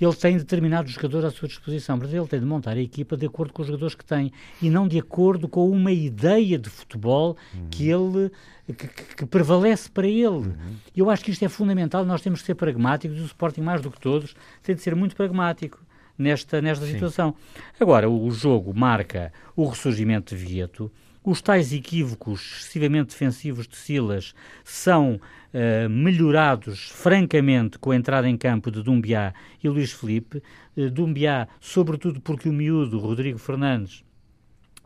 Ele 0.00 0.12
tem 0.14 0.37
determinados 0.37 0.92
jogadores 0.92 1.24
à 1.26 1.30
sua 1.30 1.46
disposição, 1.48 1.98
portanto, 1.98 2.16
ele 2.18 2.26
tem 2.28 2.40
de 2.40 2.46
montar 2.46 2.72
a 2.76 2.80
equipa 2.80 3.16
de 3.16 3.26
acordo 3.26 3.52
com 3.52 3.62
os 3.62 3.68
jogadores 3.68 3.94
que 3.94 4.04
tem 4.04 4.33
e 4.61 4.68
não 4.68 4.88
de 4.88 4.98
acordo 4.98 5.48
com 5.48 5.70
uma 5.70 5.92
ideia 5.92 6.59
de 6.59 6.68
futebol 6.68 7.37
que 7.70 7.88
ele 7.88 8.30
que, 8.66 8.74
que- 9.16 9.26
prevalece 9.26 9.90
para 9.90 10.07
ele. 10.07 10.52
E 10.94 11.00
eu 11.00 11.11
acho 11.11 11.22
que 11.24 11.30
isto 11.30 11.44
é 11.44 11.48
fundamental. 11.48 12.04
Nós 12.04 12.20
temos 12.22 12.40
que 12.40 12.46
ser 12.46 12.54
pragmáticos 12.54 13.16
e 13.18 13.20
o 13.20 13.26
Sporting, 13.26 13.61
mais 13.61 13.80
do 13.80 13.90
que 13.90 14.00
todos, 14.00 14.35
tem 14.62 14.74
de 14.74 14.80
ser 14.80 14.94
muito 14.96 15.14
pragmático 15.14 15.80
nesta, 16.18 16.61
nesta 16.62 16.85
situação. 16.87 17.35
Agora, 17.78 18.09
o, 18.09 18.26
o 18.26 18.30
jogo 18.30 18.72
marca 18.74 19.33
o 19.54 19.66
ressurgimento 19.66 20.35
de 20.35 20.42
Vieto. 20.44 20.90
Os 21.22 21.40
tais 21.40 21.72
equívocos 21.72 22.59
excessivamente 22.59 23.09
defensivos 23.11 23.66
de 23.66 23.76
Silas 23.76 24.35
são 24.62 25.18
eh, 25.54 25.88
melhorados 25.88 26.90
francamente 26.90 27.78
com 27.78 27.92
a 27.92 27.96
entrada 27.96 28.28
em 28.28 28.36
campo 28.36 28.70
de 28.70 28.82
Dumbiá 28.82 29.32
e 29.62 29.68
Luís 29.68 29.92
Felipe. 29.92 30.42
Eh, 30.76 30.90
Dumbiá, 30.90 31.48
sobretudo 31.60 32.20
porque 32.20 32.48
o 32.48 32.52
miúdo, 32.52 32.98
Rodrigo 32.98 33.38
Fernandes, 33.38 34.04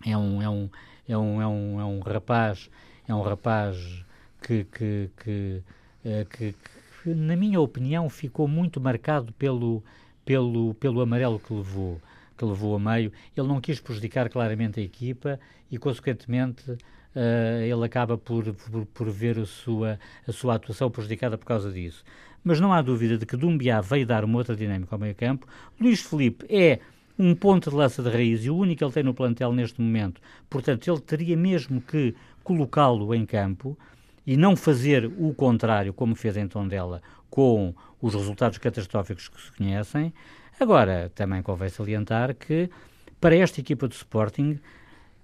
é 0.07 0.17
um, 0.17 0.43
é 0.43 0.49
um, 0.49 0.71
é 1.09 1.17
um, 1.19 1.43
é 1.43 1.47
um, 1.47 1.81
é 1.81 1.85
um 1.85 2.01
rapaz, 2.01 2.71
é 3.09 3.15
um 3.15 3.23
rapaz 3.23 4.05
que, 4.43 4.65
que, 4.65 5.11
que, 5.25 5.63
eh, 6.05 6.27
que- 6.31 6.55
que, 7.03 7.15
na 7.15 7.37
minha 7.37 7.61
opinião, 7.61 8.09
ficou 8.11 8.47
muito 8.47 8.81
marcado 8.81 9.33
pelo, 9.33 9.83
pelo, 10.25 10.75
pelo 10.75 11.01
amarelo 11.01 11.39
que 11.41 11.53
levou, 11.55 12.01
que 12.37 12.45
levou 12.45 12.77
a 12.77 12.79
meio. 12.79 13.13
Ele 13.37 13.49
não 13.49 13.61
quis 13.61 13.81
prejudicar 13.81 14.29
claramente 14.29 14.79
a 14.81 14.83
equipa 14.83 15.41
e, 15.71 15.79
consequentemente, 15.79 16.77
eh, 17.15 17.69
ele 17.71 17.85
acaba 17.85 18.17
por, 18.17 18.53
por, 18.55 18.87
por 18.87 19.11
ver 19.11 19.39
a 19.39 19.47
sua, 19.47 19.99
a 20.27 20.33
sua 20.33 20.55
atuação 20.55 20.91
prejudicada 20.91 21.37
por 21.39 21.47
causa 21.47 21.71
disso. 21.71 22.05
Mas 22.45 22.61
não 22.61 22.73
há 22.73 22.81
dúvida 22.81 23.19
de 23.19 23.27
que 23.27 23.37
Dumbiá 23.37 23.81
veio 23.81 24.07
dar 24.07 24.25
uma 24.25 24.39
outra 24.39 24.55
dinâmica 24.55 24.95
ao 24.95 24.99
meio 24.99 25.15
campo. 25.15 25.47
Luís 25.81 26.01
Felipe 26.01 26.47
é 26.49 26.79
um 27.19 27.35
ponto 27.35 27.71
de 27.71 27.77
lança 27.77 28.03
de 28.03 28.09
raiz 28.09 28.45
e 28.45 28.51
o 28.51 28.57
único 28.57 28.79
que 28.79 28.85
ele 28.85 28.93
tem 28.93 29.03
no 29.03 29.13
plantel 29.13 29.53
neste 29.53 29.81
momento. 29.81 30.21
Portanto, 30.49 30.89
ele 30.89 31.01
teria 31.01 31.37
mesmo 31.37 31.81
que 31.81 32.15
colocá-lo 32.45 33.15
em 33.15 33.27
campo 33.27 33.77
e 34.27 34.37
não 34.37 34.55
fazer 34.55 35.07
o 35.19 35.35
contrário, 35.35 35.93
como 35.93 36.15
fez 36.15 36.37
em 36.37 36.47
Tondela, 36.47 37.03
com 37.29 37.75
os 38.01 38.15
resultados 38.15 38.59
catastróficos 38.59 39.29
que 39.29 39.41
se 39.41 39.51
conhecem. 39.53 40.13
Agora, 40.61 41.11
também 41.15 41.43
convém 41.43 41.69
salientar 41.69 42.35
que, 42.35 42.71
para 43.21 43.35
esta 43.35 43.61
equipa 43.61 43.89
do 43.89 43.93
Sporting, 43.93 44.61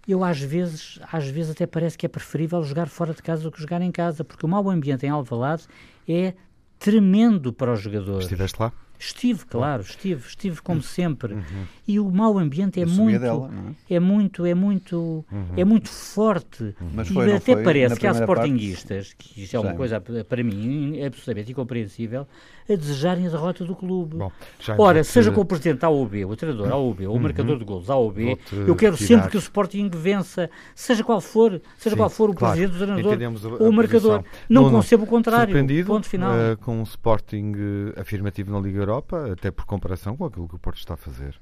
eu 0.06 0.22
às 0.22 0.40
vezes, 0.40 0.98
às 1.10 1.28
vezes 1.28 1.52
até 1.52 1.66
parece 1.66 1.96
que 1.96 2.06
é 2.06 2.08
preferível 2.08 2.62
jogar 2.62 2.86
fora 2.88 3.14
de 3.14 3.22
casa 3.22 3.42
do 3.42 3.50
que 3.50 3.60
jogar 3.60 3.80
em 3.82 3.90
casa, 3.90 4.24
porque 4.24 4.44
o 4.44 4.48
mau 4.48 4.68
ambiente 4.68 5.06
em 5.06 5.08
Alvalade 5.08 5.66
é 6.08 6.34
tremendo 6.78 7.52
para 7.52 7.72
os 7.72 7.80
jogadores. 7.80 8.24
Estiveste 8.24 8.60
lá? 8.60 8.72
Estive, 9.04 9.44
claro, 9.44 9.82
estive, 9.82 10.26
estive 10.26 10.62
como 10.62 10.80
sempre. 10.80 11.34
Uhum. 11.34 11.42
E 11.86 12.00
o 12.00 12.10
mau 12.10 12.38
ambiente 12.38 12.80
é 12.80 12.86
muito, 12.86 13.20
dela, 13.20 13.50
é? 13.90 13.96
é? 13.96 14.00
muito, 14.00 14.46
é 14.46 14.54
muito, 14.54 15.24
uhum. 15.30 15.46
é 15.54 15.64
muito 15.64 15.90
forte. 15.90 16.62
Uhum. 16.62 16.90
Mas 16.94 17.08
foi, 17.08 17.28
e 17.28 17.32
até 17.32 17.54
parece 17.54 18.00
que 18.00 18.06
há 18.06 18.12
sportinguistas, 18.12 19.12
que 19.12 19.42
isso 19.42 19.56
é 19.56 19.60
uma 19.60 19.74
coisa 19.74 20.00
para 20.00 20.42
mim 20.42 21.02
absolutamente 21.04 21.52
incompreensível, 21.52 22.26
a 22.68 22.74
desejarem 22.74 23.26
a 23.26 23.30
derrota 23.30 23.62
do 23.62 23.76
clube. 23.76 24.16
Bom, 24.16 24.32
Ora, 24.78 25.04
seja 25.04 25.30
com 25.30 25.42
o 25.42 25.44
presidente 25.44 25.84
A 25.84 25.90
ou 25.90 26.06
B, 26.06 26.24
o 26.24 26.34
treinador 26.34 26.72
A 26.72 26.76
ou 26.76 26.94
B, 26.94 27.06
ou 27.06 27.16
o 27.16 27.20
marcador 27.20 27.58
de 27.58 27.64
golos 27.64 27.90
A 27.90 27.96
ou 27.96 28.10
B, 28.10 28.38
eu 28.66 28.74
quero 28.74 28.96
tirar. 28.96 29.08
sempre 29.08 29.30
que 29.30 29.36
o 29.36 29.38
Sporting 29.38 29.90
vença, 29.92 30.48
seja 30.74 31.04
qual 31.04 31.20
for, 31.20 31.60
seja 31.76 31.94
Sim, 31.94 32.00
qual 32.00 32.08
for 32.08 32.30
o 32.30 32.34
claro. 32.34 32.56
presidente, 32.56 32.82
o 32.82 33.08
treinador 33.08 33.60
ou 33.60 33.68
o 33.68 33.72
marcador. 33.72 34.24
Não, 34.48 34.62
não 34.62 34.70
concebo 34.70 35.04
o 35.04 35.06
contrário. 35.06 35.54
Ponto 35.84 36.08
final. 36.08 36.32
Uh, 36.32 36.56
com 36.56 36.80
o 36.80 36.84
Sporting 36.84 37.52
uh, 37.52 38.00
afirmativo 38.00 38.50
na 38.50 38.60
Liga 38.60 38.78
Europa, 38.78 38.93
até 38.98 39.50
por 39.50 39.64
comparação 39.64 40.16
com 40.16 40.24
aquilo 40.24 40.48
que 40.48 40.54
o 40.56 40.58
Porto 40.58 40.78
está 40.78 40.94
a 40.94 40.96
fazer. 40.96 41.40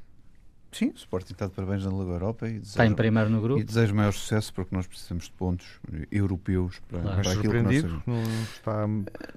Sim, 0.73 0.89
o 0.89 0.97
Sporting 0.97 1.35
está 1.35 1.47
de 1.47 1.53
parabéns 1.53 1.85
na 1.85 1.91
Liga 1.91 2.13
Europa 2.13 2.49
e 2.49 2.53
desejo, 2.53 2.71
está 2.71 2.87
em 2.87 2.95
primeiro 2.95 3.29
no 3.29 3.43
grupo. 3.43 3.61
E 3.61 3.65
desejo 3.65 3.95
maior 3.95 4.13
sucesso 4.13 4.55
porque 4.55 4.75
nós 4.75 4.87
precisamos 4.87 5.25
de 5.25 5.33
pontos 5.33 5.67
europeus 6.11 6.81
para, 6.89 7.01
claro. 7.01 7.17
para 7.17 7.17
Mas 7.17 7.27
aquilo 7.27 7.43
surpreendido, 7.43 8.01
que 8.01 8.11
nós... 8.11 8.29
não 8.29 8.43
está 8.43 8.89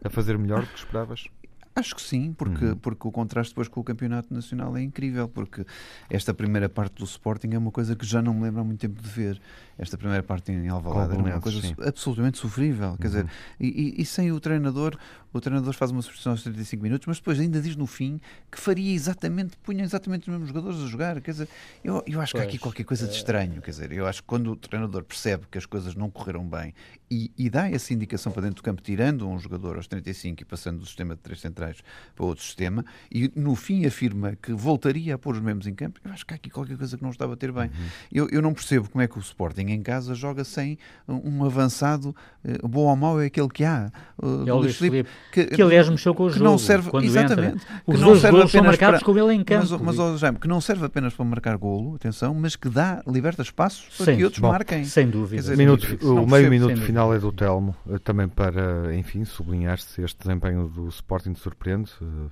a 0.06 0.10
fazer 0.10 0.38
melhor 0.38 0.62
do 0.62 0.68
que 0.68 0.78
esperavas? 0.78 1.28
Acho 1.76 1.94
que 1.94 2.02
sim, 2.02 2.32
porque, 2.32 2.64
uhum. 2.64 2.78
porque 2.78 3.06
o 3.06 3.12
contraste 3.12 3.52
depois 3.52 3.68
com 3.68 3.82
o 3.82 3.84
Campeonato 3.84 4.34
Nacional 4.34 4.78
é 4.78 4.82
incrível, 4.82 5.28
porque 5.28 5.66
esta 6.10 6.34
primeira 6.34 6.70
parte 6.70 7.00
do 7.00 7.04
Sporting 7.04 7.50
é 7.52 7.58
uma 7.58 7.70
coisa 7.70 7.98
que 7.98 8.06
já 8.06 8.22
não 8.22 8.34
me 8.34 8.44
lembro 8.44 8.62
há 8.62 8.64
muito 8.64 8.80
tempo 8.80 9.02
de 9.02 9.10
ver. 9.10 9.42
Esta 9.78 9.98
primeira 9.98 10.24
parte 10.24 10.54
em 10.54 10.70
Alvalade 10.70 11.12
era 11.12 11.22
uma 11.22 11.42
coisa 11.42 11.60
sim. 11.60 11.76
absolutamente 11.86 12.38
sofrível, 12.38 12.92
uhum. 12.92 12.96
quer 12.98 13.08
dizer, 13.08 13.28
e, 13.60 13.68
e, 13.68 14.02
e, 14.02 14.06
sem 14.06 14.32
o 14.32 14.40
treinador, 14.40 14.98
o 15.38 15.42
treinador 15.42 15.74
faz 15.74 15.92
uma 15.92 16.02
substituição 16.02 16.32
aos 16.32 16.44
35 16.44 16.84
minutos, 16.84 17.08
mas 17.08 17.18
depois 17.18 17.40
ainda 17.40 17.62
diz 17.62 17.76
no 17.76 17.86
fim 17.86 18.22
que 18.50 18.60
faria 18.60 18.94
exatamente, 18.94 19.58
punha 19.58 19.84
exatamente 19.84 20.22
os 20.22 20.28
mesmos 20.28 20.48
jogadores 20.48 20.80
a 20.82 20.88
jogar, 20.88 21.20
quer 21.20 21.32
dizer, 21.32 21.50
eu, 21.84 22.04
eu 22.08 22.22
acho 22.22 22.32
pois, 22.32 22.44
que 22.44 22.48
há 22.48 22.50
aqui 22.50 22.58
qualquer 22.58 22.84
coisa 22.86 23.06
de 23.06 23.14
eh, 23.14 23.18
estranho, 23.18 23.62
quer 23.62 23.72
dizer, 23.72 23.92
eu 23.92 24.08
acho 24.08 24.22
que 24.22 24.28
quando 24.28 24.52
o 24.52 24.56
treinador 24.56 25.04
percebe 25.04 25.46
que 25.52 25.58
as 25.58 25.66
coisas 25.66 25.94
não 25.94 26.10
correram 26.10 26.48
bem 26.48 26.74
e, 27.12 27.32
e 27.38 27.50
dá 27.50 27.70
essa 27.70 27.94
indicação 27.94 28.32
para 28.32 28.44
dentro 28.44 28.58
do 28.58 28.64
campo, 28.64 28.82
tirando 28.82 29.28
um 29.28 29.38
jogador 29.38 29.76
aos 29.76 29.88
35 29.88 30.42
e 30.42 30.46
passando 30.46 30.80
do 30.80 30.86
sistema 30.86 31.16
de 31.16 31.22
três 31.22 31.42
centrais 31.42 31.78
para 32.16 32.26
outro 32.26 32.44
sistema, 32.44 32.86
e 33.12 33.32
no 33.36 33.56
fim 33.56 33.86
afirma 33.86 34.36
que 34.36 34.54
voltaria 34.54 35.16
a 35.16 35.18
pôr 35.18 35.36
os 35.36 35.42
mesmos 35.42 35.68
em 35.68 35.74
campo, 35.74 36.00
eu 36.04 36.12
acho 36.12 36.26
que 36.26 36.34
há 36.34 36.38
aqui 36.38 36.50
qualquer 36.50 36.78
coisa 36.78 36.98
que 36.98 37.04
não 37.04 37.12
estava 37.12 37.34
a 37.34 37.38
ter 37.38 37.52
bem. 37.52 37.66
Uhum. 37.66 37.88
Eu, 38.12 38.30
eu 38.32 38.42
não 38.42 38.54
percebo 38.54 38.90
como 38.90 39.02
é 39.02 39.08
que 39.08 39.18
o 39.18 39.22
Sporting 39.22 39.68
em 39.68 39.82
casa 39.82 40.16
joga 40.16 40.44
sem 40.44 40.78
um 41.08 41.44
avançado, 41.44 42.16
uh, 42.44 42.68
bom 42.68 42.86
ou 42.86 42.96
mau 42.96 43.22
é 43.22 43.26
aquele 43.26 43.50
que 43.50 43.64
há. 43.64 43.92
Uh, 44.18 44.48
é 44.48 44.54
o 44.54 44.58
Luís 44.58 44.78
Filipe, 44.78 45.10
que, 45.32 45.46
que 45.46 45.62
aliás 45.62 45.90
mexeu 45.90 46.14
com 46.14 46.24
o 46.24 46.30
jogo. 46.30 46.44
Não 46.44 46.58
serve, 46.58 46.90
exatamente. 47.04 47.64
Entra. 47.64 47.82
Os 47.86 48.00
dois 48.00 48.22
golos 48.22 48.52
são 48.52 48.64
marcados 48.64 49.02
para, 49.02 49.14
com 49.14 49.18
ele 49.18 49.34
em 49.34 49.44
campo. 49.44 49.80
Mas, 49.82 49.98
mas 49.98 50.20
Jaime, 50.20 50.40
que 50.40 50.48
não 50.48 50.62
serve 50.62 50.86
apenas 50.86 51.14
para 51.14 51.26
marcar 51.26 51.58
golo, 51.58 51.96
atenção, 51.96 52.34
mas 52.34 52.56
que 52.56 52.70
dá, 52.70 53.02
liberta 53.08 53.42
espaços 53.42 53.96
para 53.98 54.06
sem, 54.06 54.18
que 54.18 54.24
outros 54.24 54.42
bom, 54.42 54.50
marquem. 54.50 54.84
Sem 54.86 55.10
dúvida. 55.10 55.42
Dizer, 55.42 55.58
minuto, 55.58 55.98
o 56.02 56.26
meio 56.28 56.50
minuto 56.50 56.80
final 56.82 57.14
é 57.14 57.20
do 57.20 57.32
Telmo, 57.32 57.76
eh, 57.90 58.00
também 58.00 58.28
para, 58.28 58.96
enfim, 58.96 59.26
sublinhar-se 59.26 60.02
este 60.02 60.20
desempenho 60.20 60.68
do 60.68 60.88
Sporting 60.90 61.36
surpreende 61.36 61.92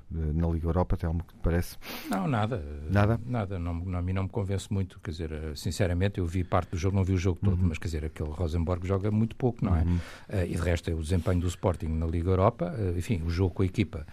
na 0.09 0.47
Liga 0.47 0.67
Europa, 0.67 0.97
Telmo, 0.97 1.23
que 1.23 1.33
te 1.33 1.39
parece? 1.41 1.77
Não, 2.09 2.27
nada. 2.27 2.63
Nada? 2.89 3.19
Nada, 3.25 3.59
não, 3.59 3.73
não, 3.73 3.99
a 3.99 4.01
mim 4.01 4.13
não 4.13 4.23
me 4.23 4.29
convence 4.29 4.71
muito, 4.71 4.99
quer 4.99 5.11
dizer, 5.11 5.31
sinceramente, 5.55 6.19
eu 6.19 6.25
vi 6.25 6.43
parte 6.43 6.71
do 6.71 6.77
jogo, 6.77 6.95
não 6.95 7.03
vi 7.03 7.13
o 7.13 7.17
jogo 7.17 7.39
todo, 7.43 7.59
uhum. 7.59 7.69
mas 7.69 7.77
quer 7.77 7.87
dizer, 7.87 8.05
aquele 8.05 8.29
Rosenborg 8.29 8.85
joga 8.87 9.11
muito 9.11 9.35
pouco, 9.35 9.63
não 9.63 9.75
é? 9.75 9.81
Uhum. 9.81 9.95
Uh, 10.29 10.45
e 10.45 10.55
de 10.55 10.61
resto, 10.61 10.89
é 10.89 10.93
o 10.93 11.01
desempenho 11.01 11.39
do 11.39 11.47
Sporting 11.47 11.87
na 11.87 12.05
Liga 12.05 12.29
Europa, 12.29 12.73
uh, 12.73 12.82
enfim, 12.97 13.21
o 13.23 13.29
jogo 13.29 13.55
com 13.55 13.63
a 13.63 13.65
equipa 13.65 14.05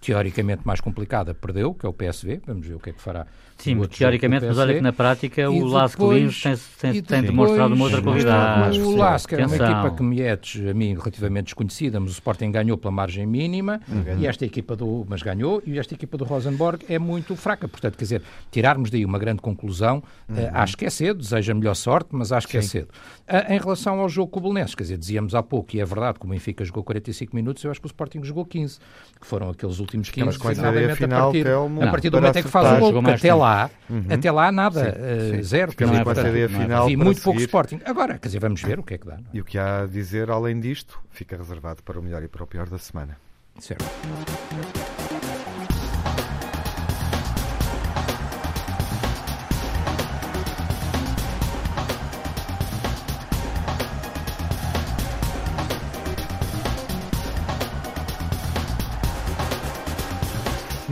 teoricamente 0.00 0.62
mais 0.64 0.80
complicada 0.80 1.34
perdeu, 1.34 1.74
que 1.74 1.86
é 1.86 1.88
o 1.88 1.92
PSV. 1.92 2.42
Vamos 2.46 2.66
ver 2.66 2.74
o 2.74 2.78
que 2.80 2.90
é 2.90 2.92
que 2.92 3.00
fará. 3.00 3.26
Sim, 3.58 3.80
teoricamente, 3.88 4.44
mas 4.44 4.58
olha 4.58 4.74
que 4.74 4.80
na 4.82 4.92
prática 4.92 5.50
o 5.50 5.64
Lask 5.64 5.98
Lins 5.98 6.42
tem, 6.42 6.92
tem, 6.92 7.02
tem 7.02 7.22
demonstrado 7.22 7.74
uma 7.74 7.84
outra 7.84 8.02
qualidade. 8.02 8.80
O 8.80 8.94
Lask 8.94 9.32
era 9.32 9.46
uma 9.46 9.56
equipa 9.56 9.90
que 9.96 10.02
me 10.02 10.20
é, 10.20 10.32
a 10.32 10.74
mim, 10.74 10.92
relativamente 10.94 11.44
desconhecida, 11.46 11.98
mas 11.98 12.10
o 12.10 12.12
Sporting 12.12 12.50
ganhou 12.50 12.76
pela 12.76 12.90
margem 12.90 13.26
mínima 13.26 13.80
uhum. 13.88 14.18
e 14.18 14.26
esta 14.26 14.44
equipa 14.44 14.76
do, 14.76 15.06
mas 15.08 15.22
ganhou, 15.22 15.62
e 15.66 15.78
esta 15.78 15.94
equipa 15.94 16.18
do 16.18 16.24
Rosenborg 16.24 16.84
é 16.88 16.98
muito 16.98 17.34
fraca. 17.34 17.66
Portanto, 17.66 17.96
quer 17.96 18.04
dizer, 18.04 18.22
tirarmos 18.50 18.90
daí 18.90 19.04
uma 19.04 19.18
grande 19.18 19.40
conclusão, 19.40 20.02
eh, 20.28 20.32
uhum. 20.32 20.46
uh, 20.46 20.50
acho 20.52 20.76
que 20.76 20.84
é 20.84 20.90
cedo, 20.90 21.20
deseja 21.20 21.54
melhor 21.54 21.74
sorte, 21.74 22.10
mas 22.12 22.32
acho 22.32 22.46
que 22.46 22.58
é 22.58 22.60
Sim. 22.60 22.66
é 22.66 22.70
cedo. 22.70 22.88
Uh, 23.26 23.52
em 23.52 23.58
relação 23.58 24.00
ao 24.00 24.08
jogo 24.08 24.30
com 24.30 24.38
o 24.38 24.42
Belenenses, 24.42 24.74
quer 24.74 24.82
dizer, 24.82 24.98
dizíamos 24.98 25.34
há 25.34 25.42
pouco, 25.42 25.74
e 25.74 25.80
é 25.80 25.84
verdade, 25.84 26.18
que 26.18 26.26
o 26.26 26.28
Benfica 26.28 26.62
jogou 26.62 26.84
45 26.84 27.34
minutos, 27.34 27.64
eu 27.64 27.70
acho 27.70 27.80
que 27.80 27.86
o 27.86 27.88
Sporting 27.88 28.22
jogou 28.22 28.44
15, 28.44 28.78
que 29.18 29.26
foram 29.26 29.48
aqueles 29.48 29.75
últimos 29.80 30.10
15 30.10 30.26
mas 30.26 30.36
com 30.36 30.48
a 30.48 30.52
ideia 30.52 30.96
final, 30.96 31.20
a 31.20 31.24
partir, 31.24 31.44
Telmo, 31.44 31.82
a 31.82 31.90
partir 31.90 32.10
do 32.10 32.16
momento 32.18 32.38
em 32.38 32.42
que 32.42 32.48
faz 32.48 32.82
o 32.82 32.92
gol, 32.92 33.10
até 33.10 33.34
lá, 33.34 33.70
uhum. 33.88 34.04
até 34.10 34.30
lá 34.30 34.52
nada, 34.52 34.96
sim, 35.30 35.38
uh, 35.38 35.44
zero. 35.44 35.72
Sim, 35.72 35.84
não 35.84 35.94
é, 35.94 36.04
portanto, 36.04 36.28
ideia 36.28 36.48
final 36.48 36.86
vi 36.86 36.96
muito 36.96 37.22
pouco 37.22 37.40
Sporting. 37.40 37.80
Agora, 37.84 38.18
quer 38.18 38.28
dizer, 38.28 38.40
vamos 38.40 38.62
ver 38.62 38.78
o 38.78 38.82
que 38.82 38.94
é 38.94 38.98
que 38.98 39.06
dá. 39.06 39.14
É? 39.14 39.18
E 39.32 39.40
o 39.40 39.44
que 39.44 39.58
há 39.58 39.82
a 39.82 39.86
dizer, 39.86 40.30
além 40.30 40.60
disto, 40.60 40.98
fica 41.10 41.36
reservado 41.36 41.82
para 41.82 41.98
o 41.98 42.02
melhor 42.02 42.22
e 42.22 42.28
para 42.28 42.42
o 42.42 42.46
pior 42.46 42.68
da 42.68 42.78
semana. 42.78 43.16
Certo. 43.58 43.84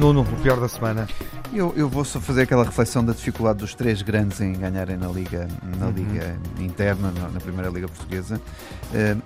Nuno, 0.05 0.21
o 0.21 0.43
pior 0.43 0.61
da 0.61 0.69
semana. 0.69 1.09
Eu, 1.51 1.73
eu 1.75 1.89
vou 1.89 2.05
só 2.05 2.21
fazer 2.21 2.43
aquela 2.43 2.63
reflexão 2.63 3.03
da 3.03 3.15
dificuldade 3.15 3.61
dos 3.61 3.75
três 3.75 4.03
grandes 4.03 4.39
em 4.39 4.53
ganharem 4.53 4.99
na 4.99 5.09
Liga, 5.09 5.49
na 5.79 5.87
uhum. 5.87 5.93
liga 5.93 6.37
interna, 6.61 7.11
na, 7.11 7.31
na, 7.31 7.41
Primeira 7.41 7.71
Liga 7.71 7.89
Portuguesa. 7.89 8.39
Uh, 8.93 9.23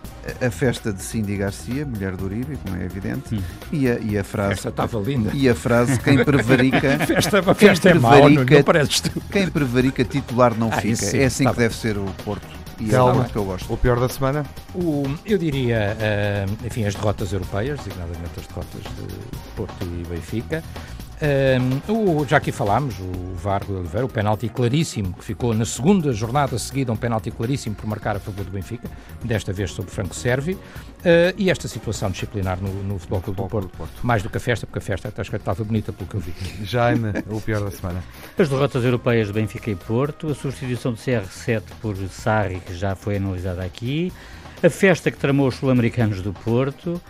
a 0.47 0.51
festa 0.53 0.93
de 0.93 1.03
Cindy 1.03 1.37
Garcia, 1.37 1.85
mulher 1.85 2.15
do 2.15 2.27
Uribe, 2.27 2.57
como 2.59 2.77
é 2.77 2.85
evidente, 2.85 3.35
uhum. 3.35 3.43
e, 3.73 3.89
a, 3.89 3.99
e 3.99 4.17
a 4.17 4.23
frase. 4.23 4.53
Esta 4.53 4.69
estava 4.69 5.01
linda. 5.01 5.33
E 5.35 5.49
a 5.49 5.55
frase: 5.57 5.99
quem 5.99 6.23
prevarica. 6.25 6.99
festa, 7.05 7.43
quem 7.43 7.55
festa 7.55 7.91
prevarica, 7.91 7.99
é 7.99 8.21
mau, 8.21 8.31
não, 8.31 8.45
não 8.45 9.23
Quem 9.33 9.49
prevarica 9.49 10.05
titular 10.05 10.55
não 10.57 10.69
ah, 10.69 10.77
fica. 10.77 10.95
Sim, 10.95 11.19
é 11.19 11.25
assim 11.25 11.45
que 11.45 11.57
deve 11.57 11.75
ser 11.75 11.99
o 11.99 12.05
Porto 12.25 12.58
e 12.81 12.89
Calma. 12.89 13.25
é 13.25 13.29
que 13.29 13.37
eu 13.37 13.45
gosto. 13.45 13.73
O 13.73 13.77
pior 13.77 13.99
da 13.99 14.09
semana? 14.09 14.45
O, 14.75 15.05
eu 15.27 15.39
diria, 15.39 15.97
uh, 15.97 16.67
enfim, 16.67 16.85
as 16.85 16.95
derrotas 16.95 17.33
europeias, 17.33 17.79
designadamente 17.79 18.39
as 18.39 18.47
derrotas 18.47 18.83
de 18.83 19.55
Porto 19.57 19.85
e 19.85 20.07
Benfica. 20.09 20.63
Um, 21.21 22.21
o, 22.21 22.25
já 22.25 22.37
aqui 22.37 22.53
falámos, 22.53 22.95
o 23.01 23.35
Vargo 23.35 23.73
de 23.73 23.81
Oliveira, 23.81 24.07
o 24.07 24.09
penalti 24.09 24.49
claríssimo, 24.49 25.13
que 25.15 25.25
ficou 25.25 25.53
na 25.53 25.65
segunda 25.65 26.13
jornada 26.13 26.57
seguida, 26.59 26.93
um 26.93 26.97
penalti 26.97 27.31
claríssimo 27.31 27.75
por 27.75 27.87
marcar 27.87 28.15
a 28.17 28.21
favor 28.21 28.45
do 28.45 28.51
Benfica, 28.53 28.89
desta 29.25 29.53
vez 29.53 29.73
sobre 29.73 29.91
Franco 29.91 30.15
Servi, 30.15 30.53
uh, 30.53 30.61
e 31.37 31.51
esta 31.51 31.67
situação 31.67 32.11
disciplinar 32.11 32.61
no, 32.61 32.73
no 32.85 32.99
Futebol 33.01 33.21
Clube 33.21 33.43
do 33.43 33.49
Porto, 33.49 33.69
Porto, 33.77 34.07
mais 34.07 34.23
do 34.23 34.31
que 34.31 34.37
a 34.37 34.41
festa, 34.41 34.65
porque 34.65 34.79
a 34.79 34.83
festa 34.83 35.09
até 35.09 35.23
estava 35.23 35.65
bonita 35.65 35.93
pelo 35.93 36.09
que 36.09 36.15
eu 36.15 36.21
vi. 36.21 36.33
Jaime, 36.65 37.13
o 37.29 37.41
pior 37.41 37.63
da 37.63 37.71
semana. 37.73 38.03
As 38.39 38.49
derrotas 38.49 38.85
europeias 38.85 39.27
de 39.27 39.33
Benfica 39.33 39.71
e 39.71 39.75
Porto, 39.75 40.29
a 40.29 40.35
substituição 40.37 40.93
de 40.93 41.01
CR7 41.01 41.63
por 41.83 41.97
Sarri, 42.09 42.61
que 42.61 42.75
já 42.75 42.95
foi 42.95 43.17
analisada 43.17 43.65
aqui, 43.65 44.13
a 44.63 44.71
festa 44.71 45.11
que 45.11 45.17
tramou 45.17 45.49
os 45.49 45.57
sul-americanos 45.57 46.23
do 46.23 46.33
Porto, 46.33 47.01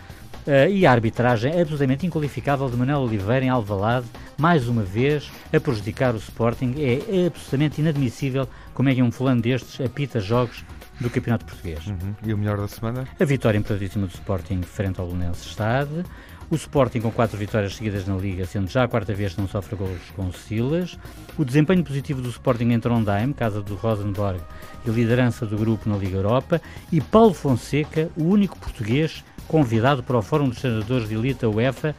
Uh, 0.49 0.67
e 0.67 0.83
a 0.83 0.91
arbitragem 0.91 1.51
absolutamente 1.61 2.07
inqualificável 2.07 2.67
de 2.71 2.75
Manuel 2.75 3.01
Oliveira 3.01 3.45
em 3.45 3.49
Alvalade, 3.49 4.07
mais 4.35 4.67
uma 4.67 4.81
vez 4.81 5.29
a 5.53 5.59
prejudicar 5.59 6.15
o 6.15 6.17
Sporting. 6.17 6.73
É 6.79 7.27
absolutamente 7.27 7.79
inadmissível 7.79 8.49
como 8.73 8.89
é 8.89 8.95
que 8.95 9.03
um 9.03 9.11
fulano 9.11 9.43
destes 9.43 9.79
apita 9.79 10.19
jogos 10.19 10.65
do 10.99 11.07
Campeonato 11.07 11.45
Português. 11.45 11.85
Uhum. 11.85 12.15
E 12.25 12.33
o 12.33 12.37
melhor 12.39 12.57
da 12.57 12.67
semana? 12.67 13.07
A 13.19 13.25
vitória 13.25 13.59
importantíssima 13.59 14.07
do 14.07 14.13
Sporting 14.15 14.63
frente 14.63 14.99
ao 14.99 15.05
Lunense 15.05 15.47
Estade. 15.47 16.03
O 16.49 16.55
Sporting 16.55 17.01
com 17.01 17.11
quatro 17.11 17.37
vitórias 17.37 17.75
seguidas 17.75 18.07
na 18.07 18.15
Liga, 18.15 18.43
sendo 18.43 18.71
já 18.71 18.83
a 18.85 18.87
quarta 18.87 19.13
vez 19.13 19.35
que 19.35 19.41
não 19.41 19.47
sofre 19.47 19.75
golos 19.75 20.01
com 20.15 20.31
Silas. 20.31 20.97
O 21.37 21.45
desempenho 21.45 21.83
positivo 21.83 22.23
do 22.23 22.29
Sporting 22.29 22.71
em 22.71 22.79
Trondheim, 22.79 23.33
casa 23.33 23.61
do 23.61 23.75
Rosenborg, 23.75 24.41
e 24.83 24.89
liderança 24.89 25.45
do 25.45 25.55
grupo 25.55 25.87
na 25.87 25.95
Liga 25.95 26.17
Europa. 26.17 26.59
E 26.91 26.99
Paulo 26.99 27.35
Fonseca, 27.35 28.09
o 28.17 28.23
único 28.23 28.57
português 28.57 29.23
convidado 29.49 30.03
para 30.03 30.17
o 30.17 30.21
Fórum 30.21 30.47
dos 30.47 30.59
Treinadores 30.59 31.09
de 31.09 31.15
Elite 31.15 31.45
UEFA, 31.45 31.95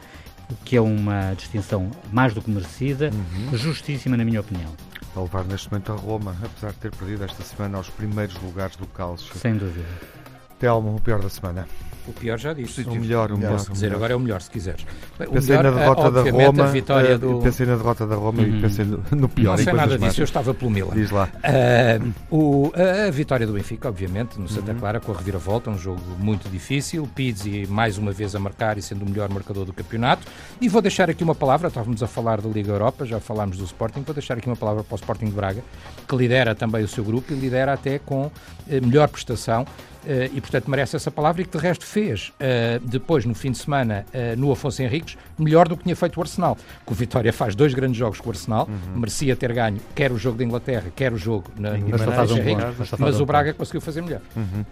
que 0.65 0.77
é 0.77 0.81
uma 0.81 1.33
distinção 1.33 1.91
mais 2.11 2.33
do 2.33 2.41
que 2.41 2.49
merecida, 2.49 3.11
uhum. 3.13 3.57
justíssima 3.57 4.17
na 4.17 4.23
minha 4.25 4.39
opinião. 4.39 4.73
A 5.15 5.19
levar 5.19 5.43
neste 5.43 5.69
momento 5.69 5.91
a 5.91 5.95
Roma, 5.95 6.35
apesar 6.41 6.71
de 6.71 6.77
ter 6.77 6.95
perdido 6.95 7.25
esta 7.25 7.43
semana 7.43 7.77
aos 7.77 7.89
primeiros 7.89 8.41
lugares 8.41 8.77
do 8.77 8.87
Calcio. 8.87 9.35
Sem 9.35 9.57
dúvida. 9.57 9.85
Telmo, 10.57 10.95
o 10.95 11.01
pior 11.01 11.21
da 11.21 11.29
semana. 11.29 11.67
O 12.07 12.13
pior 12.13 12.37
já 12.37 12.53
disse. 12.53 12.81
O 12.81 12.95
melhor, 12.95 13.31
o 13.31 13.37
melhor. 13.37 13.53
Posso 13.53 13.71
dizer, 13.71 13.93
agora 13.93 14.13
é 14.13 14.15
o 14.15 14.19
melhor, 14.19 14.41
se 14.41 14.49
quiseres. 14.49 14.85
O 15.19 15.31
pensei 15.31 15.55
melhor, 15.55 15.71
na 15.71 15.79
derrota 15.79 16.11
da 16.11 16.31
Roma. 16.31 16.63
A 16.63 16.67
vitória 16.67 17.17
do... 17.17 17.39
Pensei 17.39 17.65
na 17.65 17.75
derrota 17.75 18.07
da 18.07 18.15
Roma 18.15 18.41
uhum. 18.41 18.57
e 18.57 18.61
pensei 18.61 18.85
no, 18.85 19.29
pior. 19.29 19.57
Não 19.57 19.63
sei 19.63 19.73
nada 19.73 19.91
disso, 19.91 20.01
mais. 20.01 20.17
eu 20.17 20.23
estava 20.23 20.53
pelo 20.53 20.71
Milan. 20.71 20.93
Diz 20.93 21.11
lá. 21.11 21.29
Uh, 22.31 22.35
o, 22.35 22.73
a 23.07 23.11
vitória 23.11 23.45
do 23.45 23.53
Benfica, 23.53 23.87
obviamente, 23.87 24.39
no 24.39 24.49
Santa 24.49 24.71
uhum. 24.71 24.79
Clara, 24.79 24.99
com 24.99 25.11
a 25.11 25.17
reviravolta, 25.17 25.69
um 25.69 25.77
jogo 25.77 26.01
muito 26.17 26.49
difícil. 26.49 27.07
Pizzi 27.13 27.67
mais 27.67 27.97
uma 27.97 28.11
vez 28.11 28.35
a 28.35 28.39
marcar 28.39 28.77
e 28.77 28.81
sendo 28.81 29.05
o 29.05 29.09
melhor 29.09 29.29
marcador 29.29 29.65
do 29.65 29.73
campeonato. 29.73 30.25
E 30.59 30.67
vou 30.67 30.81
deixar 30.81 31.09
aqui 31.09 31.23
uma 31.23 31.35
palavra, 31.35 31.67
estávamos 31.67 32.01
a 32.01 32.07
falar 32.07 32.41
da 32.41 32.49
Liga 32.49 32.71
Europa, 32.71 33.05
já 33.05 33.19
falámos 33.19 33.57
do 33.57 33.63
Sporting, 33.63 34.01
vou 34.01 34.13
deixar 34.13 34.37
aqui 34.37 34.47
uma 34.47 34.55
palavra 34.55 34.83
para 34.83 34.95
o 34.95 34.97
Sporting 34.97 35.25
de 35.25 35.31
Braga, 35.31 35.63
que 36.07 36.15
lidera 36.15 36.55
também 36.55 36.83
o 36.83 36.87
seu 36.87 37.03
grupo 37.03 37.31
e 37.31 37.35
lidera 37.35 37.73
até 37.73 37.99
com 37.99 38.31
eh, 38.67 38.81
melhor 38.81 39.07
prestação 39.07 39.65
e, 40.33 40.41
portanto, 40.41 40.69
merece 40.69 40.95
essa 40.95 41.11
palavra 41.11 41.41
e 41.41 41.45
que, 41.45 41.57
de 41.57 41.63
resto, 41.63 41.85
fez 41.85 42.29
uh, 42.29 42.79
depois, 42.83 43.25
no 43.25 43.35
fim 43.35 43.51
de 43.51 43.57
semana, 43.57 44.05
uh, 44.13 44.39
no 44.39 44.51
Afonso 44.51 44.81
Henriques, 44.81 45.17
melhor 45.41 45.67
do 45.67 45.77
que 45.77 45.83
tinha 45.83 45.95
feito 45.95 46.17
o 46.17 46.21
Arsenal. 46.21 46.57
Que 46.85 46.91
o 46.91 46.95
Vitória 46.95 47.31
faz 47.33 47.55
dois 47.55 47.73
grandes 47.73 47.97
jogos 47.97 48.19
com 48.19 48.29
o 48.29 48.31
Arsenal, 48.31 48.67
uhum. 48.67 48.99
merecia 48.99 49.35
ter 49.35 49.53
ganho 49.53 49.81
quer 49.95 50.11
o 50.11 50.17
jogo 50.17 50.37
da 50.37 50.43
Inglaterra, 50.43 50.91
quer 50.95 51.13
o 51.13 51.17
jogo 51.17 51.51
na, 51.57 51.77
no 51.77 51.95
Afonso 51.95 52.37
Henriques, 52.37 52.65
mas, 52.77 52.91
mas 52.97 53.19
o 53.19 53.25
Braga 53.25 53.53
conseguiu 53.53 53.81
fazer 53.81 54.01
melhor. 54.01 54.21
Uhum. 54.35 54.65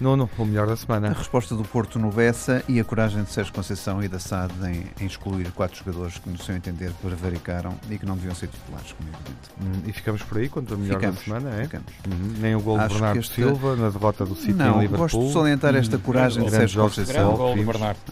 Não, 0.00 0.16
não, 0.16 0.30
o 0.38 0.44
melhor 0.44 0.66
da 0.66 0.76
semana. 0.76 1.10
A 1.10 1.12
resposta 1.12 1.54
do 1.54 1.62
Porto 1.62 1.98
no 1.98 2.10
Bessa 2.10 2.62
e 2.68 2.80
a 2.80 2.84
coragem 2.84 3.22
de 3.22 3.30
Sérgio 3.30 3.52
Conceição 3.52 4.02
e 4.02 4.08
da 4.08 4.18
SAD 4.18 4.52
em, 4.64 4.84
em, 5.00 5.06
excluir 5.06 5.50
quatro 5.52 5.78
jogadores 5.78 6.18
que, 6.18 6.28
no 6.28 6.38
seu 6.38 6.56
entender, 6.56 6.92
prevaricaram 7.02 7.74
e 7.90 7.98
que 7.98 8.06
não 8.06 8.14
deviam 8.14 8.34
ser 8.34 8.48
titulares, 8.48 8.92
como 8.92 9.08
é 9.08 9.12
evidente. 9.12 9.50
Uhum. 9.60 9.90
E 9.90 9.92
ficamos 9.92 10.22
por 10.22 10.38
aí 10.38 10.48
quanto 10.48 10.74
a 10.74 10.76
melhor 10.76 10.94
ficamos, 10.94 11.16
da 11.16 11.22
semana, 11.22 11.50
é? 11.56 11.62
Ficamos. 11.64 11.92
Uhum. 12.06 12.34
Nem 12.40 12.54
o 12.54 12.60
gol 12.60 12.78
de 12.78 12.88
Bernardo 12.88 13.18
este... 13.18 13.34
Silva 13.34 13.76
na 13.76 13.90
derrota 13.90 14.24
do 14.24 14.34
City 14.34 14.52
não, 14.52 14.78
em 14.78 14.80
Liverpool. 14.82 14.98
Gosto 14.98 15.26
de 15.26 15.32
salientar 15.32 15.74
esta 15.74 15.96
uhum. 15.96 16.02
coragem 16.02 16.44
de 16.44 16.50
Sérgio 16.50 16.82
Conceição. 16.82 17.32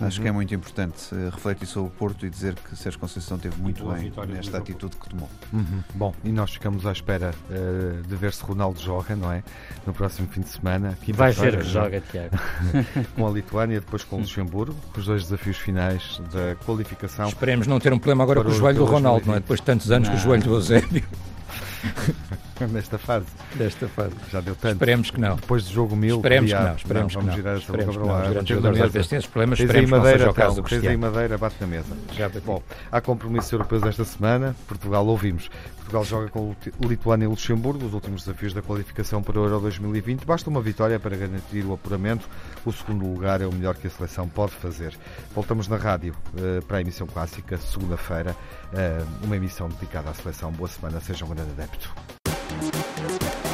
Acho 0.01 0.19
uhum. 0.19 0.23
que 0.23 0.29
é 0.29 0.33
muito 0.33 0.55
importante 0.55 1.15
uh, 1.15 1.31
refletir 1.31 1.67
sobre 1.67 1.89
o 1.89 1.90
Porto 1.91 2.27
e 2.27 2.31
dizer 2.31 2.55
que 2.55 2.77
Sérgio 2.77 3.01
Conceição 3.01 3.39
teve 3.39 3.61
muito 3.61 3.85
bem 3.87 4.13
nesta 4.29 4.59
atitude 4.59 4.97
que 4.97 5.09
tomou. 5.09 5.29
Uhum. 5.53 5.83
Bom, 5.95 6.15
e 6.25 6.31
nós 6.31 6.53
ficamos 6.53 6.87
à 6.87 6.93
espera 6.93 7.35
uh, 7.51 8.03
de 8.03 8.17
ver 8.17 8.33
se 8.33 8.43
Ronaldo 8.43 8.81
joga, 8.81 9.15
não 9.17 9.33
é? 9.33 9.43
No 9.87 9.93
próximo 9.93 10.29
fim 10.29 10.41
de 10.41 10.49
semana. 10.49 10.97
Vai 11.15 11.33
ser 11.33 11.59
que 11.59 11.65
joga, 11.65 12.01
Tiago. 12.01 12.39
com 13.15 13.27
a 13.27 13.31
Lituânia, 13.31 13.81
depois 13.81 14.05
com 14.05 14.17
o 14.17 14.19
Luxemburgo, 14.21 14.77
os 14.97 15.07
dois 15.07 15.25
desafios 15.25 15.57
finais 15.57 16.21
da 16.33 16.55
qualificação. 16.65 17.29
Esperemos 17.29 17.67
não 17.67 17.79
ter 17.79 17.93
um 17.93 17.99
problema 17.99 18.25
agora 18.25 18.43
com 18.43 18.49
o 18.49 18.53
joelho 18.53 18.79
do 18.79 18.85
Ronaldo, 18.85 19.27
não 19.27 19.35
é? 19.35 19.41
Depois 19.41 19.61
de 19.61 19.67
tantos 19.67 19.91
anos 19.91 20.09
não. 20.09 20.15
com 20.15 20.21
o 20.21 20.25
joelho 20.25 20.43
do 20.43 20.55
Eusébio. 20.55 21.05
Nesta 22.71 22.99
fase. 22.99 23.27
Desta 23.55 23.89
fase. 23.89 24.15
Já 24.31 24.41
deu 24.41 24.55
tanto. 24.55 24.73
Esperemos 24.73 25.11
que 25.11 25.21
não. 25.21 25.37
Depois 25.37 25.65
do 25.65 25.73
jogo 25.73 25.97
mil. 25.97 26.17
Esperemos 26.17 26.53
que 26.53 26.59
não. 26.59 26.75
Esperemos 26.75 27.15
não, 27.15 27.21
vamos 27.23 27.35
que 27.35 27.41
girar 27.41 27.57
essa 27.57 27.73
boca 27.73 27.93
para 27.93 28.05
lá. 28.05 28.23
Os 28.23 28.31
grandes 28.31 28.49
jogadores 28.49 28.81
às 28.81 28.93
vezes 28.93 29.09
têm 29.09 29.19
esses 29.19 29.31
problemas. 29.31 29.59
Tens 29.59 29.67
esperemos 29.69 29.91
madeira, 29.91 30.19
que 30.19 30.25
não 30.25 30.31
seja 30.31 30.31
o 30.31 30.35
caso 30.35 30.63
do 30.63 30.69
Tens 30.69 30.87
aí 30.87 30.97
madeira, 30.97 31.39
bate 31.39 31.57
na 31.61 31.67
mesa. 31.67 31.97
Já 32.17 32.31
Bom, 32.45 32.63
há 32.91 33.01
compromissos 33.01 33.53
europeus 33.53 33.83
esta 33.83 34.05
semana. 34.05 34.55
Portugal 34.67 35.07
ouvimos. 35.07 35.51
Portugal 35.91 36.05
joga 36.05 36.29
com 36.29 36.55
Lituânia 36.81 37.25
e 37.25 37.29
Luxemburgo, 37.29 37.85
os 37.85 37.95
últimos 37.95 38.23
desafios 38.23 38.55
da 38.55 38.63
qualificação 38.63 39.21
para 39.23 39.41
o 39.41 39.45
Euro 39.45 39.59
2020. 39.61 40.25
Basta 40.25 40.49
uma 40.49 40.63
vitória 40.63 41.01
para 41.01 41.17
garantir 41.17 41.65
o 41.65 41.73
apuramento. 41.73 42.29
O 42.65 42.73
segundo 42.73 43.05
lugar 43.05 43.41
é 43.41 43.47
o 43.47 43.53
melhor 43.53 43.75
que 43.75 43.89
a 43.89 43.91
seleção 43.91 44.29
pode 44.29 44.53
fazer. 44.53 44.97
Voltamos 45.35 45.67
na 45.67 45.77
rádio 45.77 46.15
uh, 46.35 46.65
para 46.65 46.79
a 46.79 46.81
emissão 46.81 47.09
clássica, 47.09 47.59
segunda-feira, 47.59 48.37
uh, 48.73 49.27
uma 49.27 49.37
emissão 49.37 49.69
dedicada 49.69 50.11
à 50.11 50.15
seleção. 50.15 50.53
Boa 50.53 50.69
semana, 50.69 51.01
seja 51.01 51.25
um 51.25 51.29
grande 51.29 51.51
adepto. 51.51 52.20
Música 52.61 53.50